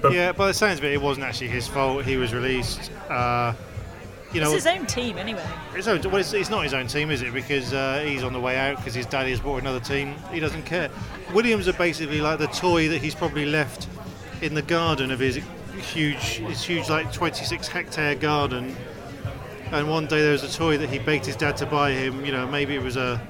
But 0.00 0.12
yeah, 0.12 0.32
by 0.32 0.48
the 0.48 0.54
sounds 0.54 0.78
of 0.78 0.84
it, 0.84 0.92
it 0.92 1.02
wasn't 1.02 1.26
actually 1.26 1.48
his 1.48 1.66
fault. 1.66 2.04
He 2.04 2.16
was 2.16 2.32
released. 2.32 2.90
Uh, 3.08 3.52
you 4.32 4.42
know, 4.42 4.52
It's 4.52 4.64
his 4.64 4.66
own 4.66 4.84
team, 4.84 5.16
anyway. 5.16 5.44
His 5.74 5.88
own, 5.88 6.02
well, 6.02 6.16
it's, 6.16 6.34
it's 6.34 6.50
not 6.50 6.62
his 6.62 6.74
own 6.74 6.86
team, 6.86 7.10
is 7.10 7.22
it? 7.22 7.32
Because 7.32 7.72
uh, 7.72 8.04
he's 8.06 8.22
on 8.22 8.34
the 8.34 8.40
way 8.40 8.58
out 8.58 8.76
because 8.76 8.92
his 8.92 9.06
daddy 9.06 9.30
has 9.30 9.40
bought 9.40 9.62
another 9.62 9.80
team. 9.80 10.14
He 10.30 10.38
doesn't 10.38 10.64
care. 10.64 10.90
Williams 11.32 11.66
are 11.66 11.72
basically 11.72 12.20
like 12.20 12.38
the 12.38 12.46
toy 12.48 12.88
that 12.88 13.00
he's 13.00 13.14
probably 13.14 13.46
left 13.46 13.88
in 14.42 14.52
the 14.52 14.62
garden 14.62 15.10
of 15.10 15.18
his 15.18 15.40
huge, 15.78 16.18
his 16.18 16.62
huge 16.62 16.90
like 16.90 17.10
26 17.10 17.68
hectare 17.68 18.14
garden. 18.14 18.76
And 19.72 19.88
one 19.88 20.06
day 20.06 20.20
there 20.20 20.32
was 20.32 20.44
a 20.44 20.52
toy 20.52 20.76
that 20.76 20.90
he 20.90 20.98
begged 20.98 21.24
his 21.24 21.36
dad 21.36 21.56
to 21.58 21.66
buy 21.66 21.92
him. 21.92 22.24
You 22.24 22.32
know, 22.32 22.46
maybe 22.46 22.74
it 22.74 22.82
was 22.82 22.96
a, 22.96 23.20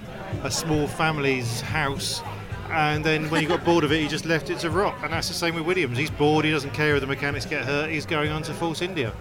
a 0.43 0.51
small 0.51 0.87
family's 0.87 1.61
house. 1.61 2.23
And 2.71 3.03
then 3.05 3.31
when 3.31 3.41
he 3.41 3.47
got 3.47 3.65
bored 3.65 3.85
of 3.85 3.93
it, 3.93 4.01
he 4.01 4.09
just 4.09 4.27
left 4.27 4.51
it 4.51 4.59
to 4.61 4.71
rot. 4.71 4.95
And 5.03 5.13
that's 5.13 5.29
the 5.29 5.35
same 5.35 5.55
with 5.55 5.65
Williams. 5.65 5.97
He's 5.97 6.11
bored. 6.11 6.45
He 6.45 6.51
doesn't 6.51 6.73
care 6.75 6.95
if 6.97 7.01
the 7.01 7.07
mechanics 7.07 7.47
get 7.47 7.65
hurt. 7.65 7.91
He's 7.91 8.05
going 8.05 8.31
on 8.31 8.43
to 8.43 8.53
Force 8.55 8.83
India. 8.83 9.13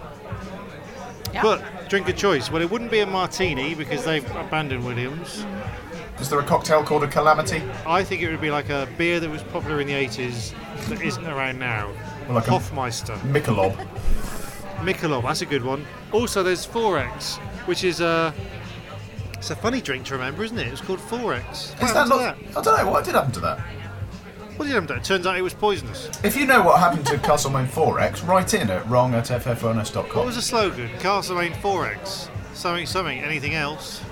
Yeah. 1.32 1.42
But 1.42 1.88
drink 1.88 2.08
of 2.08 2.16
choice. 2.16 2.50
Well, 2.50 2.62
it 2.62 2.70
wouldn't 2.70 2.90
be 2.90 3.00
a 3.00 3.06
martini 3.06 3.74
because 3.74 4.04
they've 4.04 4.24
abandoned 4.36 4.84
Williams. 4.84 5.44
is 6.20 6.28
there 6.28 6.40
a 6.40 6.44
cocktail 6.44 6.82
called 6.82 7.04
a 7.04 7.08
calamity? 7.08 7.62
I 7.86 8.02
think 8.04 8.22
it 8.22 8.30
would 8.30 8.40
be 8.40 8.50
like 8.50 8.68
a 8.70 8.88
beer 8.98 9.18
that 9.20 9.30
was 9.30 9.42
popular 9.44 9.80
in 9.80 9.86
the 9.86 9.92
80s 9.94 10.54
that 10.88 11.00
isn't 11.02 11.26
around 11.26 11.58
now. 11.58 11.90
Well, 12.26 12.34
like 12.36 12.48
a- 12.48 12.50
Hofmeister. 12.50 13.16
Michelob. 13.32 13.74
Michelob, 14.78 15.22
that's 15.22 15.42
a 15.42 15.46
good 15.46 15.64
one. 15.64 15.84
Also, 16.12 16.42
there's 16.42 16.66
Forex, 16.66 17.36
which 17.66 17.82
is 17.84 18.00
a. 18.00 18.32
It's 19.38 19.50
a 19.50 19.56
funny 19.56 19.80
drink 19.80 20.04
to 20.06 20.14
remember, 20.14 20.44
isn't 20.44 20.58
it? 20.58 20.66
It's 20.68 20.80
called 20.80 20.98
Forex. 20.98 21.72
What 21.80 21.82
Is 21.88 21.94
that 21.94 22.08
happened 22.08 22.52
to? 22.52 22.58
I 22.58 22.62
don't 22.62 22.76
know 22.84 22.90
what 22.90 23.04
did 23.04 23.14
happen 23.14 23.32
to 23.32 23.40
that. 23.40 23.58
What 24.56 24.64
did 24.66 24.74
happen 24.74 24.88
to 24.88 24.94
that? 24.94 25.04
Turns 25.04 25.26
out 25.26 25.36
it 25.36 25.42
was 25.42 25.54
poisonous. 25.54 26.10
If 26.24 26.36
you 26.36 26.44
know 26.46 26.62
what 26.62 26.80
happened 26.80 27.06
to 27.06 27.18
Castlemaine 27.18 27.68
4X, 27.68 28.26
write 28.26 28.54
in 28.54 28.68
at 28.70 28.86
wrong 28.88 29.14
at 29.14 29.28
What 29.30 30.26
was 30.26 30.34
the 30.34 30.42
slogan? 30.42 30.90
Castlemaine 30.98 31.52
Forex. 31.52 32.28
Something, 32.54 32.86
something. 32.86 33.20
Anything 33.20 33.54
else? 33.54 34.02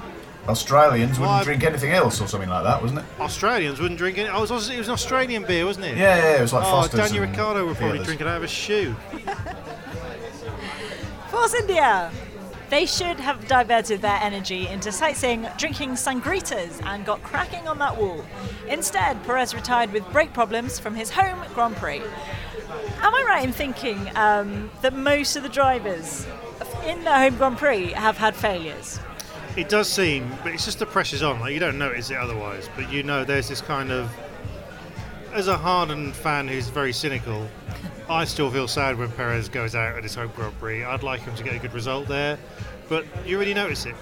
Australians 0.48 1.18
wouldn't 1.18 1.38
Why- 1.38 1.42
drink 1.42 1.64
anything 1.64 1.90
else 1.90 2.20
or 2.20 2.28
something 2.28 2.48
like 2.48 2.62
that, 2.62 2.80
wasn't 2.80 3.00
it? 3.00 3.06
Australians 3.18 3.80
wouldn't 3.80 3.98
drink 3.98 4.18
it. 4.18 4.28
Oh, 4.32 4.44
it 4.44 4.50
was, 4.50 4.70
it 4.70 4.78
was 4.78 4.86
an 4.86 4.92
Australian 4.94 5.42
beer, 5.42 5.66
wasn't 5.66 5.86
it? 5.86 5.96
Yeah, 5.96 6.16
yeah, 6.16 6.36
it 6.38 6.40
was 6.42 6.52
like 6.52 6.64
Oh, 6.64 6.70
Foster's 6.70 7.00
Daniel 7.00 7.24
and 7.24 7.32
Ricciardo 7.32 7.66
were 7.66 7.74
probably 7.74 7.88
Fearless. 7.98 8.06
drinking 8.06 8.28
out 8.28 8.36
of 8.36 8.42
a 8.44 8.48
shoe. 8.48 8.94
Force 11.30 11.54
India! 11.54 12.12
They 12.68 12.84
should 12.84 13.20
have 13.20 13.46
diverted 13.46 14.02
their 14.02 14.18
energy 14.20 14.66
into 14.66 14.90
sightseeing, 14.90 15.46
drinking 15.56 15.90
sangritas, 15.90 16.84
and 16.84 17.04
got 17.06 17.22
cracking 17.22 17.68
on 17.68 17.78
that 17.78 17.96
wall. 17.96 18.24
Instead, 18.68 19.22
Perez 19.24 19.54
retired 19.54 19.92
with 19.92 20.04
brake 20.10 20.32
problems 20.32 20.78
from 20.80 20.96
his 20.96 21.10
home 21.10 21.38
Grand 21.54 21.76
Prix. 21.76 22.02
Am 23.00 23.14
I 23.14 23.24
right 23.28 23.44
in 23.44 23.52
thinking 23.52 24.10
um, 24.16 24.68
that 24.82 24.94
most 24.94 25.36
of 25.36 25.44
the 25.44 25.48
drivers 25.48 26.26
in 26.84 27.04
their 27.04 27.18
home 27.18 27.36
Grand 27.36 27.58
Prix 27.58 27.92
have 27.92 28.16
had 28.16 28.34
failures? 28.34 28.98
It 29.56 29.68
does 29.68 29.88
seem, 29.88 30.28
but 30.42 30.52
it's 30.52 30.64
just 30.64 30.80
the 30.80 30.86
pressure's 30.86 31.22
on. 31.22 31.38
Like 31.38 31.54
you 31.54 31.60
don't 31.60 31.78
notice 31.78 32.10
it 32.10 32.16
otherwise, 32.16 32.68
but 32.74 32.92
you 32.92 33.02
know 33.02 33.24
there's 33.24 33.48
this 33.48 33.60
kind 33.60 33.92
of. 33.92 34.10
As 35.32 35.48
a 35.48 35.56
hardened 35.56 36.14
fan 36.14 36.48
who's 36.48 36.68
very 36.68 36.92
cynical, 36.92 37.46
I 38.08 38.24
still 38.24 38.50
feel 38.50 38.68
sad 38.68 38.98
when 38.98 39.10
Perez 39.12 39.48
goes 39.48 39.74
out 39.74 39.96
at 39.96 40.02
his 40.02 40.14
home 40.14 40.30
Grand 40.36 40.58
Prix. 40.60 40.84
I'd 40.84 41.02
like 41.02 41.20
him 41.22 41.34
to 41.34 41.42
get 41.42 41.54
a 41.54 41.58
good 41.58 41.72
result 41.74 42.06
there, 42.06 42.38
but 42.88 43.04
you 43.26 43.38
really 43.38 43.54
notice 43.54 43.84
it. 43.86 43.94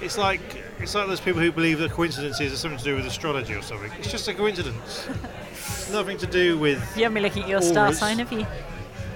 It's 0.00 0.16
like 0.18 0.40
it's 0.80 0.94
like 0.94 1.06
those 1.06 1.20
people 1.20 1.40
who 1.40 1.52
believe 1.52 1.78
that 1.78 1.90
coincidences 1.92 2.52
are 2.52 2.56
something 2.56 2.78
to 2.78 2.84
do 2.84 2.96
with 2.96 3.06
astrology 3.06 3.54
or 3.54 3.62
something. 3.62 3.90
It's 3.98 4.10
just 4.10 4.26
a 4.28 4.34
coincidence. 4.34 5.06
Nothing 5.92 6.18
to 6.18 6.26
do 6.26 6.58
with. 6.58 6.78
You 6.96 7.04
haven't 7.04 7.14
been 7.14 7.22
looking 7.22 7.42
at 7.44 7.48
your 7.48 7.62
star 7.62 7.84
Always. 7.84 7.98
sign, 7.98 8.18
have 8.18 8.32
you? 8.32 8.46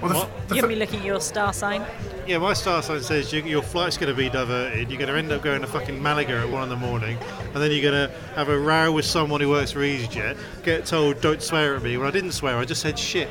Well, 0.01 0.11
the, 0.11 0.17
f- 0.19 0.47
the 0.47 0.55
You 0.55 0.59
f- 0.59 0.63
haven't 0.63 0.69
been 0.69 0.79
looking 0.79 0.99
at 0.99 1.05
your 1.05 1.19
star 1.19 1.51
sign. 1.51 1.83
Yeah, 2.27 2.37
my 2.37 2.53
star 2.53 2.83
sign 2.83 3.01
says 3.01 3.33
you, 3.33 3.41
your 3.41 3.63
flight's 3.63 3.97
going 3.97 4.13
to 4.13 4.15
be 4.15 4.29
diverted. 4.29 4.89
You're 4.89 4.99
going 4.99 5.11
to 5.11 5.17
end 5.17 5.31
up 5.31 5.41
going 5.41 5.61
to 5.61 5.67
fucking 5.67 6.01
Malaga 6.01 6.37
at 6.41 6.49
one 6.49 6.63
in 6.63 6.69
the 6.69 6.75
morning, 6.75 7.17
and 7.41 7.55
then 7.55 7.71
you're 7.71 7.91
going 7.91 8.09
to 8.09 8.15
have 8.35 8.49
a 8.49 8.57
row 8.59 8.91
with 8.91 9.05
someone 9.05 9.41
who 9.41 9.49
works 9.49 9.71
for 9.71 9.79
EasyJet. 9.79 10.37
Get 10.63 10.85
told, 10.85 11.19
"Don't 11.21 11.41
swear 11.41 11.75
at 11.75 11.81
me." 11.81 11.97
When 11.97 12.07
I 12.07 12.11
didn't 12.11 12.33
swear, 12.33 12.57
I 12.57 12.65
just 12.65 12.81
said 12.81 12.99
shit. 12.99 13.29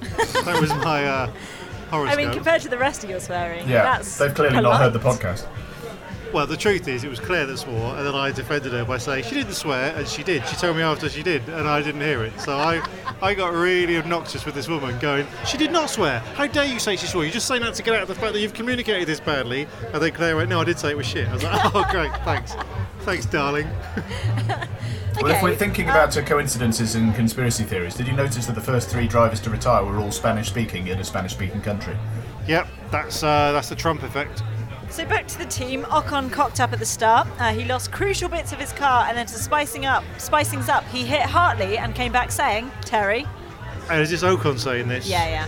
That 0.00 0.58
was 0.60 0.70
my 0.84 1.04
uh, 1.04 1.30
I 1.90 2.16
mean, 2.16 2.32
compared 2.32 2.62
to 2.62 2.68
the 2.68 2.78
rest 2.78 3.04
of 3.04 3.10
your 3.10 3.20
swearing, 3.20 3.68
yeah, 3.68 3.82
that's 3.82 4.18
they've 4.18 4.34
clearly 4.34 4.60
not 4.60 4.78
heard 4.80 4.92
the 4.92 4.98
podcast. 4.98 5.46
Well, 6.32 6.46
the 6.46 6.56
truth 6.56 6.88
is, 6.88 7.04
it 7.04 7.08
was 7.10 7.20
Claire 7.20 7.46
that 7.46 7.58
swore, 7.58 7.96
and 7.96 8.06
then 8.06 8.14
I 8.14 8.30
defended 8.30 8.72
her 8.72 8.84
by 8.84 8.98
saying 8.98 9.24
she 9.24 9.34
didn't 9.34 9.54
swear, 9.54 9.94
and 9.96 10.06
she 10.06 10.22
did. 10.22 10.46
She 10.46 10.56
told 10.56 10.76
me 10.76 10.82
after 10.82 11.08
she 11.08 11.22
did, 11.22 11.48
and 11.48 11.66
I 11.68 11.82
didn't 11.82 12.00
hear 12.00 12.24
it. 12.24 12.38
So 12.40 12.56
I, 12.56 12.82
I 13.22 13.34
got 13.34 13.52
really 13.52 13.96
obnoxious 13.96 14.44
with 14.44 14.54
this 14.54 14.68
woman, 14.68 14.98
going, 14.98 15.26
"She 15.46 15.56
did 15.56 15.72
not 15.72 15.90
swear. 15.90 16.20
How 16.34 16.46
dare 16.46 16.66
you 16.66 16.78
say 16.78 16.96
she 16.96 17.06
swore? 17.06 17.24
You're 17.24 17.32
just 17.32 17.48
saying 17.48 17.62
that 17.62 17.74
to 17.74 17.82
get 17.82 17.94
out 17.94 18.02
of 18.02 18.08
the 18.08 18.14
fact 18.14 18.32
that 18.34 18.40
you've 18.40 18.54
communicated 18.54 19.08
this 19.08 19.20
badly." 19.20 19.66
And 19.92 20.02
then 20.02 20.12
Claire 20.12 20.36
went, 20.36 20.50
"No, 20.50 20.60
I 20.60 20.64
did 20.64 20.78
say 20.78 20.90
it 20.90 20.96
was 20.96 21.06
shit." 21.06 21.28
I 21.28 21.34
was 21.34 21.42
like, 21.42 21.74
"Oh, 21.74 21.86
great, 21.90 22.12
thanks, 22.24 22.54
thanks, 23.00 23.26
darling." 23.26 23.68
Well, 25.20 25.32
if 25.32 25.42
we're 25.42 25.56
thinking 25.56 25.88
about 25.88 26.16
uh, 26.16 26.22
coincidences 26.22 26.94
and 26.94 27.12
conspiracy 27.12 27.64
theories, 27.64 27.96
did 27.96 28.06
you 28.06 28.12
notice 28.12 28.46
that 28.46 28.54
the 28.54 28.60
first 28.60 28.88
three 28.88 29.08
drivers 29.08 29.40
to 29.40 29.50
retire 29.50 29.84
were 29.84 29.98
all 29.98 30.12
Spanish-speaking 30.12 30.86
in 30.86 31.00
a 31.00 31.02
Spanish-speaking 31.02 31.60
country? 31.62 31.96
Yep, 32.46 32.68
that's 32.92 33.24
uh, 33.24 33.50
that's 33.50 33.68
the 33.68 33.74
Trump 33.74 34.04
effect. 34.04 34.44
So 34.90 35.04
back 35.04 35.26
to 35.28 35.38
the 35.38 35.44
team. 35.46 35.82
Ocon 35.84 36.32
cocked 36.32 36.60
up 36.60 36.72
at 36.72 36.78
the 36.78 36.86
start. 36.86 37.28
Uh, 37.38 37.52
he 37.52 37.64
lost 37.64 37.92
crucial 37.92 38.28
bits 38.28 38.52
of 38.52 38.58
his 38.58 38.72
car, 38.72 39.04
and 39.06 39.16
then 39.16 39.26
to 39.26 39.34
spicing 39.34 39.86
up, 39.86 40.02
spice 40.18 40.48
things 40.50 40.68
up, 40.68 40.84
he 40.86 41.04
hit 41.04 41.22
Hartley 41.22 41.78
and 41.78 41.94
came 41.94 42.10
back 42.10 42.30
saying, 42.32 42.70
"Terry, 42.82 43.26
And 43.90 44.00
is 44.02 44.10
this 44.10 44.22
Ocon 44.22 44.58
saying 44.58 44.88
this? 44.88 45.06
yeah, 45.08 45.28
yeah." 45.28 45.46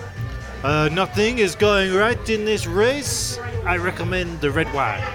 Uh, 0.62 0.88
nothing 0.92 1.38
is 1.38 1.55
going 1.57 1.92
right 1.94 2.29
in 2.29 2.44
this 2.44 2.66
race. 2.66 3.38
I 3.64 3.76
recommend 3.79 4.40
the 4.40 4.50
red 4.50 4.72
wine. 4.74 5.03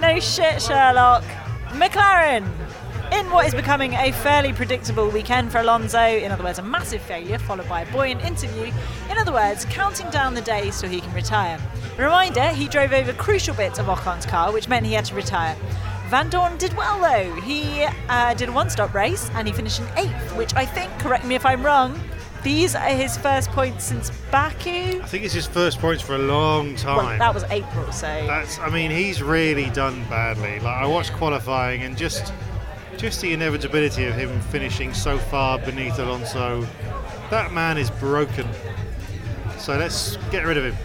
No 0.00 0.18
shit, 0.18 0.62
Sherlock. 0.62 1.22
McLaren. 1.72 2.48
In 3.12 3.30
what 3.30 3.46
is 3.46 3.54
becoming 3.54 3.94
a 3.94 4.12
fairly 4.12 4.52
predictable 4.52 5.08
weekend 5.08 5.50
for 5.50 5.58
Alonso, 5.58 6.00
in 6.00 6.30
other 6.30 6.44
words, 6.44 6.58
a 6.58 6.62
massive 6.62 7.02
failure 7.02 7.38
followed 7.38 7.68
by 7.68 7.82
a 7.82 7.92
buoyant 7.92 8.22
interview, 8.22 8.72
in 9.10 9.18
other 9.18 9.32
words, 9.32 9.64
counting 9.66 10.08
down 10.10 10.34
the 10.34 10.40
days 10.40 10.74
so 10.74 10.86
he 10.86 11.00
can 11.00 11.12
retire. 11.12 11.58
Reminder, 11.98 12.48
he 12.48 12.68
drove 12.68 12.92
over 12.92 13.12
crucial 13.12 13.54
bits 13.54 13.78
of 13.78 13.88
Ocon's 13.88 14.26
car, 14.26 14.52
which 14.52 14.68
meant 14.68 14.86
he 14.86 14.92
had 14.92 15.04
to 15.06 15.14
retire. 15.14 15.56
Vandoorne 16.08 16.58
did 16.58 16.72
well 16.76 17.00
though. 17.00 17.40
He 17.42 17.84
uh, 18.08 18.34
did 18.34 18.48
a 18.48 18.52
one 18.52 18.70
stop 18.70 18.94
race 18.94 19.30
and 19.34 19.46
he 19.46 19.52
finished 19.52 19.80
in 19.80 19.86
eighth, 19.96 20.36
which 20.36 20.54
I 20.54 20.64
think, 20.66 20.90
correct 20.98 21.24
me 21.24 21.34
if 21.34 21.46
I'm 21.46 21.64
wrong, 21.64 22.00
these 22.42 22.74
are 22.74 22.88
his 22.88 23.18
first 23.18 23.50
points 23.50 23.84
since 23.84 24.10
Baku. 24.30 25.00
I 25.02 25.06
think 25.06 25.24
it's 25.24 25.34
his 25.34 25.46
first 25.46 25.78
points 25.78 26.02
for 26.02 26.14
a 26.14 26.18
long 26.18 26.74
time. 26.74 26.96
Well, 26.96 27.18
that 27.18 27.34
was 27.34 27.44
April, 27.44 27.92
so. 27.92 28.06
That's. 28.06 28.58
I 28.60 28.70
mean, 28.70 28.90
he's 28.90 29.22
really 29.22 29.68
done 29.70 30.02
badly. 30.08 30.58
Like 30.60 30.82
I 30.82 30.86
watched 30.86 31.12
qualifying 31.12 31.82
and 31.82 31.98
just, 31.98 32.32
just 33.00 33.22
the 33.22 33.32
inevitability 33.32 34.04
of 34.04 34.14
him 34.14 34.40
finishing 34.42 34.92
so 34.92 35.16
far 35.16 35.58
beneath 35.58 35.98
Alonso. 35.98 36.66
That 37.30 37.50
man 37.50 37.78
is 37.78 37.90
broken. 37.92 38.46
So 39.58 39.78
let's 39.78 40.18
get 40.30 40.44
rid 40.44 40.58
of 40.58 40.64
him. 40.64 40.76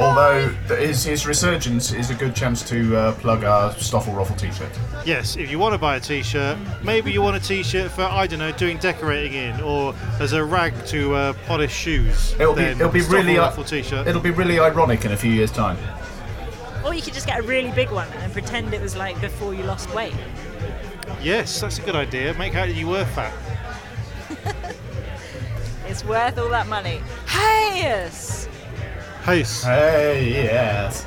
Although 0.00 0.48
his, 0.74 1.04
his 1.04 1.24
resurgence 1.24 1.92
is 1.92 2.10
a 2.10 2.14
good 2.14 2.34
chance 2.34 2.68
to 2.68 2.96
uh, 2.96 3.12
plug 3.12 3.44
our 3.44 3.72
Stoffel 3.74 4.12
Ruffle 4.12 4.34
t-shirt. 4.34 4.76
Yes, 5.06 5.36
if 5.36 5.52
you 5.52 5.58
want 5.60 5.72
to 5.74 5.78
buy 5.78 5.96
a 5.96 6.00
T-shirt, 6.00 6.58
maybe 6.82 7.12
you 7.12 7.22
want 7.22 7.36
a 7.36 7.40
T-shirt 7.40 7.92
for 7.92 8.02
I 8.02 8.26
don't 8.26 8.40
know, 8.40 8.50
doing 8.52 8.78
decorating 8.78 9.34
in, 9.34 9.60
or 9.60 9.94
as 10.18 10.32
a 10.32 10.42
rag 10.42 10.74
to 10.86 11.14
uh, 11.14 11.32
polish 11.46 11.72
shoes. 11.72 12.34
It'll 12.40 12.54
be 12.54 12.62
then 12.62 12.80
it'll 12.80 12.90
be 12.90 13.00
Stoffel 13.00 13.18
really 13.18 13.38
uh, 13.38 13.42
Ruffle 13.42 13.64
T-shirt. 13.64 14.08
it'll 14.08 14.20
be 14.20 14.30
really 14.30 14.58
ironic 14.58 15.04
in 15.04 15.12
a 15.12 15.16
few 15.16 15.30
years' 15.30 15.52
time. 15.52 15.76
Or 16.84 16.92
you 16.92 17.02
could 17.02 17.14
just 17.14 17.28
get 17.28 17.38
a 17.38 17.42
really 17.42 17.70
big 17.70 17.92
one 17.92 18.08
and 18.08 18.32
pretend 18.32 18.74
it 18.74 18.80
was 18.80 18.96
like 18.96 19.20
before 19.20 19.54
you 19.54 19.62
lost 19.62 19.94
weight. 19.94 20.14
Yes, 21.22 21.60
that's 21.60 21.78
a 21.78 21.82
good 21.82 21.96
idea. 21.96 22.34
Make 22.34 22.54
out 22.54 22.68
that 22.68 22.74
you 22.76 22.88
were 22.88 23.04
fat. 23.04 23.32
It's 25.86 26.04
worth 26.06 26.38
all 26.38 26.48
that 26.48 26.68
money. 26.68 27.02
Hey! 27.28 27.72
yes. 27.82 28.48
Hey, 29.24 29.42
Hey, 29.42 30.32
yes. 30.32 31.06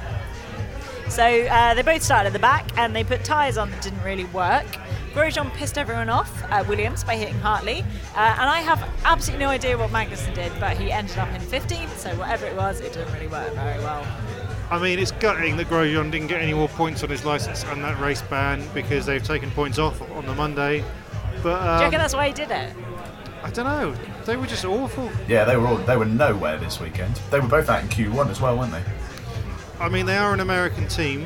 So 1.09 1.23
uh, 1.23 1.73
they 1.73 1.81
both 1.81 2.03
started 2.03 2.27
at 2.27 2.33
the 2.33 2.39
back 2.39 2.77
and 2.77 2.95
they 2.95 3.03
put 3.03 3.23
tyres 3.23 3.57
on 3.57 3.71
that 3.71 3.81
didn't 3.81 4.03
really 4.03 4.25
work. 4.25 4.65
Grosjean 5.13 5.51
pissed 5.53 5.77
everyone 5.77 6.09
off, 6.09 6.43
uh, 6.51 6.63
Williams, 6.67 7.03
by 7.03 7.15
hitting 7.15 7.39
Hartley. 7.39 7.81
Uh, 8.15 8.35
and 8.37 8.49
I 8.49 8.59
have 8.59 8.87
absolutely 9.05 9.45
no 9.45 9.49
idea 9.49 9.77
what 9.77 9.89
Magnussen 9.91 10.33
did, 10.35 10.51
but 10.59 10.77
he 10.77 10.91
ended 10.91 11.17
up 11.17 11.33
in 11.33 11.41
15th, 11.41 11.95
so 11.97 12.09
whatever 12.17 12.45
it 12.45 12.55
was, 12.55 12.81
it 12.81 12.91
didn't 12.93 13.13
really 13.13 13.27
work 13.27 13.53
very 13.53 13.79
well. 13.79 14.05
I 14.71 14.79
mean, 14.79 14.97
it's 14.99 15.11
gutting 15.11 15.57
that 15.57 15.67
Grosjean 15.67 16.11
didn't 16.11 16.27
get 16.27 16.41
any 16.41 16.53
more 16.53 16.67
points 16.69 17.03
on 17.03 17.09
his 17.09 17.23
license 17.23 17.63
and 17.65 17.83
that 17.83 17.99
race 17.99 18.21
ban 18.23 18.63
because 18.73 19.05
they've 19.05 19.23
taken 19.23 19.51
points 19.51 19.77
off 19.77 20.01
on 20.13 20.25
the 20.25 20.33
Monday. 20.33 20.83
But 21.43 21.59
Do 21.59 21.65
you 21.65 21.71
um, 21.71 21.79
reckon 21.81 21.99
that's 21.99 22.15
why 22.15 22.27
he 22.27 22.33
did 22.33 22.49
it? 22.49 22.73
I 23.43 23.51
don't 23.51 23.65
know. 23.65 23.95
They 24.25 24.35
were 24.37 24.47
just 24.47 24.65
awful. 24.65 25.11
Yeah, 25.27 25.43
they 25.45 25.55
were 25.55 25.67
all, 25.67 25.75
they 25.77 25.95
were 25.95 26.05
nowhere 26.05 26.57
this 26.57 26.79
weekend. 26.79 27.15
They 27.29 27.39
were 27.39 27.47
both 27.47 27.69
out 27.69 27.83
in 27.83 27.89
Q1 27.89 28.29
as 28.31 28.41
well, 28.41 28.57
weren't 28.57 28.71
they? 28.71 28.83
I 29.79 29.87
mean, 29.87 30.07
they 30.07 30.17
are 30.17 30.33
an 30.33 30.39
American 30.39 30.87
team, 30.87 31.25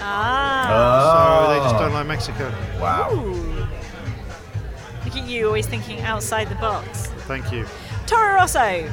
Ah. 0.00 1.44
so 1.46 1.52
they 1.54 1.60
just 1.68 1.76
don't 1.78 1.92
like 1.92 2.06
Mexico. 2.06 2.50
Wow. 2.80 3.10
Ooh. 3.12 3.66
Look 5.04 5.16
at 5.16 5.26
you, 5.28 5.46
always 5.46 5.66
thinking 5.66 6.00
outside 6.00 6.48
the 6.48 6.54
box. 6.56 7.08
Thank 7.26 7.52
you. 7.52 7.66
Toro 8.06 8.34
Rosso. 8.36 8.90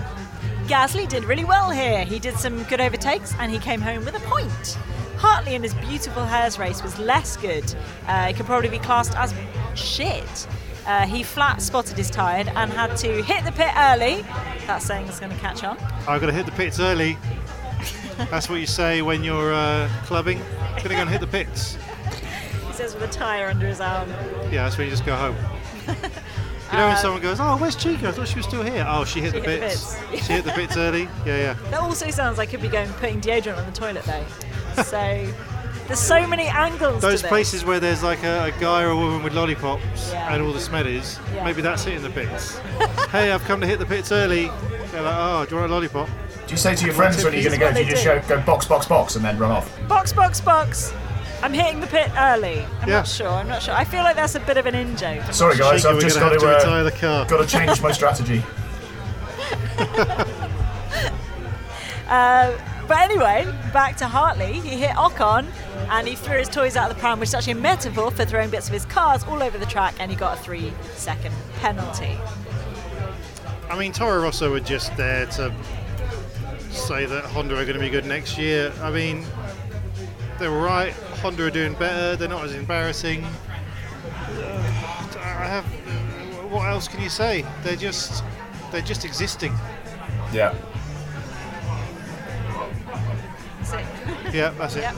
Gasly 0.72 1.06
did 1.06 1.26
really 1.26 1.44
well 1.44 1.70
here. 1.70 2.06
He 2.06 2.18
did 2.18 2.38
some 2.38 2.64
good 2.64 2.80
overtakes 2.80 3.36
and 3.40 3.52
he 3.52 3.60
came 3.60 3.82
home 3.82 4.06
with 4.06 4.16
a 4.16 4.22
point. 4.22 4.78
Hartley 5.18 5.54
in 5.54 5.62
his 5.62 5.74
beautiful 5.74 6.24
hairs 6.24 6.58
race 6.58 6.82
was 6.82 6.98
less 6.98 7.36
good. 7.36 7.76
Uh, 8.08 8.28
it 8.30 8.38
could 8.38 8.46
probably 8.46 8.70
be 8.70 8.80
classed 8.80 9.14
as 9.18 9.34
shit. 9.76 10.48
Uh, 10.88 11.06
he 11.06 11.24
flat 11.24 11.62
spotted 11.62 11.98
his 11.98 12.10
tyre 12.10 12.46
and 12.56 12.72
had 12.72 12.96
to 12.96 13.22
hit 13.22 13.44
the 13.44 13.52
pit 13.52 13.68
early. 13.76 14.22
That 14.66 14.82
saying 14.82 15.08
is 15.08 15.20
going 15.20 15.34
to 15.34 15.38
catch 15.40 15.62
on. 15.66 15.78
I've 16.08 16.22
got 16.22 16.28
to 16.28 16.32
hit 16.32 16.46
the 16.46 16.54
pits 16.54 16.80
early. 16.80 17.18
That's 18.30 18.48
what 18.48 18.62
you 18.62 18.66
say 18.66 19.02
when 19.02 19.26
you're 19.26 19.54
uh, 19.54 19.90
clubbing. 20.06 20.40
Gonna 20.78 20.96
go 20.96 21.02
and 21.02 21.10
hit 21.10 21.20
the 21.20 21.28
pits. 21.28 21.78
He 22.68 22.78
says 22.78 22.94
with 22.94 23.04
a 23.04 23.08
tyre 23.08 23.50
under 23.50 23.68
his 23.68 23.82
arm. 23.82 24.10
Yeah, 24.50 24.64
that's 24.64 24.78
when 24.78 24.88
you 24.88 24.92
just 24.92 25.06
go 25.06 25.14
home. 25.14 25.36
You 26.72 26.78
know 26.78 26.86
when 26.88 26.96
uh, 26.96 27.00
someone 27.00 27.22
goes, 27.22 27.40
"Oh, 27.40 27.58
where's 27.58 27.76
Chica? 27.76 28.08
I 28.08 28.12
thought 28.12 28.28
she 28.28 28.38
was 28.38 28.46
still 28.46 28.64
here." 28.64 28.86
Oh, 28.88 29.04
she 29.04 29.20
hit 29.22 29.34
She 29.34 29.40
the 29.42 29.50
hit 29.50 29.60
the 29.62 29.68
pits. 29.68 29.98
pits. 30.10 30.26
she 30.28 30.34
hit 30.34 30.46
the 30.46 30.52
pits 30.52 30.78
early. 30.78 31.04
Yeah, 31.26 31.38
yeah. 31.38 31.54
That 31.70 31.82
also 31.82 32.10
sounds 32.12 32.38
like 32.38 32.50
could 32.50 32.62
be 32.62 32.68
going 32.70 32.90
putting 32.94 33.20
deodorant 33.22 33.58
on 33.58 33.66
the 33.66 33.72
toilet 33.72 34.04
though. 34.06 34.26
So 34.84 35.34
there's 35.88 36.00
so 36.00 36.26
many 36.28 36.48
angles. 36.48 37.02
Those 37.02 37.18
to 37.20 37.22
this. 37.24 37.30
places 37.30 37.66
where 37.66 37.80
there's 37.80 38.02
like 38.04 38.24
a, 38.24 38.46
a 38.46 38.52
guy 38.62 38.84
or 38.84 38.92
a 38.92 38.96
woman 38.96 39.22
with 39.24 39.34
lollipops 39.34 40.12
Yeah. 40.12 40.34
and 40.34 40.42
all 40.42 40.54
the 40.54 40.60
smellies, 40.60 41.20
Yeah. 41.36 41.44
maybe 41.44 41.62
that's 41.62 41.84
hitting 41.84 42.02
the 42.02 42.10
pits. 42.10 42.58
hey, 43.12 43.32
I've 43.32 43.44
come 43.44 43.60
to 43.62 43.68
hit 43.68 43.80
the 43.80 43.86
pits 43.86 44.12
early. 44.12 44.46
They're 44.92 45.02
like, 45.02 45.16
oh, 45.18 45.46
do 45.46 45.56
you 45.56 45.60
want 45.62 45.72
a 45.72 45.74
lollipop? 45.76 46.08
Do 46.08 46.52
you 46.52 46.58
say 46.58 46.76
to 46.76 46.86
your 46.86 46.94
friends 46.94 47.22
when 47.24 47.34
you're 47.34 47.44
going 47.44 47.54
to 47.54 47.60
go, 47.60 47.74
do 47.74 47.80
you 47.84 47.90
just 47.90 48.04
do. 48.04 48.10
show, 48.10 48.22
go 48.28 48.42
box, 48.42 48.66
box, 48.66 48.86
box 48.86 49.16
and 49.18 49.24
then 49.26 49.38
run 49.38 49.52
off? 49.52 49.70
Box, 49.88 50.14
box, 50.14 50.40
box. 50.42 50.94
I'm 51.44 51.54
hitting 51.54 51.80
the 51.80 51.88
pit 51.88 52.10
early. 52.18 52.66
I'm 52.82 52.88
Yeah. 52.90 52.98
not 52.98 53.08
sure. 53.08 53.28
I'm 53.30 53.48
not 53.48 53.62
sure. 53.64 53.74
I 53.74 53.84
feel 53.84 54.04
like 54.04 54.16
that's 54.16 54.36
a 54.36 54.40
bit 54.42 54.58
of 54.58 54.66
an 54.68 54.76
in 54.76 54.96
joke. 54.96 55.24
Sorry 55.32 55.58
guys, 55.58 55.82
Chica, 55.82 55.94
I've 55.96 56.00
just 56.02 56.20
got 56.20 56.30
to, 56.30 56.40
to 56.40 56.46
retire 56.46 56.82
uh, 56.82 56.84
the 56.84 56.92
car. 56.92 57.26
got 57.26 57.38
to 57.38 57.48
change 57.48 57.82
my 57.82 57.92
strategy. 57.92 58.44
Uh, 62.08 62.52
but 62.90 62.98
anyway, 63.10 63.46
back 63.72 63.96
to 63.96 64.06
Hartley. 64.06 64.60
He 64.60 64.78
hit 64.78 64.92
Ocon 64.92 65.48
and 65.90 66.06
he 66.06 66.16
threw 66.16 66.38
his 66.40 66.50
toys 66.50 66.76
out 66.76 66.90
of 66.92 66.96
the 66.98 67.00
pram, 67.00 67.22
which 67.22 67.30
is 67.30 67.36
actually 67.36 67.54
a 67.54 67.56
metaphor 67.56 68.12
for 68.12 68.26
throwing 68.26 68.50
bits 68.50 68.68
of 68.68 68.74
his 68.74 68.84
cars 68.84 69.24
all 69.24 69.42
over 69.42 69.58
the 69.58 69.66
track, 69.66 69.96
and 69.98 70.12
he 70.12 70.18
got 70.18 70.38
a 70.38 70.42
three 70.42 70.74
second 70.96 71.34
penalty. 71.62 72.18
I 73.70 73.80
mean, 73.80 73.94
Toro 73.94 74.22
Rosso 74.22 74.52
were 74.52 74.60
just 74.60 74.94
there 74.98 75.26
to 75.28 75.54
say 76.70 77.06
that 77.06 77.24
Honda 77.24 77.56
are 77.56 77.64
going 77.64 77.76
to 77.76 77.80
be 77.80 77.90
good 77.90 78.06
next 78.06 78.38
year. 78.38 78.74
I 78.82 78.92
mean, 78.92 79.26
they 80.42 80.48
were 80.48 80.60
right. 80.60 80.92
Honda 81.22 81.46
are 81.46 81.52
doing 81.52 81.74
better. 81.76 82.16
They're 82.16 82.28
not 82.28 82.44
as 82.44 82.56
embarrassing. 82.56 83.24
I 85.16 85.46
have. 85.46 85.66
What 86.52 86.68
else 86.68 86.88
can 86.88 87.00
you 87.00 87.10
say? 87.10 87.46
They're 87.62 87.76
just. 87.76 88.24
They're 88.72 88.82
just 88.82 89.06
existing. 89.06 89.54
Yeah. 90.34 90.56
That's 93.60 93.74
it. 93.74 94.34
Yeah, 94.34 94.50
that's 94.58 94.76
it. 94.76 94.82
Yep. 94.82 94.96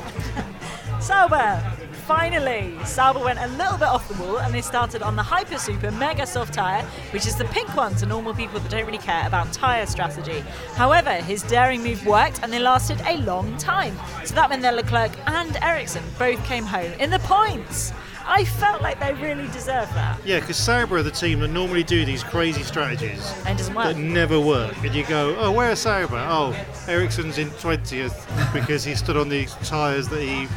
Sauber. 1.02 1.74
Finally, 2.08 2.78
Sauber 2.84 3.24
went 3.24 3.40
a 3.40 3.48
little 3.56 3.78
bit 3.78 3.88
off 3.88 4.08
the 4.10 4.22
wall 4.22 4.40
and 4.40 4.54
they 4.54 4.60
started 4.62 5.02
on 5.02 5.16
the 5.16 5.24
Hyper 5.24 5.58
Super 5.58 5.90
Mega 5.92 6.28
Soft 6.28 6.54
tyre, 6.54 6.84
which 7.12 7.26
is 7.26 7.38
the 7.38 7.46
pink 7.46 7.74
one 7.78 7.96
to 7.96 8.06
normal 8.06 8.34
people 8.34 8.60
that 8.60 8.70
don't 8.70 8.86
really 8.86 8.98
care 8.98 9.26
about 9.26 9.54
tyre 9.54 9.86
strategy. 9.86 10.42
However, 10.76 11.12
his 11.14 11.44
daring 11.44 11.82
move 11.82 12.06
worked 12.06 12.42
and 12.44 12.52
they 12.52 12.60
lasted 12.60 13.00
a 13.06 13.18
long 13.20 13.58
time. 13.58 13.98
So 14.26 14.36
that 14.36 14.50
meant 14.50 14.62
that 14.64 14.76
Leclerc 14.76 15.12
and 15.28 15.56
Ericsson 15.64 16.04
both 16.20 16.44
came 16.44 16.66
home 16.66 16.92
in 17.00 17.10
the 17.10 17.20
points. 17.20 17.94
I 18.26 18.44
felt 18.46 18.82
like 18.82 19.00
they 19.00 19.14
really 19.14 19.48
deserved 19.48 19.94
that. 19.96 20.20
Yeah, 20.26 20.40
because 20.42 20.58
Sauber 20.58 20.98
are 20.98 21.04
the 21.04 21.12
team 21.12 21.40
that 21.40 21.50
normally 21.50 21.84
do 21.84 22.04
these 22.06 22.24
crazy 22.24 22.64
strategies 22.64 23.34
And 23.46 23.58
doesn't 23.58 23.74
work. 23.76 23.86
that 23.86 23.98
never 23.98 24.40
work. 24.40 24.76
And 24.84 24.94
you 24.94 25.06
go, 25.06 25.36
oh, 25.40 25.52
where's 25.52 25.80
Sauber? 25.80 26.18
Oh, 26.30 26.54
Ericsson's 26.88 27.38
in 27.38 27.50
20th 27.52 28.54
because 28.54 28.84
he 28.84 28.96
stood 28.96 29.16
on 29.18 29.30
the 29.30 29.46
tyres 29.64 30.08
that 30.10 30.22
he 30.22 30.48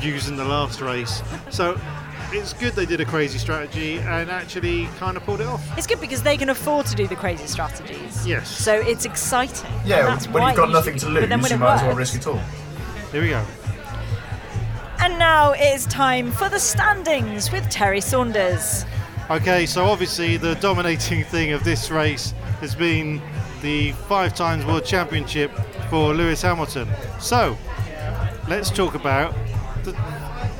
used 0.00 0.28
in 0.28 0.36
the 0.36 0.44
last 0.44 0.80
race. 0.80 1.22
So 1.50 1.80
it's 2.32 2.52
good 2.52 2.72
they 2.74 2.86
did 2.86 3.00
a 3.00 3.04
crazy 3.04 3.38
strategy 3.38 3.98
and 3.98 4.30
actually 4.30 4.86
kind 4.98 5.16
of 5.16 5.24
pulled 5.24 5.40
it 5.40 5.46
off. 5.46 5.62
It's 5.78 5.86
good 5.86 6.00
because 6.00 6.22
they 6.22 6.36
can 6.36 6.48
afford 6.50 6.86
to 6.86 6.94
do 6.94 7.06
the 7.06 7.16
crazy 7.16 7.46
strategies. 7.46 8.26
Yes. 8.26 8.48
So 8.50 8.74
it's 8.74 9.04
exciting. 9.04 9.70
and 9.70 9.88
Yeah, 9.88 10.02
that's 10.02 10.26
when 10.28 10.42
why 10.42 10.48
you've 10.50 10.56
got 10.56 10.66
you 10.68 10.72
nothing 10.74 10.94
should- 10.94 11.00
to 11.06 11.08
lose, 11.10 11.28
then 11.28 11.38
you 11.40 11.46
it 11.46 11.58
might 11.58 11.74
as 11.76 11.82
well 11.82 11.94
risk 11.96 12.14
it 12.16 12.26
all. 12.26 12.40
Here 13.12 13.22
we 13.22 13.28
go. 13.30 13.44
And 15.00 15.18
now 15.18 15.52
it 15.52 15.60
is 15.74 15.86
time 15.86 16.32
for 16.32 16.48
the 16.48 16.58
standings 16.58 17.52
with 17.52 17.68
Terry 17.68 18.00
Saunders. 18.00 18.84
Okay, 19.30 19.66
so 19.66 19.84
obviously 19.84 20.36
the 20.36 20.54
dominating 20.56 21.24
thing 21.24 21.52
of 21.52 21.62
this 21.64 21.90
race 21.90 22.32
has 22.60 22.74
been 22.74 23.20
the 23.62 23.92
five 24.08 24.34
times 24.34 24.64
world 24.64 24.84
championship 24.84 25.50
for 25.90 26.14
Lewis 26.14 26.42
Hamilton. 26.42 26.88
So 27.20 27.56
let's 28.48 28.70
talk 28.70 28.94
about 28.94 29.34
the. 29.84 29.96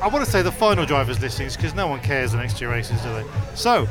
I 0.01 0.07
want 0.07 0.23
to 0.23 0.31
say 0.31 0.41
the 0.41 0.51
final 0.51 0.85
drivers' 0.85 1.19
listings 1.19 1.55
because 1.55 1.73
no 1.73 1.87
one 1.87 1.99
cares 1.99 2.31
the 2.31 2.37
next 2.37 2.57
two 2.57 2.67
races, 2.67 3.01
do 3.01 3.09
they? 3.13 3.25
So, 3.55 3.87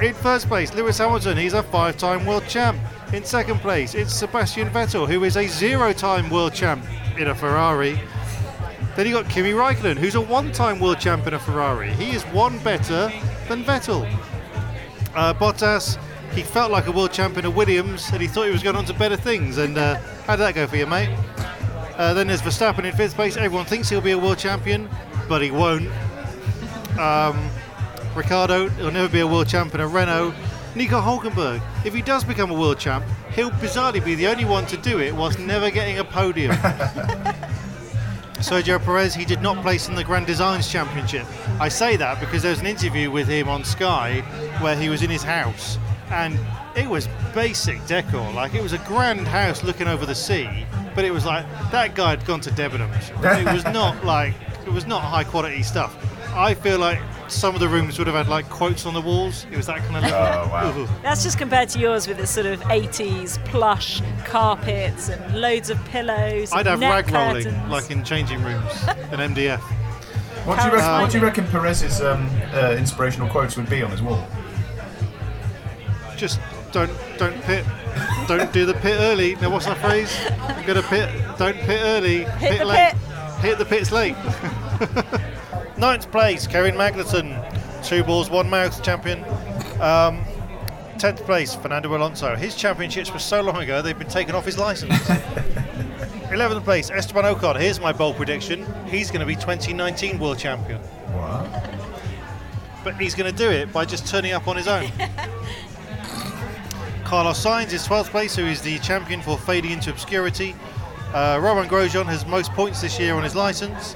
in 0.00 0.14
first 0.14 0.48
place, 0.48 0.74
Lewis 0.74 0.98
Hamilton, 0.98 1.36
he's 1.36 1.54
a 1.54 1.62
five 1.62 1.96
time 1.96 2.26
world 2.26 2.46
champ. 2.48 2.78
In 3.12 3.24
second 3.24 3.60
place, 3.60 3.94
it's 3.94 4.12
Sebastian 4.12 4.68
Vettel, 4.68 5.08
who 5.08 5.24
is 5.24 5.36
a 5.36 5.46
zero 5.46 5.92
time 5.92 6.28
world 6.28 6.54
champ 6.54 6.84
in 7.18 7.28
a 7.28 7.34
Ferrari. 7.34 7.98
Then 8.96 9.06
you 9.06 9.12
got 9.12 9.28
Kimi 9.28 9.52
Raikkonen, 9.52 9.96
who's 9.98 10.14
a 10.14 10.20
one-time 10.20 10.80
world 10.80 10.98
champ 10.98 11.26
in 11.26 11.34
a 11.34 11.38
Ferrari. 11.38 11.92
He 11.92 12.12
is 12.12 12.22
one 12.24 12.58
better 12.60 13.12
than 13.46 13.62
Vettel. 13.62 14.10
Uh, 15.14 15.34
Bottas, 15.34 15.98
he 16.32 16.42
felt 16.42 16.70
like 16.70 16.86
a 16.86 16.92
world 16.92 17.12
champ 17.12 17.36
in 17.36 17.44
a 17.44 17.50
Williams, 17.50 18.08
and 18.10 18.22
he 18.22 18.26
thought 18.26 18.46
he 18.46 18.52
was 18.52 18.62
going 18.62 18.76
on 18.76 18.86
to 18.86 18.94
better 18.94 19.16
things. 19.16 19.58
And 19.58 19.76
uh, 19.76 19.96
how 20.26 20.36
did 20.36 20.42
that 20.42 20.54
go 20.54 20.66
for 20.66 20.76
you, 20.76 20.86
mate? 20.86 21.14
Uh, 21.96 22.12
then 22.12 22.26
there's 22.26 22.42
Verstappen 22.42 22.84
in 22.84 22.94
fifth 22.94 23.14
place. 23.14 23.36
Everyone 23.36 23.64
thinks 23.64 23.88
he'll 23.88 24.00
be 24.00 24.12
a 24.12 24.18
world 24.18 24.38
champion, 24.38 24.88
but 25.28 25.42
he 25.42 25.50
won't. 25.50 25.88
Um, 26.98 27.50
Ricciardo, 28.14 28.68
he'll 28.70 28.90
never 28.90 29.08
be 29.08 29.20
a 29.20 29.26
world 29.26 29.48
champion 29.48 29.80
at 29.80 29.88
Renault. 29.88 30.34
Nico 30.74 31.00
Hulkenberg, 31.00 31.62
if 31.86 31.94
he 31.94 32.02
does 32.02 32.22
become 32.22 32.50
a 32.50 32.54
world 32.54 32.78
champ, 32.78 33.04
he'll 33.34 33.50
bizarrely 33.50 34.04
be 34.04 34.14
the 34.14 34.26
only 34.26 34.44
one 34.44 34.66
to 34.66 34.76
do 34.76 35.00
it 35.00 35.14
whilst 35.14 35.38
never 35.38 35.70
getting 35.70 35.98
a 35.98 36.04
podium. 36.04 36.54
Sergio 38.36 38.78
Perez, 38.78 39.14
he 39.14 39.24
did 39.24 39.40
not 39.40 39.62
place 39.62 39.88
in 39.88 39.94
the 39.94 40.04
Grand 40.04 40.26
Designs 40.26 40.70
Championship. 40.70 41.26
I 41.58 41.70
say 41.70 41.96
that 41.96 42.20
because 42.20 42.42
there 42.42 42.50
was 42.50 42.60
an 42.60 42.66
interview 42.66 43.10
with 43.10 43.26
him 43.26 43.48
on 43.48 43.64
Sky 43.64 44.20
where 44.60 44.76
he 44.76 44.90
was 44.90 45.02
in 45.02 45.08
his 45.08 45.22
house 45.22 45.78
and 46.10 46.38
it 46.76 46.86
was 46.86 47.08
basic 47.34 47.84
decor. 47.86 48.30
Like 48.32 48.54
it 48.54 48.62
was 48.62 48.74
a 48.74 48.78
grand 48.78 49.26
house 49.26 49.64
looking 49.64 49.88
over 49.88 50.04
the 50.04 50.14
sea, 50.14 50.66
but 50.96 51.04
it 51.04 51.12
was 51.12 51.24
like 51.24 51.46
that 51.70 51.94
guy 51.94 52.10
had 52.10 52.24
gone 52.24 52.40
to 52.40 52.50
Debenhams. 52.50 53.10
It 53.46 53.52
was 53.52 53.64
not 53.72 54.04
like 54.04 54.34
it 54.66 54.72
was 54.72 54.86
not 54.86 55.02
high 55.02 55.22
quality 55.22 55.62
stuff. 55.62 55.94
I 56.34 56.54
feel 56.54 56.78
like 56.78 56.98
some 57.28 57.54
of 57.54 57.60
the 57.60 57.68
rooms 57.68 57.98
would 57.98 58.06
have 58.06 58.16
had 58.16 58.28
like 58.28 58.48
quotes 58.50 58.84
on 58.86 58.94
the 58.94 59.00
walls. 59.00 59.46
It 59.50 59.56
was 59.56 59.66
that 59.66 59.78
kind 59.78 59.96
of. 59.96 60.04
Oh, 60.04 60.50
wow. 60.50 60.88
That's 61.02 61.22
just 61.22 61.38
compared 61.38 61.68
to 61.70 61.78
yours 61.78 62.08
with 62.08 62.16
the 62.16 62.26
sort 62.26 62.46
of 62.46 62.60
80s 62.62 63.42
plush 63.46 64.02
carpets 64.24 65.08
and 65.08 65.40
loads 65.40 65.70
of 65.70 65.82
pillows. 65.84 66.52
I'd 66.52 66.66
have 66.66 66.74
and 66.74 66.80
net 66.80 67.10
rag 67.10 67.12
rolling 67.12 67.68
like 67.68 67.90
in 67.90 68.02
changing 68.02 68.42
rooms 68.42 68.72
and 68.88 69.34
MDF. 69.34 69.60
What 70.46 70.60
do 70.60 70.66
you 70.66 70.74
reckon, 70.74 71.00
what 71.00 71.10
do 71.10 71.18
you 71.18 71.24
reckon 71.24 71.46
Perez's 71.48 72.00
um, 72.00 72.28
uh, 72.52 72.76
inspirational 72.78 73.28
quotes 73.28 73.56
would 73.56 73.68
be 73.68 73.82
on 73.82 73.90
his 73.90 74.00
wall? 74.00 74.24
Just 76.16 76.38
don't 76.76 76.90
don't 77.16 77.42
pit, 77.44 77.64
don't 78.28 78.52
do 78.52 78.66
the 78.66 78.74
pit 78.74 78.98
early. 79.00 79.34
Now 79.36 79.48
what's 79.50 79.64
that 79.64 79.78
phrase? 79.78 80.14
You 80.60 80.66
got 80.66 80.74
to 80.74 80.82
pit, 80.82 81.08
don't 81.38 81.56
pit 81.56 81.80
early, 81.82 82.24
Hit 82.24 82.58
the 82.58 82.64
late, 82.66 82.92
pit. 82.92 83.34
hit 83.40 83.58
the 83.58 83.64
pits 83.64 83.90
late. 83.92 84.14
Ninth 85.78 86.10
place, 86.12 86.46
Kevin 86.46 86.74
Magnussen, 86.74 87.32
two 87.82 88.04
balls, 88.04 88.28
one 88.28 88.50
mouth 88.50 88.82
champion. 88.82 89.24
Um, 89.80 90.22
Tenth 90.98 91.24
place, 91.24 91.54
Fernando 91.54 91.96
Alonso. 91.96 92.36
His 92.36 92.54
championships 92.54 93.10
were 93.10 93.18
so 93.20 93.40
long 93.40 93.56
ago 93.56 93.80
they've 93.80 93.98
been 93.98 94.06
taken 94.08 94.34
off 94.34 94.44
his 94.44 94.58
license. 94.58 94.92
Eleventh 96.30 96.64
place, 96.64 96.90
Esteban 96.90 97.24
Ocon. 97.24 97.58
Here's 97.58 97.80
my 97.80 97.92
bold 97.92 98.16
prediction: 98.16 98.66
he's 98.86 99.10
going 99.10 99.20
to 99.20 99.26
be 99.26 99.34
2019 99.34 100.18
world 100.18 100.38
champion. 100.38 100.80
What? 100.80 101.72
but 102.84 102.94
he's 103.00 103.16
going 103.16 103.28
to 103.28 103.36
do 103.36 103.50
it 103.50 103.72
by 103.72 103.84
just 103.84 104.06
turning 104.06 104.32
up 104.32 104.46
on 104.46 104.56
his 104.56 104.68
own. 104.68 104.84
Carlos 107.06 107.44
Sainz 107.44 107.72
is 107.72 107.86
12th 107.86 108.06
place, 108.06 108.34
who 108.34 108.44
is 108.44 108.60
the 108.62 108.80
champion 108.80 109.22
for 109.22 109.38
fading 109.38 109.70
into 109.70 109.90
obscurity. 109.90 110.56
Uh, 111.14 111.38
Romain 111.40 111.70
Grosjean 111.70 112.04
has 112.06 112.26
most 112.26 112.50
points 112.50 112.82
this 112.82 112.98
year 112.98 113.14
on 113.14 113.22
his 113.22 113.36
license. 113.36 113.94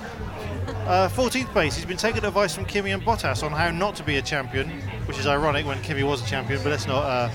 Uh, 0.86 1.08
14th 1.12 1.46
place, 1.46 1.74
he's 1.74 1.84
been 1.84 1.96
taking 1.96 2.24
advice 2.24 2.54
from 2.54 2.64
Kimi 2.66 2.92
and 2.92 3.02
Bottas 3.02 3.42
on 3.42 3.50
how 3.50 3.72
not 3.72 3.96
to 3.96 4.04
be 4.04 4.18
a 4.18 4.22
champion, 4.22 4.70
which 5.06 5.18
is 5.18 5.26
ironic 5.26 5.66
when 5.66 5.82
Kimi 5.82 6.04
was 6.04 6.22
a 6.22 6.24
champion, 6.24 6.62
but 6.62 6.70
let's 6.70 6.86
not 6.86 7.02
uh, 7.02 7.30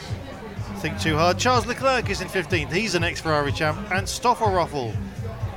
think 0.78 0.98
too 0.98 1.18
hard. 1.18 1.38
Charles 1.38 1.66
Leclerc 1.66 2.10
is 2.10 2.22
in 2.22 2.30
15th, 2.30 2.72
he's 2.72 2.96
an 2.96 3.04
ex 3.04 3.20
Ferrari 3.20 3.52
champ, 3.52 3.78
and 3.92 4.08
Stoffel 4.08 4.94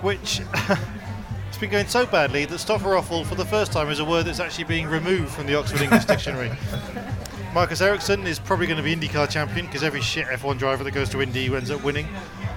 which 0.03 0.41
it's 1.49 1.59
been 1.59 1.71
going 1.71 1.87
so 1.87 2.05
badly 2.07 2.45
that 2.45 2.59
Stoffel 2.59 3.25
for 3.25 3.37
the 3.37 3.47
first 3.47 3.71
time 3.71 3.89
is 3.89 4.01
a 4.01 4.05
word 4.05 4.27
that's 4.27 4.41
actually 4.41 4.65
being 4.65 4.89
removed 4.89 5.31
from 5.31 5.47
the 5.47 5.55
Oxford 5.55 5.81
English 5.81 6.07
Dictionary. 6.07 6.51
Marcus 7.59 7.81
Ericsson 7.81 8.25
is 8.29 8.39
probably 8.39 8.69
going 8.69 8.77
to 8.77 8.85
be 8.85 8.95
IndyCar 8.95 9.29
champion 9.29 9.67
because 9.67 9.83
every 9.83 10.01
shit 10.01 10.29
F1 10.29 10.59
driver 10.59 10.85
that 10.85 10.93
goes 10.93 11.09
to 11.09 11.21
Indy 11.21 11.53
ends 11.53 11.73
up 11.73 11.83
winning. 11.83 12.07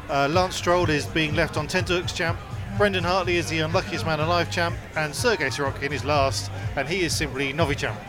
Uh, 0.08 0.28
Lance 0.30 0.56
Stroll 0.56 0.88
is 0.92 1.08
being 1.08 1.34
left 1.34 1.58
on 1.58 1.66
tenterhooks 1.66 2.14
champ. 2.14 2.40
Brendan 2.78 3.04
Hartley 3.04 3.38
is 3.38 3.50
the 3.50 3.62
unluckiest 3.62 4.06
man 4.06 4.20
alive 4.20 4.52
champ, 4.52 4.76
and 4.96 5.12
Sergey 5.16 5.48
Sirotkin 5.48 5.92
is 5.92 6.06
last, 6.06 6.52
and 6.76 6.88
he 6.88 7.02
is 7.02 7.16
simply 7.16 7.52
Novi 7.52 7.74
champ. 7.74 8.00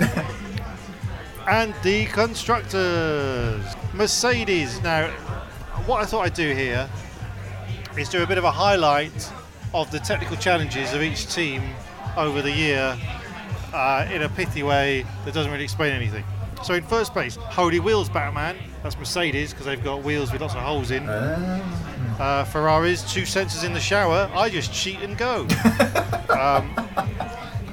and 1.48 1.72
the 1.84 2.06
constructors, 2.06 3.64
Mercedes. 3.94 4.82
Now, 4.82 5.08
what 5.86 6.02
I 6.02 6.04
thought 6.04 6.22
I'd 6.22 6.34
do 6.34 6.52
here 6.52 6.90
is 7.96 8.08
do 8.08 8.24
a 8.24 8.26
bit 8.26 8.38
of 8.38 8.44
a 8.44 8.50
highlight 8.50 9.32
of 9.72 9.88
the 9.92 10.00
technical 10.00 10.36
challenges 10.36 10.94
of 10.94 11.00
each 11.00 11.32
team 11.32 11.62
over 12.16 12.42
the 12.42 12.50
year 12.50 12.98
uh, 13.72 14.08
in 14.12 14.22
a 14.22 14.28
pithy 14.28 14.64
way 14.64 15.06
that 15.24 15.32
doesn't 15.32 15.52
really 15.52 15.62
explain 15.62 15.92
anything. 15.92 16.24
So 16.62 16.74
in 16.74 16.84
first 16.84 17.12
place, 17.12 17.36
Holy 17.36 17.80
Wheels 17.80 18.08
Batman. 18.08 18.56
That's 18.82 18.98
Mercedes 18.98 19.52
because 19.52 19.66
they've 19.66 19.82
got 19.82 20.02
wheels 20.02 20.32
with 20.32 20.40
lots 20.42 20.54
of 20.54 20.60
holes 20.60 20.90
in. 20.90 21.08
Uh, 21.08 22.44
Ferraris, 22.44 23.10
two 23.10 23.22
sensors 23.22 23.64
in 23.64 23.72
the 23.72 23.80
shower. 23.80 24.30
I 24.34 24.50
just 24.50 24.72
cheat 24.72 25.00
and 25.00 25.16
go. 25.16 25.46
um, 26.38 26.74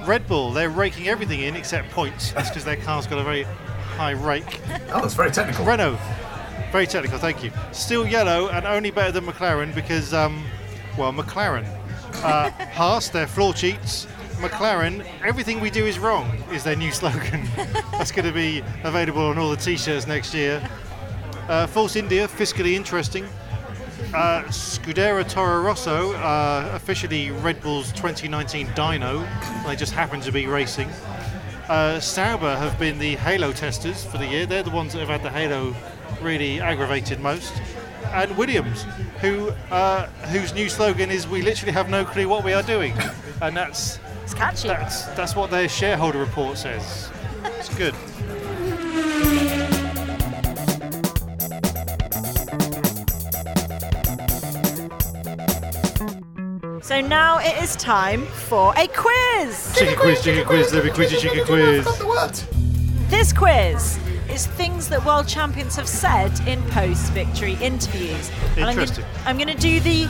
Red 0.06 0.26
Bull, 0.28 0.52
they're 0.54 0.70
raking 0.70 1.10
everything 1.10 1.42
in 1.42 1.56
except 1.58 1.92
points. 1.92 2.32
That's 2.32 2.50
because 2.50 2.64
their 2.64 2.78
car's 2.78 3.08
got 3.08 3.20
a 3.20 3.24
very 3.24 3.44
high 3.44 4.12
rake. 4.12 4.62
Oh, 4.90 5.02
that's 5.02 5.16
very 5.16 5.32
technical. 5.32 5.66
Renault, 5.66 6.00
very 6.72 6.88
technical, 6.88 7.20
thank 7.20 7.44
you. 7.44 7.52
Still 7.74 8.08
yellow 8.08 8.48
and 8.50 8.66
only 8.66 8.90
better 8.90 9.12
than 9.12 9.26
McLaren 9.26 9.76
because, 9.76 10.14
um, 10.14 10.46
well, 10.98 11.12
McLaren. 11.12 11.66
Uh, 12.24 12.50
Haas, 12.72 13.10
they're 13.10 13.28
floor 13.28 13.54
cheats. 13.54 14.08
McLaren, 14.38 15.06
everything 15.24 15.60
we 15.60 15.70
do 15.70 15.86
is 15.86 15.98
wrong, 15.98 16.30
is 16.52 16.64
their 16.64 16.76
new 16.76 16.92
slogan. 16.92 17.48
That's 17.92 18.12
going 18.12 18.26
to 18.26 18.32
be 18.32 18.64
available 18.84 19.26
on 19.26 19.38
all 19.38 19.50
the 19.50 19.58
t 19.58 19.78
shirts 19.78 20.06
next 20.06 20.34
year. 20.34 20.62
Uh, 21.48 21.66
False 21.66 21.96
India, 21.96 22.28
fiscally 22.28 22.74
interesting. 22.74 23.26
Uh, 24.14 24.44
Scuderia 24.44 25.28
Toro 25.28 25.62
Rosso, 25.62 26.14
uh, 26.14 26.70
officially 26.74 27.32
Red 27.32 27.62
Bull's 27.62 27.92
2019 27.94 28.68
dyno. 28.68 29.66
They 29.66 29.76
just 29.76 29.94
happen 29.94 30.22
to 30.22 30.32
be 30.32 30.46
racing. 30.46 30.90
Uh, 31.68 32.00
Sauber 32.00 32.56
have 32.56 32.78
been 32.80 33.00
the 33.00 33.16
halo 33.16 33.52
testers 33.52 34.06
for 34.06 34.18
the 34.18 34.28
year. 34.28 34.46
They're 34.46 34.64
the 34.64 34.70
ones 34.70 34.94
that 34.94 35.00
have 35.00 35.10
had 35.10 35.24
the 35.24 35.32
halo 35.32 35.76
really 36.22 36.62
aggravated 36.62 37.20
most. 37.20 37.54
And 38.14 38.38
Williams, 38.38 38.86
who 39.20 39.50
uh, 39.72 40.06
whose 40.32 40.54
new 40.54 40.70
slogan 40.70 41.12
is 41.12 41.28
"We 41.28 41.42
literally 41.42 41.74
have 41.74 41.90
no 41.90 42.06
clue 42.06 42.30
what 42.30 42.46
we 42.46 42.54
are 42.54 42.64
doing," 42.64 42.94
and 43.42 43.58
that's 43.58 44.00
It's 44.28 44.34
catchy. 44.34 44.68
that's 44.68 45.06
that's 45.16 45.38
what 45.38 45.50
their 45.50 45.70
shareholder 45.70 46.20
report 46.20 46.58
says. 46.58 47.10
It's 47.46 47.74
good. 47.78 47.96
So 56.84 57.00
now 57.00 57.40
it 57.40 57.64
is 57.64 57.78
time 57.78 58.26
for 58.26 58.74
a 58.76 58.90
quiz. 58.90 59.74
Chicken 59.80 59.96
quiz, 59.96 60.22
chicken 60.22 60.46
quiz, 60.46 60.74
let 60.74 60.84
me 60.84 60.92
quiz 60.92 61.14
you, 61.14 61.20
chicken 61.22 61.46
quiz. 61.46 61.86
What? 62.02 62.46
This 63.08 63.32
quiz 63.32 63.98
is 64.30 64.46
things 64.46 64.90
that 64.90 65.06
world 65.06 65.30
champions 65.30 65.78
have 65.78 65.88
said 65.88 66.38
in 66.46 66.62
post-victory 66.64 67.54
interviews. 67.62 68.30
And 68.58 68.72
Interesting. 68.72 69.06
I'm 69.26 69.38
going 69.38 69.48
to 69.48 69.58
do 69.58 69.80
the 69.80 70.10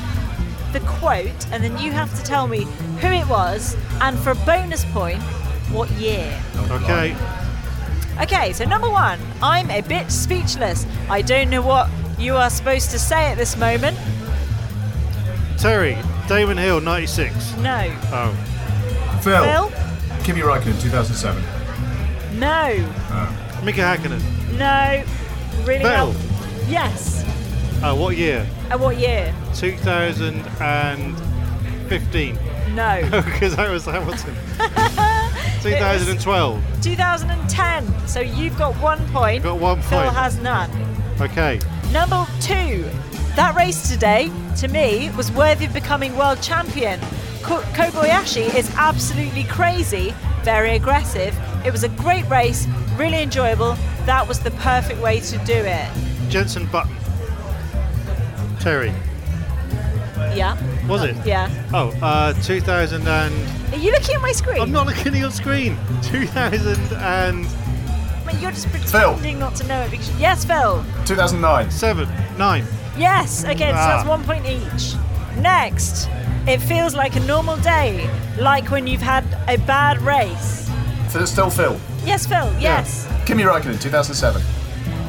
the 0.74 0.80
quote, 0.82 1.52
and 1.52 1.64
then 1.64 1.78
you 1.78 1.92
have 1.92 2.14
to 2.18 2.24
tell 2.24 2.48
me 2.48 2.66
who 3.00 3.08
it 3.08 3.28
was, 3.28 3.76
and 4.02 4.18
for 4.20 4.32
a 4.32 4.36
bonus 4.36 4.86
point, 4.86 5.22
what 5.72 5.90
year. 5.92 6.40
Okay. 6.72 7.16
Okay, 8.22 8.54
so 8.54 8.66
number 8.66 8.90
one, 8.90 9.20
I'm 9.42 9.70
a 9.70 9.82
bit 9.82 10.12
speechless. 10.12 10.86
I 11.10 11.22
don't 11.22 11.50
know 11.50 11.62
what 11.62 11.90
you 12.18 12.36
are 12.36 12.50
supposed 12.50 12.90
to 12.92 13.00
say 13.00 13.26
at 13.32 13.38
this 13.38 13.56
moment. 13.56 13.98
Terry, 15.58 15.98
Damon 16.28 16.58
Hill, 16.58 16.82
96. 16.82 17.56
No. 17.58 17.96
Oh. 18.12 19.20
Phil. 19.22 19.44
Phil? 19.44 20.24
Kimi 20.24 20.42
Raikkonen, 20.42 20.82
2007. 20.82 21.42
No. 22.40 22.74
Oh. 23.10 23.62
Mika 23.64 23.82
Hakkinen. 23.82 24.22
No. 24.58 25.04
Really 25.66 25.84
Vettel. 25.84 26.14
help. 26.14 26.16
Yes. 26.68 27.24
Oh, 27.84 27.94
what 27.96 28.18
year? 28.18 28.46
And 28.72 28.82
what 28.82 28.98
year? 28.98 29.34
2015. 29.54 32.40
No. 32.76 33.02
Because 33.12 33.56
that 33.56 33.70
was 33.70 33.86
Hamilton. 33.86 34.34
2012. 35.62 36.64
2010. 36.82 38.08
So 38.08 38.20
you've 38.20 38.58
got 38.58 38.74
one 38.82 39.00
point. 39.10 39.44
Got 39.44 39.60
one 39.60 39.78
point. 39.78 39.90
Phil 39.90 40.10
has 40.10 40.40
none. 40.40 40.72
Okay. 41.22 41.60
Number 41.92 42.26
two. 42.42 42.90
That 43.36 43.56
race 43.56 43.90
today, 43.90 44.32
to 44.58 44.68
me, 44.68 45.12
was 45.16 45.32
worthy 45.32 45.66
of 45.66 45.74
becoming 45.74 46.18
world 46.18 46.42
champion. 46.42 47.00
Ko- 47.44 47.62
Kobayashi 47.74 48.54
is 48.56 48.72
absolutely 48.76 49.44
crazy, 49.44 50.14
very 50.42 50.76
aggressive. 50.76 51.38
It 51.64 51.72
was 51.72 51.84
a 51.84 51.90
great 51.90 52.28
race, 52.30 52.68
really 52.98 53.22
enjoyable. 53.22 53.78
That 54.06 54.28
was 54.28 54.40
the 54.40 54.50
perfect 54.52 55.00
way 55.00 55.20
to 55.20 55.38
do 55.46 55.54
it. 55.54 55.88
Jenson 56.30 56.66
Button. 56.68 56.96
Terry. 58.68 58.92
Yeah. 60.36 60.58
Was 60.90 61.02
it? 61.04 61.16
Yeah. 61.26 61.48
Oh, 61.74 61.88
uh, 62.02 62.34
2000 62.44 63.08
and. 63.08 63.74
Are 63.74 63.78
you 63.78 63.92
looking 63.94 64.16
at 64.16 64.22
my 64.22 64.34
screen? 64.34 64.60
I'm 64.62 64.74
not 64.74 64.88
looking 64.88 65.14
at 65.14 65.20
your 65.20 65.32
screen. 65.32 65.78
2007. 66.02 66.98
I 67.00 67.32
mean, 68.28 68.42
you're 68.42 68.52
just 68.52 68.68
pretending 68.68 69.40
not 69.40 69.56
to 69.56 69.68
know 69.68 69.80
it 69.84 69.92
because. 69.92 70.12
Yes, 70.20 70.44
Phil. 70.44 70.84
2009. 71.06 71.72
Seven. 71.72 72.10
9. 72.38 72.66
Yes. 72.98 73.46
Okay, 73.46 73.70
so 73.72 73.78
Ah. 73.78 73.88
that's 73.88 74.06
one 74.06 74.22
point 74.26 74.46
each. 74.46 74.96
Next, 75.38 76.10
it 76.46 76.60
feels 76.62 76.94
like 76.94 77.16
a 77.16 77.22
normal 77.22 77.56
day, 77.58 78.10
like 78.38 78.70
when 78.70 78.86
you've 78.86 79.02
had 79.02 79.24
a 79.48 79.56
bad 79.60 80.02
race. 80.02 80.70
So 81.08 81.22
it's 81.22 81.32
still 81.32 81.50
Phil. 81.50 81.80
Yes, 82.04 82.28
Phil. 82.28 82.52
Yes. 82.60 83.08
Kimi 83.26 83.44
Räikkönen, 83.44 83.80
2007. 83.80 84.42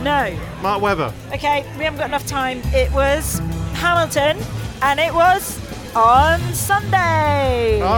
No. 0.02 0.38
Mark 0.62 0.80
Webber. 0.82 1.12
Okay, 1.32 1.64
we 1.76 1.84
haven't 1.84 1.98
got 1.98 2.08
enough 2.08 2.26
time. 2.26 2.60
It 2.66 2.90
was 2.92 3.38
Hamilton, 3.74 4.38
and 4.82 5.00
it 5.00 5.12
was 5.12 5.58
on 5.94 6.40
Sunday. 6.54 7.80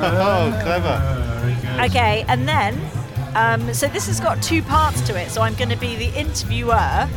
Oh, 0.00 0.58
clever. 0.62 1.84
Okay, 1.84 2.24
and 2.28 2.46
then, 2.48 2.78
um, 3.34 3.72
so 3.72 3.86
this 3.88 4.06
has 4.06 4.20
got 4.20 4.42
two 4.42 4.62
parts 4.62 5.00
to 5.02 5.16
it. 5.20 5.30
So 5.30 5.42
I'm 5.42 5.54
going 5.54 5.70
to 5.70 5.76
be 5.76 5.96
the 5.96 6.12
interviewer 6.18 7.08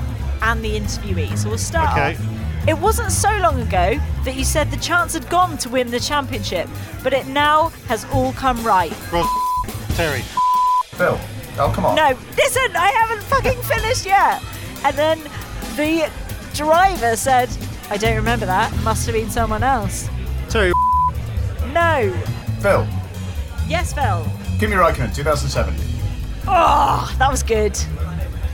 and 0.41 0.63
the 0.63 0.79
interviewee. 0.79 1.37
So 1.37 1.49
we'll 1.49 1.57
start 1.57 1.91
Okay. 1.91 2.15
off. 2.15 2.67
It 2.67 2.77
wasn't 2.77 3.11
so 3.11 3.35
long 3.37 3.59
ago 3.59 3.99
that 4.23 4.35
you 4.35 4.43
said 4.43 4.69
the 4.71 4.77
chance 4.77 5.13
had 5.13 5.27
gone 5.29 5.57
to 5.59 5.69
win 5.69 5.89
the 5.89 5.99
championship, 5.99 6.69
but 7.03 7.11
it 7.13 7.25
now 7.27 7.69
has 7.87 8.05
all 8.13 8.33
come 8.33 8.63
right. 8.63 8.91
Ross. 9.11 9.27
Terry. 9.97 10.21
Phil. 10.91 11.19
Oh, 11.57 11.71
come 11.73 11.85
on. 11.85 11.95
No, 11.95 12.17
listen, 12.37 12.75
I 12.75 12.87
haven't 12.87 13.23
fucking 13.23 13.61
finished 13.63 14.05
yet. 14.05 14.41
And 14.83 14.95
then 14.97 15.19
the 15.75 16.09
driver 16.53 17.15
said, 17.15 17.49
I 17.89 17.97
don't 17.97 18.15
remember 18.15 18.45
that. 18.45 18.73
Must 18.83 19.05
have 19.05 19.15
been 19.15 19.29
someone 19.29 19.63
else. 19.63 20.09
Terry. 20.49 20.71
No. 21.73 22.13
Phil. 22.61 22.87
Yes, 23.67 23.93
Phil. 23.93 24.25
Kimi 24.59 24.75
Räikkönen, 24.75 25.13
2007. 25.15 25.73
Oh, 26.47 27.13
that 27.17 27.29
was 27.29 27.43
good. 27.43 27.77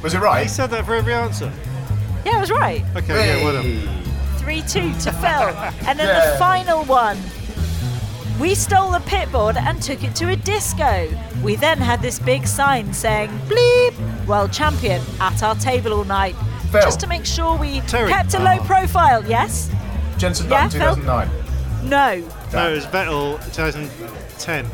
Was 0.03 0.13
it 0.13 0.19
right? 0.19 0.43
He 0.43 0.49
said 0.49 0.69
that 0.71 0.85
for 0.85 0.95
every 0.95 1.13
answer. 1.13 1.51
Yeah, 2.25 2.37
it 2.37 2.39
was 2.41 2.51
right. 2.51 2.83
Okay, 2.95 3.39
yeah, 3.39 3.43
well 3.43 3.53
done. 3.53 3.87
3 4.37 4.61
2 4.61 4.65
to 4.99 5.11
Phil. 5.11 5.49
And 5.87 5.97
then 5.99 6.07
Yeah. 6.07 6.31
the 6.31 6.37
final 6.37 6.83
one. 6.85 7.17
We 8.39 8.53
stole 8.53 8.91
the 8.91 8.99
pitboard 8.99 9.55
and 9.57 9.81
took 9.81 10.03
it 10.03 10.15
to 10.17 10.29
a 10.29 10.35
disco. 10.35 11.09
We 11.41 11.55
then 11.55 11.79
had 11.79 12.01
this 12.03 12.19
big 12.19 12.45
sign 12.45 12.93
saying, 12.93 13.29
bleep, 13.47 14.27
world 14.27 14.51
champion 14.53 15.01
at 15.19 15.41
our 15.41 15.55
table 15.55 15.93
all 15.93 16.03
night. 16.03 16.35
Phil. 16.71 16.81
Just 16.81 16.99
to 16.99 17.07
make 17.07 17.25
sure 17.25 17.57
we 17.57 17.81
Terry. 17.81 18.09
kept 18.11 18.33
a 18.35 18.39
low 18.39 18.59
profile, 18.59 19.25
yes? 19.27 19.71
Jenson 20.17 20.49
Yeah, 20.49 20.65
Button, 20.65 20.79
Phil? 20.81 20.95
2009. 20.97 21.89
No, 21.89 22.29
No, 22.53 22.71
it 22.71 22.75
was 22.75 22.85
Vettel 22.85 23.43
2010. 23.55 24.69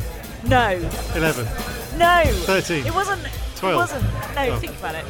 no, 0.46 0.72
11. 1.16 1.46
no. 1.98 2.24
13. 2.26 2.86
It 2.86 2.94
wasn't. 2.94 3.22
12. 3.56 3.74
It 3.74 3.78
wasn't. 3.78 4.04
No, 4.36 4.50
Oh. 4.50 4.58
think 4.60 4.78
about 4.80 4.96
it. 4.96 5.06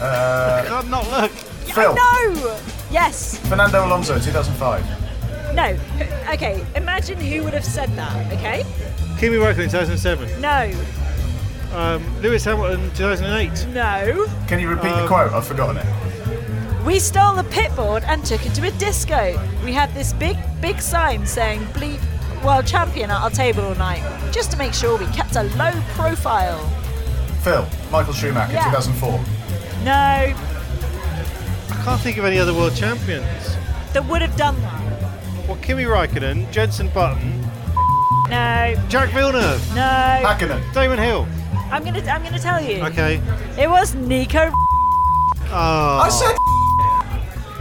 Uh, 0.00 0.64
God, 0.68 0.90
not 0.90 1.10
look. 1.10 1.30
Phil. 1.30 1.94
No! 1.94 2.58
Yes. 2.90 3.38
Fernando 3.48 3.84
Alonso, 3.86 4.18
2005. 4.18 4.84
No. 5.58 5.76
Okay, 6.32 6.64
imagine 6.76 7.18
who 7.18 7.42
would 7.42 7.52
have 7.54 7.64
said 7.64 7.88
that, 7.96 8.14
okay? 8.32 8.64
Kimi 9.18 9.36
Räikkönen 9.38 9.70
2007. 9.70 10.28
No. 10.40 10.70
Um, 11.74 12.02
Lewis 12.22 12.44
Hamilton 12.44 12.90
2008. 12.94 13.66
No. 13.74 14.26
Can 14.46 14.60
you 14.60 14.68
repeat 14.68 14.94
the 14.94 15.02
Um, 15.02 15.08
quote? 15.08 15.32
I've 15.32 15.46
forgotten 15.46 15.78
it. 15.78 15.86
We 16.86 17.00
stole 17.00 17.34
the 17.34 17.42
pitboard 17.50 18.04
and 18.06 18.24
took 18.24 18.46
it 18.46 18.54
to 18.54 18.66
a 18.66 18.70
disco. 18.78 19.36
We 19.64 19.72
had 19.72 19.92
this 19.94 20.12
big, 20.12 20.36
big 20.60 20.80
sign 20.80 21.26
saying 21.26 21.60
bleep 21.74 21.98
world 22.44 22.66
champion 22.66 23.10
at 23.10 23.20
our 23.20 23.30
table 23.30 23.64
all 23.64 23.74
night, 23.74 24.02
just 24.32 24.52
to 24.52 24.56
make 24.58 24.72
sure 24.72 24.96
we 24.96 25.06
kept 25.06 25.34
a 25.36 25.42
low 25.42 25.72
profile. 25.96 26.60
Phil. 27.42 27.66
Michael 27.90 28.12
Schumacher, 28.14 28.52
Yeah. 28.52 28.64
2004. 28.70 29.20
No, 29.84 29.92
I 29.92 30.34
can't 31.84 32.00
think 32.00 32.16
of 32.18 32.24
any 32.24 32.38
other 32.38 32.54
world 32.54 32.76
champions. 32.76 33.56
that 33.92 34.04
would 34.06 34.22
have 34.22 34.36
done 34.36 34.54
that. 34.62 34.77
Well, 35.48 35.56
Kimi 35.62 35.84
Räikkönen, 35.86 36.46
Jenson 36.52 36.88
Button, 36.90 37.40
No, 38.28 38.74
Jacques 38.90 39.14
Villeneuve, 39.14 39.60
no. 39.74 39.80
Hakkinen. 40.28 40.60
Damon 40.74 40.98
Hill. 40.98 41.26
I'm 41.72 41.82
gonna, 41.84 42.00
I'm 42.10 42.22
gonna 42.22 42.38
tell 42.38 42.60
you. 42.62 42.84
Okay. 42.84 43.20
It 43.58 43.68
was 43.68 43.94
Nico. 43.94 44.50
Oh, 45.50 46.00
I 46.04 46.08
said 46.10 46.36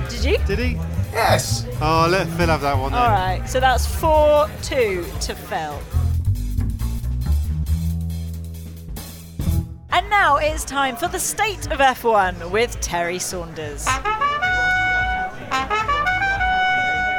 Did 0.10 0.26
you? 0.26 0.38
Did 0.46 0.60
he? 0.60 0.78
yes. 1.14 1.66
Oh, 1.82 2.08
let 2.10 2.28
Phil 2.38 2.48
have 2.48 2.62
that 2.62 2.78
one 2.78 2.92
then. 2.92 3.02
All 3.02 3.10
right. 3.10 3.42
So 3.48 3.60
that's 3.62 3.86
four 3.86 4.50
two 4.62 5.06
to 5.22 5.34
Phil. 5.36 5.80
And 9.92 10.10
now 10.10 10.36
it's 10.38 10.64
time 10.66 10.96
for 10.98 11.08
the 11.08 11.20
state 11.20 11.66
of 11.72 11.80
F1 11.80 12.52
with 12.52 12.80
Terry 12.82 13.20
Saunders. 13.20 13.88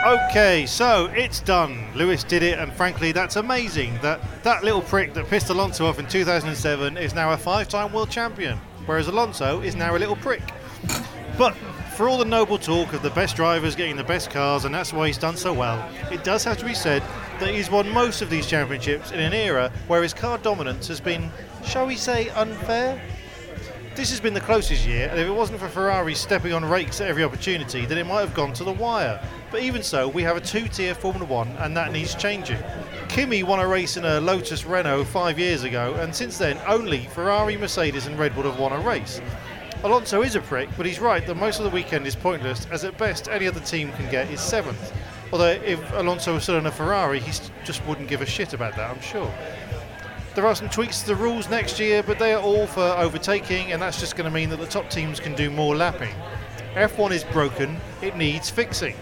Okay, 0.09 0.65
so 0.65 1.13
it's 1.15 1.41
done. 1.41 1.85
Lewis 1.95 2.25
did 2.25 2.43
it, 2.43 2.59
and 2.59 2.73
frankly, 2.73 3.13
that's 3.13 3.37
amazing. 3.37 3.99
That 4.01 4.23
that 4.43 4.65
little 4.65 4.81
prick 4.81 5.13
that 5.13 5.27
pissed 5.27 5.51
Alonso 5.51 5.85
off 5.85 5.99
in 5.99 6.07
2007 6.07 6.97
is 6.97 7.15
now 7.15 7.33
a 7.33 7.37
five-time 7.37 7.93
world 7.93 8.09
champion, 8.09 8.57
whereas 8.87 9.09
Alonso 9.09 9.61
is 9.61 9.77
now 9.77 9.95
a 9.95 9.99
little 9.99 10.17
prick. 10.17 10.41
But 11.37 11.55
for 11.95 12.09
all 12.09 12.17
the 12.17 12.25
noble 12.25 12.57
talk 12.57 12.95
of 12.95 13.03
the 13.03 13.11
best 13.11 13.37
drivers 13.37 13.77
getting 13.77 13.97
the 13.97 14.03
best 14.03 14.31
cars, 14.31 14.65
and 14.65 14.75
that's 14.75 14.95
why 14.95 15.09
he's 15.09 15.19
done 15.19 15.37
so 15.37 15.53
well, 15.53 15.87
it 16.11 16.25
does 16.25 16.43
have 16.43 16.57
to 16.57 16.65
be 16.65 16.73
said 16.73 17.03
that 17.39 17.55
he's 17.55 17.71
won 17.71 17.87
most 17.91 18.23
of 18.23 18.31
these 18.31 18.47
championships 18.47 19.11
in 19.11 19.21
an 19.21 19.35
era 19.35 19.71
where 19.89 20.03
his 20.03 20.15
car 20.15 20.39
dominance 20.39 20.89
has 20.89 21.01
been, 21.01 21.31
shall 21.67 21.87
we 21.87 21.97
say, 21.97 22.31
unfair. 22.31 22.99
This 23.99 24.11
has 24.11 24.21
been 24.21 24.33
the 24.33 24.41
closest 24.41 24.87
year, 24.87 25.09
and 25.09 25.19
if 25.19 25.27
it 25.27 25.33
wasn't 25.33 25.59
for 25.59 25.67
Ferrari 25.67 26.15
stepping 26.15 26.53
on 26.53 26.65
rakes 26.65 27.01
at 27.01 27.09
every 27.09 27.25
opportunity, 27.25 27.85
then 27.85 27.99
it 27.99 28.07
might 28.07 28.21
have 28.21 28.33
gone 28.33 28.53
to 28.53 28.63
the 28.63 28.73
wire. 28.73 29.21
But 29.51 29.65
even 29.65 29.83
so, 29.83 30.07
we 30.07 30.23
have 30.23 30.37
a 30.37 30.41
two-tier 30.41 30.95
Formula 30.95 31.27
One, 31.27 31.49
and 31.59 31.77
that 31.77 31.91
needs 31.91 32.15
changing. 32.15 32.63
Kimi 33.09 33.43
won 33.43 33.59
a 33.59 33.67
race 33.67 33.97
in 33.97 34.05
a 34.05 34.21
Lotus 34.21 34.65
Renault 34.65 35.07
five 35.07 35.37
years 35.37 35.65
ago, 35.65 35.95
and 35.95 36.15
since 36.15 36.39
then, 36.39 36.61
only 36.69 37.07
Ferrari, 37.07 37.57
Mercedes, 37.57 38.07
and 38.07 38.17
Red 38.17 38.37
Bull 38.37 38.45
have 38.45 38.61
won 38.61 38.71
a 38.71 38.79
race. 38.79 39.21
Alonso 39.83 40.23
is 40.23 40.37
a 40.37 40.41
prick, 40.43 40.69
but 40.77 40.87
he's 40.87 41.01
right 41.01 41.27
that 41.27 41.35
most 41.35 41.59
of 41.59 41.65
the 41.65 41.71
weekend 41.71 42.07
is 42.07 42.15
pointless, 42.15 42.69
as 42.71 42.85
at 42.85 42.97
best 42.99 43.27
any 43.27 43.49
other 43.49 43.59
team 43.59 43.91
can 43.95 44.09
get 44.13 44.31
is 44.31 44.41
seventh. 44.41 44.93
Although 45.33 45.59
if 45.67 45.81
Alonso 45.95 46.35
was 46.35 46.45
still 46.45 46.59
in 46.59 46.67
a 46.67 46.71
Ferrari, 46.71 47.19
he 47.19 47.33
just 47.65 47.85
wouldn't 47.85 48.07
give 48.07 48.23
a 48.23 48.27
shit 48.27 48.53
about 48.53 48.77
that, 48.77 48.93
I'm 48.93 49.03
sure. 49.03 49.35
There 50.39 50.47
are 50.47 50.55
some 50.55 50.68
tweaks 50.68 51.01
to 51.01 51.09
the 51.09 51.16
rules 51.16 51.51
next 51.51 51.80
year, 51.80 52.01
but 52.01 52.20
they 52.20 52.32
are 52.32 52.41
all 52.41 52.68
for 52.68 52.80
overtaking, 52.80 53.72
and 53.72 53.82
that's 53.82 53.99
just 53.99 54.14
going 54.14 54.30
to 54.30 54.32
mean 54.32 54.51
that 54.51 54.61
the 54.61 54.68
top 54.68 54.89
teams 54.89 55.18
can 55.18 55.34
do 55.34 55.51
more 55.51 55.74
lapping. 55.74 56.14
F1 56.74 57.11
is 57.11 57.24
broken, 57.24 57.76
it 58.03 58.16
needs 58.16 58.49
fixing. 58.49 58.95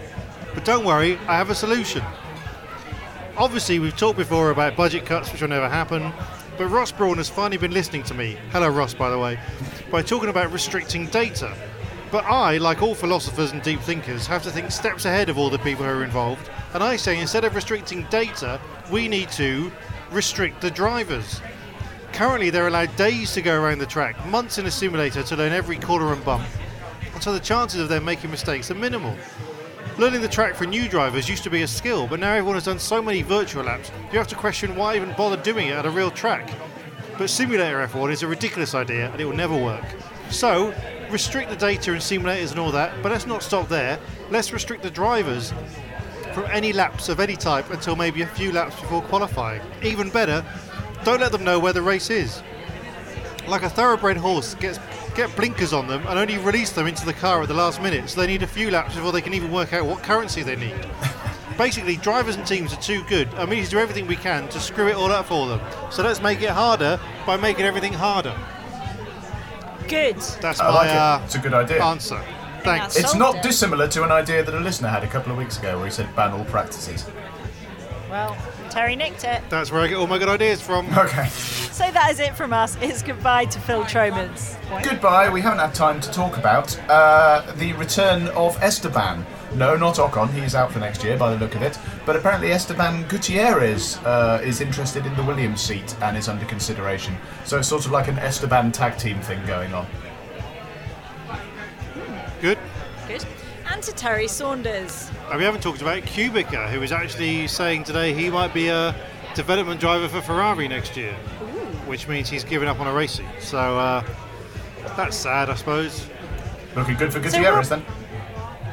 But 0.55 0.65
don't 0.65 0.83
worry, 0.83 1.19
I 1.27 1.37
have 1.37 1.51
a 1.51 1.53
solution. 1.53 2.01
Obviously, 3.37 3.77
we've 3.77 3.95
talked 3.95 4.17
before 4.17 4.49
about 4.49 4.75
budget 4.75 5.05
cuts, 5.05 5.31
which 5.31 5.41
will 5.41 5.49
never 5.49 5.69
happen, 5.69 6.11
but 6.57 6.69
Ross 6.69 6.91
Brawn 6.91 7.17
has 7.17 7.29
finally 7.29 7.57
been 7.57 7.69
listening 7.69 8.01
to 8.05 8.15
me. 8.15 8.35
Hello, 8.51 8.69
Ross, 8.69 8.95
by 8.95 9.11
the 9.11 9.19
way, 9.19 9.39
by 9.91 10.01
talking 10.01 10.29
about 10.29 10.51
restricting 10.51 11.05
data. 11.05 11.55
But 12.11 12.25
I, 12.25 12.57
like 12.57 12.81
all 12.81 12.95
philosophers 12.95 13.51
and 13.51 13.61
deep 13.61 13.81
thinkers, 13.81 14.25
have 14.25 14.41
to 14.41 14.49
think 14.49 14.71
steps 14.71 15.05
ahead 15.05 15.29
of 15.29 15.37
all 15.37 15.51
the 15.51 15.59
people 15.59 15.85
who 15.85 15.91
are 15.91 16.03
involved, 16.03 16.49
and 16.73 16.81
I 16.81 16.95
say 16.95 17.21
instead 17.21 17.45
of 17.45 17.53
restricting 17.53 18.07
data, 18.09 18.59
we 18.89 19.07
need 19.07 19.29
to 19.33 19.71
restrict 20.11 20.61
the 20.61 20.71
drivers. 20.71 21.41
Currently, 22.13 22.49
they're 22.49 22.67
allowed 22.67 22.95
days 22.95 23.33
to 23.33 23.41
go 23.41 23.61
around 23.61 23.79
the 23.79 23.85
track, 23.85 24.25
months 24.27 24.57
in 24.57 24.65
a 24.65 24.71
simulator 24.71 25.23
to 25.23 25.35
learn 25.35 25.51
every 25.51 25.77
corner 25.77 26.13
and 26.13 26.23
bump, 26.23 26.45
and 27.13 27.21
so 27.21 27.33
the 27.33 27.39
chances 27.39 27.81
of 27.81 27.89
them 27.89 28.05
making 28.05 28.31
mistakes 28.31 28.71
are 28.71 28.75
minimal. 28.75 29.15
Learning 29.97 30.21
the 30.21 30.27
track 30.27 30.55
for 30.55 30.65
new 30.65 30.87
drivers 30.87 31.27
used 31.27 31.43
to 31.43 31.49
be 31.49 31.63
a 31.63 31.67
skill, 31.67 32.07
but 32.07 32.19
now 32.19 32.31
everyone 32.33 32.55
has 32.55 32.65
done 32.65 32.79
so 32.79 33.01
many 33.01 33.21
virtual 33.23 33.63
laps, 33.63 33.91
you 34.11 34.17
have 34.17 34.27
to 34.27 34.35
question 34.35 34.75
why 34.75 34.95
even 34.95 35.13
bother 35.13 35.41
doing 35.41 35.67
it 35.67 35.73
at 35.73 35.85
a 35.85 35.89
real 35.89 36.11
track. 36.11 36.49
But 37.17 37.29
simulator 37.29 37.85
F1 37.87 38.11
is 38.11 38.21
a 38.21 38.27
ridiculous 38.27 38.75
idea 38.75 39.11
and 39.11 39.19
it 39.19 39.25
will 39.25 39.35
never 39.35 39.55
work. 39.55 39.85
So, 40.29 40.73
restrict 41.09 41.49
the 41.49 41.55
data 41.55 41.93
in 41.93 41.97
simulators 41.97 42.51
and 42.51 42.59
all 42.59 42.71
that, 42.71 42.93
but 43.01 43.11
let's 43.11 43.25
not 43.25 43.41
stop 43.41 43.69
there. 43.69 43.97
Let's 44.29 44.53
restrict 44.53 44.83
the 44.83 44.91
drivers 44.91 45.51
from 46.37 46.51
any 46.51 46.71
laps 46.71 47.09
of 47.09 47.19
any 47.19 47.35
type 47.35 47.71
until 47.71 47.95
maybe 47.95 48.21
a 48.21 48.27
few 48.27 48.51
laps 48.51 48.79
before 48.79 49.01
qualifying. 49.01 49.59
Even 49.81 50.07
better, 50.11 50.45
don't 51.03 51.19
let 51.19 51.31
them 51.31 51.43
know 51.43 51.57
where 51.57 51.73
the 51.73 51.81
race 51.81 52.11
is. 52.11 52.43
Like 53.47 53.63
a 53.63 53.69
thoroughbred 53.69 54.17
horse, 54.17 54.53
gets 54.55 54.79
get 55.15 55.35
blinkers 55.35 55.73
on 55.73 55.87
them 55.87 56.05
and 56.05 56.19
only 56.19 56.37
release 56.37 56.71
them 56.73 56.85
into 56.85 57.03
the 57.07 57.13
car 57.13 57.41
at 57.41 57.47
the 57.47 57.53
last 57.55 57.81
minute, 57.81 58.07
so 58.07 58.21
they 58.21 58.27
need 58.27 58.43
a 58.43 58.47
few 58.47 58.69
laps 58.69 58.93
before 58.93 59.11
they 59.11 59.21
can 59.21 59.33
even 59.33 59.51
work 59.51 59.73
out 59.73 59.87
what 59.87 60.03
currency 60.03 60.43
they 60.43 60.55
need. 60.55 60.75
Basically, 61.57 61.95
drivers 61.95 62.35
and 62.35 62.45
teams 62.45 62.71
are 62.71 62.81
too 62.81 63.03
good, 63.05 63.27
and 63.33 63.49
we 63.49 63.55
need 63.55 63.65
to 63.65 63.71
do 63.71 63.79
everything 63.79 64.05
we 64.05 64.15
can 64.15 64.47
to 64.49 64.59
screw 64.59 64.89
it 64.89 64.95
all 64.95 65.11
up 65.11 65.25
for 65.25 65.47
them. 65.47 65.59
So 65.89 66.03
let's 66.03 66.21
make 66.21 66.39
it 66.43 66.49
harder 66.51 66.99
by 67.25 67.35
making 67.37 67.65
everything 67.65 67.93
harder. 67.93 68.35
Good. 69.87 70.17
That's 70.39 70.59
I 70.59 70.67
my 70.69 70.75
like 70.75 70.87
it. 70.89 70.95
uh, 70.95 71.21
It's 71.25 71.33
a 71.35 71.39
good 71.39 71.53
idea. 71.55 71.83
answer. 71.83 72.21
Thanks. 72.67 72.95
It's 72.97 73.15
not 73.15 73.37
it. 73.37 73.43
dissimilar 73.43 73.87
to 73.89 74.03
an 74.03 74.11
idea 74.11 74.43
that 74.43 74.53
a 74.53 74.59
listener 74.59 74.89
had 74.89 75.03
a 75.03 75.07
couple 75.07 75.31
of 75.31 75.37
weeks 75.37 75.57
ago 75.57 75.77
where 75.77 75.85
he 75.85 75.91
said 75.91 76.13
ban 76.15 76.31
all 76.31 76.45
practices. 76.45 77.05
Well, 78.09 78.37
Terry 78.69 78.95
nicked 78.95 79.23
it. 79.23 79.41
That's 79.49 79.71
where 79.71 79.81
I 79.81 79.87
get 79.87 79.97
all 79.97 80.07
my 80.07 80.17
good 80.17 80.29
ideas 80.29 80.61
from. 80.61 80.87
Okay. 80.97 81.27
So 81.27 81.91
that 81.91 82.09
is 82.11 82.19
it 82.19 82.35
from 82.35 82.53
us. 82.53 82.75
It's 82.81 83.03
goodbye 83.03 83.45
to 83.45 83.59
Phil 83.59 83.85
Tromans. 83.85 84.57
Goodbye. 84.83 85.29
We 85.29 85.41
haven't 85.41 85.59
had 85.59 85.75
time 85.75 85.99
to 86.01 86.11
talk 86.11 86.37
about 86.37 86.77
uh, 86.89 87.53
the 87.57 87.73
return 87.73 88.29
of 88.29 88.57
Esteban. 88.63 89.25
No, 89.53 89.75
not 89.75 89.95
Ocon. 89.95 90.29
He's 90.31 90.55
out 90.55 90.71
for 90.71 90.79
next 90.79 91.03
year 91.03 91.17
by 91.17 91.29
the 91.29 91.37
look 91.37 91.55
of 91.55 91.61
it. 91.61 91.77
But 92.05 92.15
apparently 92.15 92.51
Esteban 92.51 93.07
Gutierrez 93.07 93.97
uh, 93.97 94.41
is 94.43 94.59
interested 94.61 95.05
in 95.05 95.15
the 95.15 95.23
Williams 95.23 95.61
seat 95.61 95.95
and 96.01 96.17
is 96.17 96.27
under 96.27 96.45
consideration. 96.45 97.15
So 97.45 97.59
it's 97.59 97.67
sort 97.67 97.85
of 97.85 97.91
like 97.91 98.07
an 98.07 98.17
Esteban 98.19 98.71
tag 98.71 98.97
team 98.97 99.19
thing 99.21 99.45
going 99.45 99.73
on. 99.73 99.85
Good. 102.41 102.57
Good. 103.07 103.25
And 103.71 103.83
to 103.83 103.91
Terry 103.93 104.27
Saunders. 104.27 105.09
And 105.29 105.37
we 105.37 105.43
haven't 105.43 105.61
talked 105.61 105.81
about 105.81 106.03
Kubica, 106.03 106.69
who 106.69 106.81
is 106.81 106.91
actually 106.91 107.47
saying 107.47 107.83
today 107.83 108.13
he 108.13 108.29
might 108.29 108.53
be 108.53 108.67
a 108.69 108.95
development 109.35 109.79
driver 109.79 110.07
for 110.07 110.21
Ferrari 110.21 110.67
next 110.67 110.95
year, 110.95 111.13
which 111.85 112.07
means 112.07 112.29
he's 112.29 112.43
given 112.43 112.67
up 112.67 112.79
on 112.79 112.87
a 112.87 112.93
racing. 112.93 113.27
So 113.39 113.57
uh, 113.57 114.03
that's 114.95 115.17
sad, 115.17 115.49
I 115.49 115.55
suppose. 115.55 116.07
Looking 116.75 116.95
good 116.95 117.11
for 117.11 117.19
So 117.29 117.37
Gutierrez 117.37 117.69
what- 117.69 117.81
then. 117.83 117.85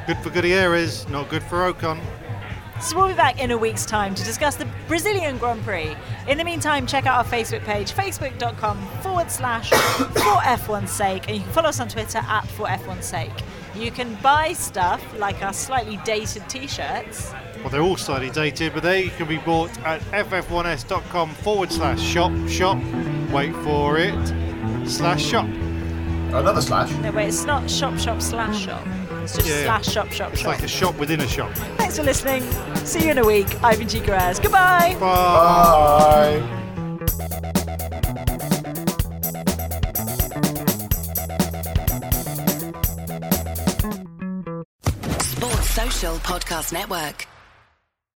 Good 0.07 0.19
for 0.19 0.29
Gutierrez, 0.31 1.09
not 1.09 1.31
good 1.31 1.43
for 1.43 1.73
Ocon. 1.73 1.99
So 2.83 2.97
we'll 2.99 3.09
be 3.09 3.15
back 3.15 3.41
in 3.41 3.51
a 3.53 3.57
week's 3.57 3.87
time 3.87 4.15
to 4.15 4.23
discuss 4.25 4.57
the 4.57 4.69
Brazilian 4.87 5.39
Grand 5.39 5.63
Prix. 5.63 5.97
In 6.29 6.37
the 6.37 6.45
meantime, 6.45 6.87
check 6.87 7.07
out 7.07 7.17
our 7.17 7.25
Facebook 7.25 7.65
page, 7.65 7.93
facebook.com 7.93 8.87
forward 9.01 9.31
slash 9.31 9.71
for 9.71 9.77
F1's 10.43 10.91
sake, 10.91 11.27
and 11.29 11.37
you 11.39 11.43
can 11.43 11.53
follow 11.53 11.71
us 11.71 11.81
on 11.81 11.89
Twitter 11.89 12.19
at 12.19 12.47
for 12.49 12.67
F1's 12.67 13.07
sake. 13.07 13.31
You 13.77 13.91
can 13.91 14.15
buy 14.23 14.53
stuff 14.53 15.03
like 15.19 15.43
our 15.43 15.53
slightly 15.53 15.99
dated 16.05 16.49
t-shirts. 16.49 17.33
Well, 17.61 17.71
they're 17.71 17.81
all 17.83 17.97
slightly 17.97 18.31
dated, 18.31 18.73
but 18.75 18.83
they 18.83 19.09
can 19.09 19.27
be 19.27 19.39
bought 19.39 19.71
at 19.85 20.01
ff1s.com 20.13 21.31
forward 21.35 21.73
slash 21.73 22.01
shop 22.01 22.33
shop. 22.49 22.79
Wait 23.33 23.55
for 23.57 23.99
it. 23.99 24.15
Slash 24.89 25.25
shop. 25.25 25.47
Another 25.47 26.61
slash. 26.61 26.91
No, 26.99 27.11
wait, 27.13 27.29
it's 27.29 27.45
not 27.45 27.69
shop 27.71 27.99
shop 27.99 28.21
slash 28.21 28.65
shop. 28.65 28.87
It's 29.23 29.35
just 29.37 29.49
Yeah. 29.49 29.65
slash 29.65 29.87
shop 29.89 30.13
shop 30.13 30.33
It's 30.33 30.43
shop. 30.43 30.49
like 30.53 30.63
a 30.63 30.69
shop 30.69 30.99
within 30.99 31.21
a 31.21 31.29
shop. 31.29 31.53
Thanks 31.79 31.97
for 31.97 32.03
listening. 32.03 32.43
See 32.85 33.05
you 33.05 33.11
in 33.13 33.19
a 33.19 33.25
week. 33.25 33.47
Ivan 33.65 33.89
G. 33.89 34.01
Graz. 34.01 34.39
Goodbye. 34.39 34.97
Bye. 35.01 36.41
Bye. 36.41 37.51
Podcast 46.13 46.71
Network. 46.71 47.34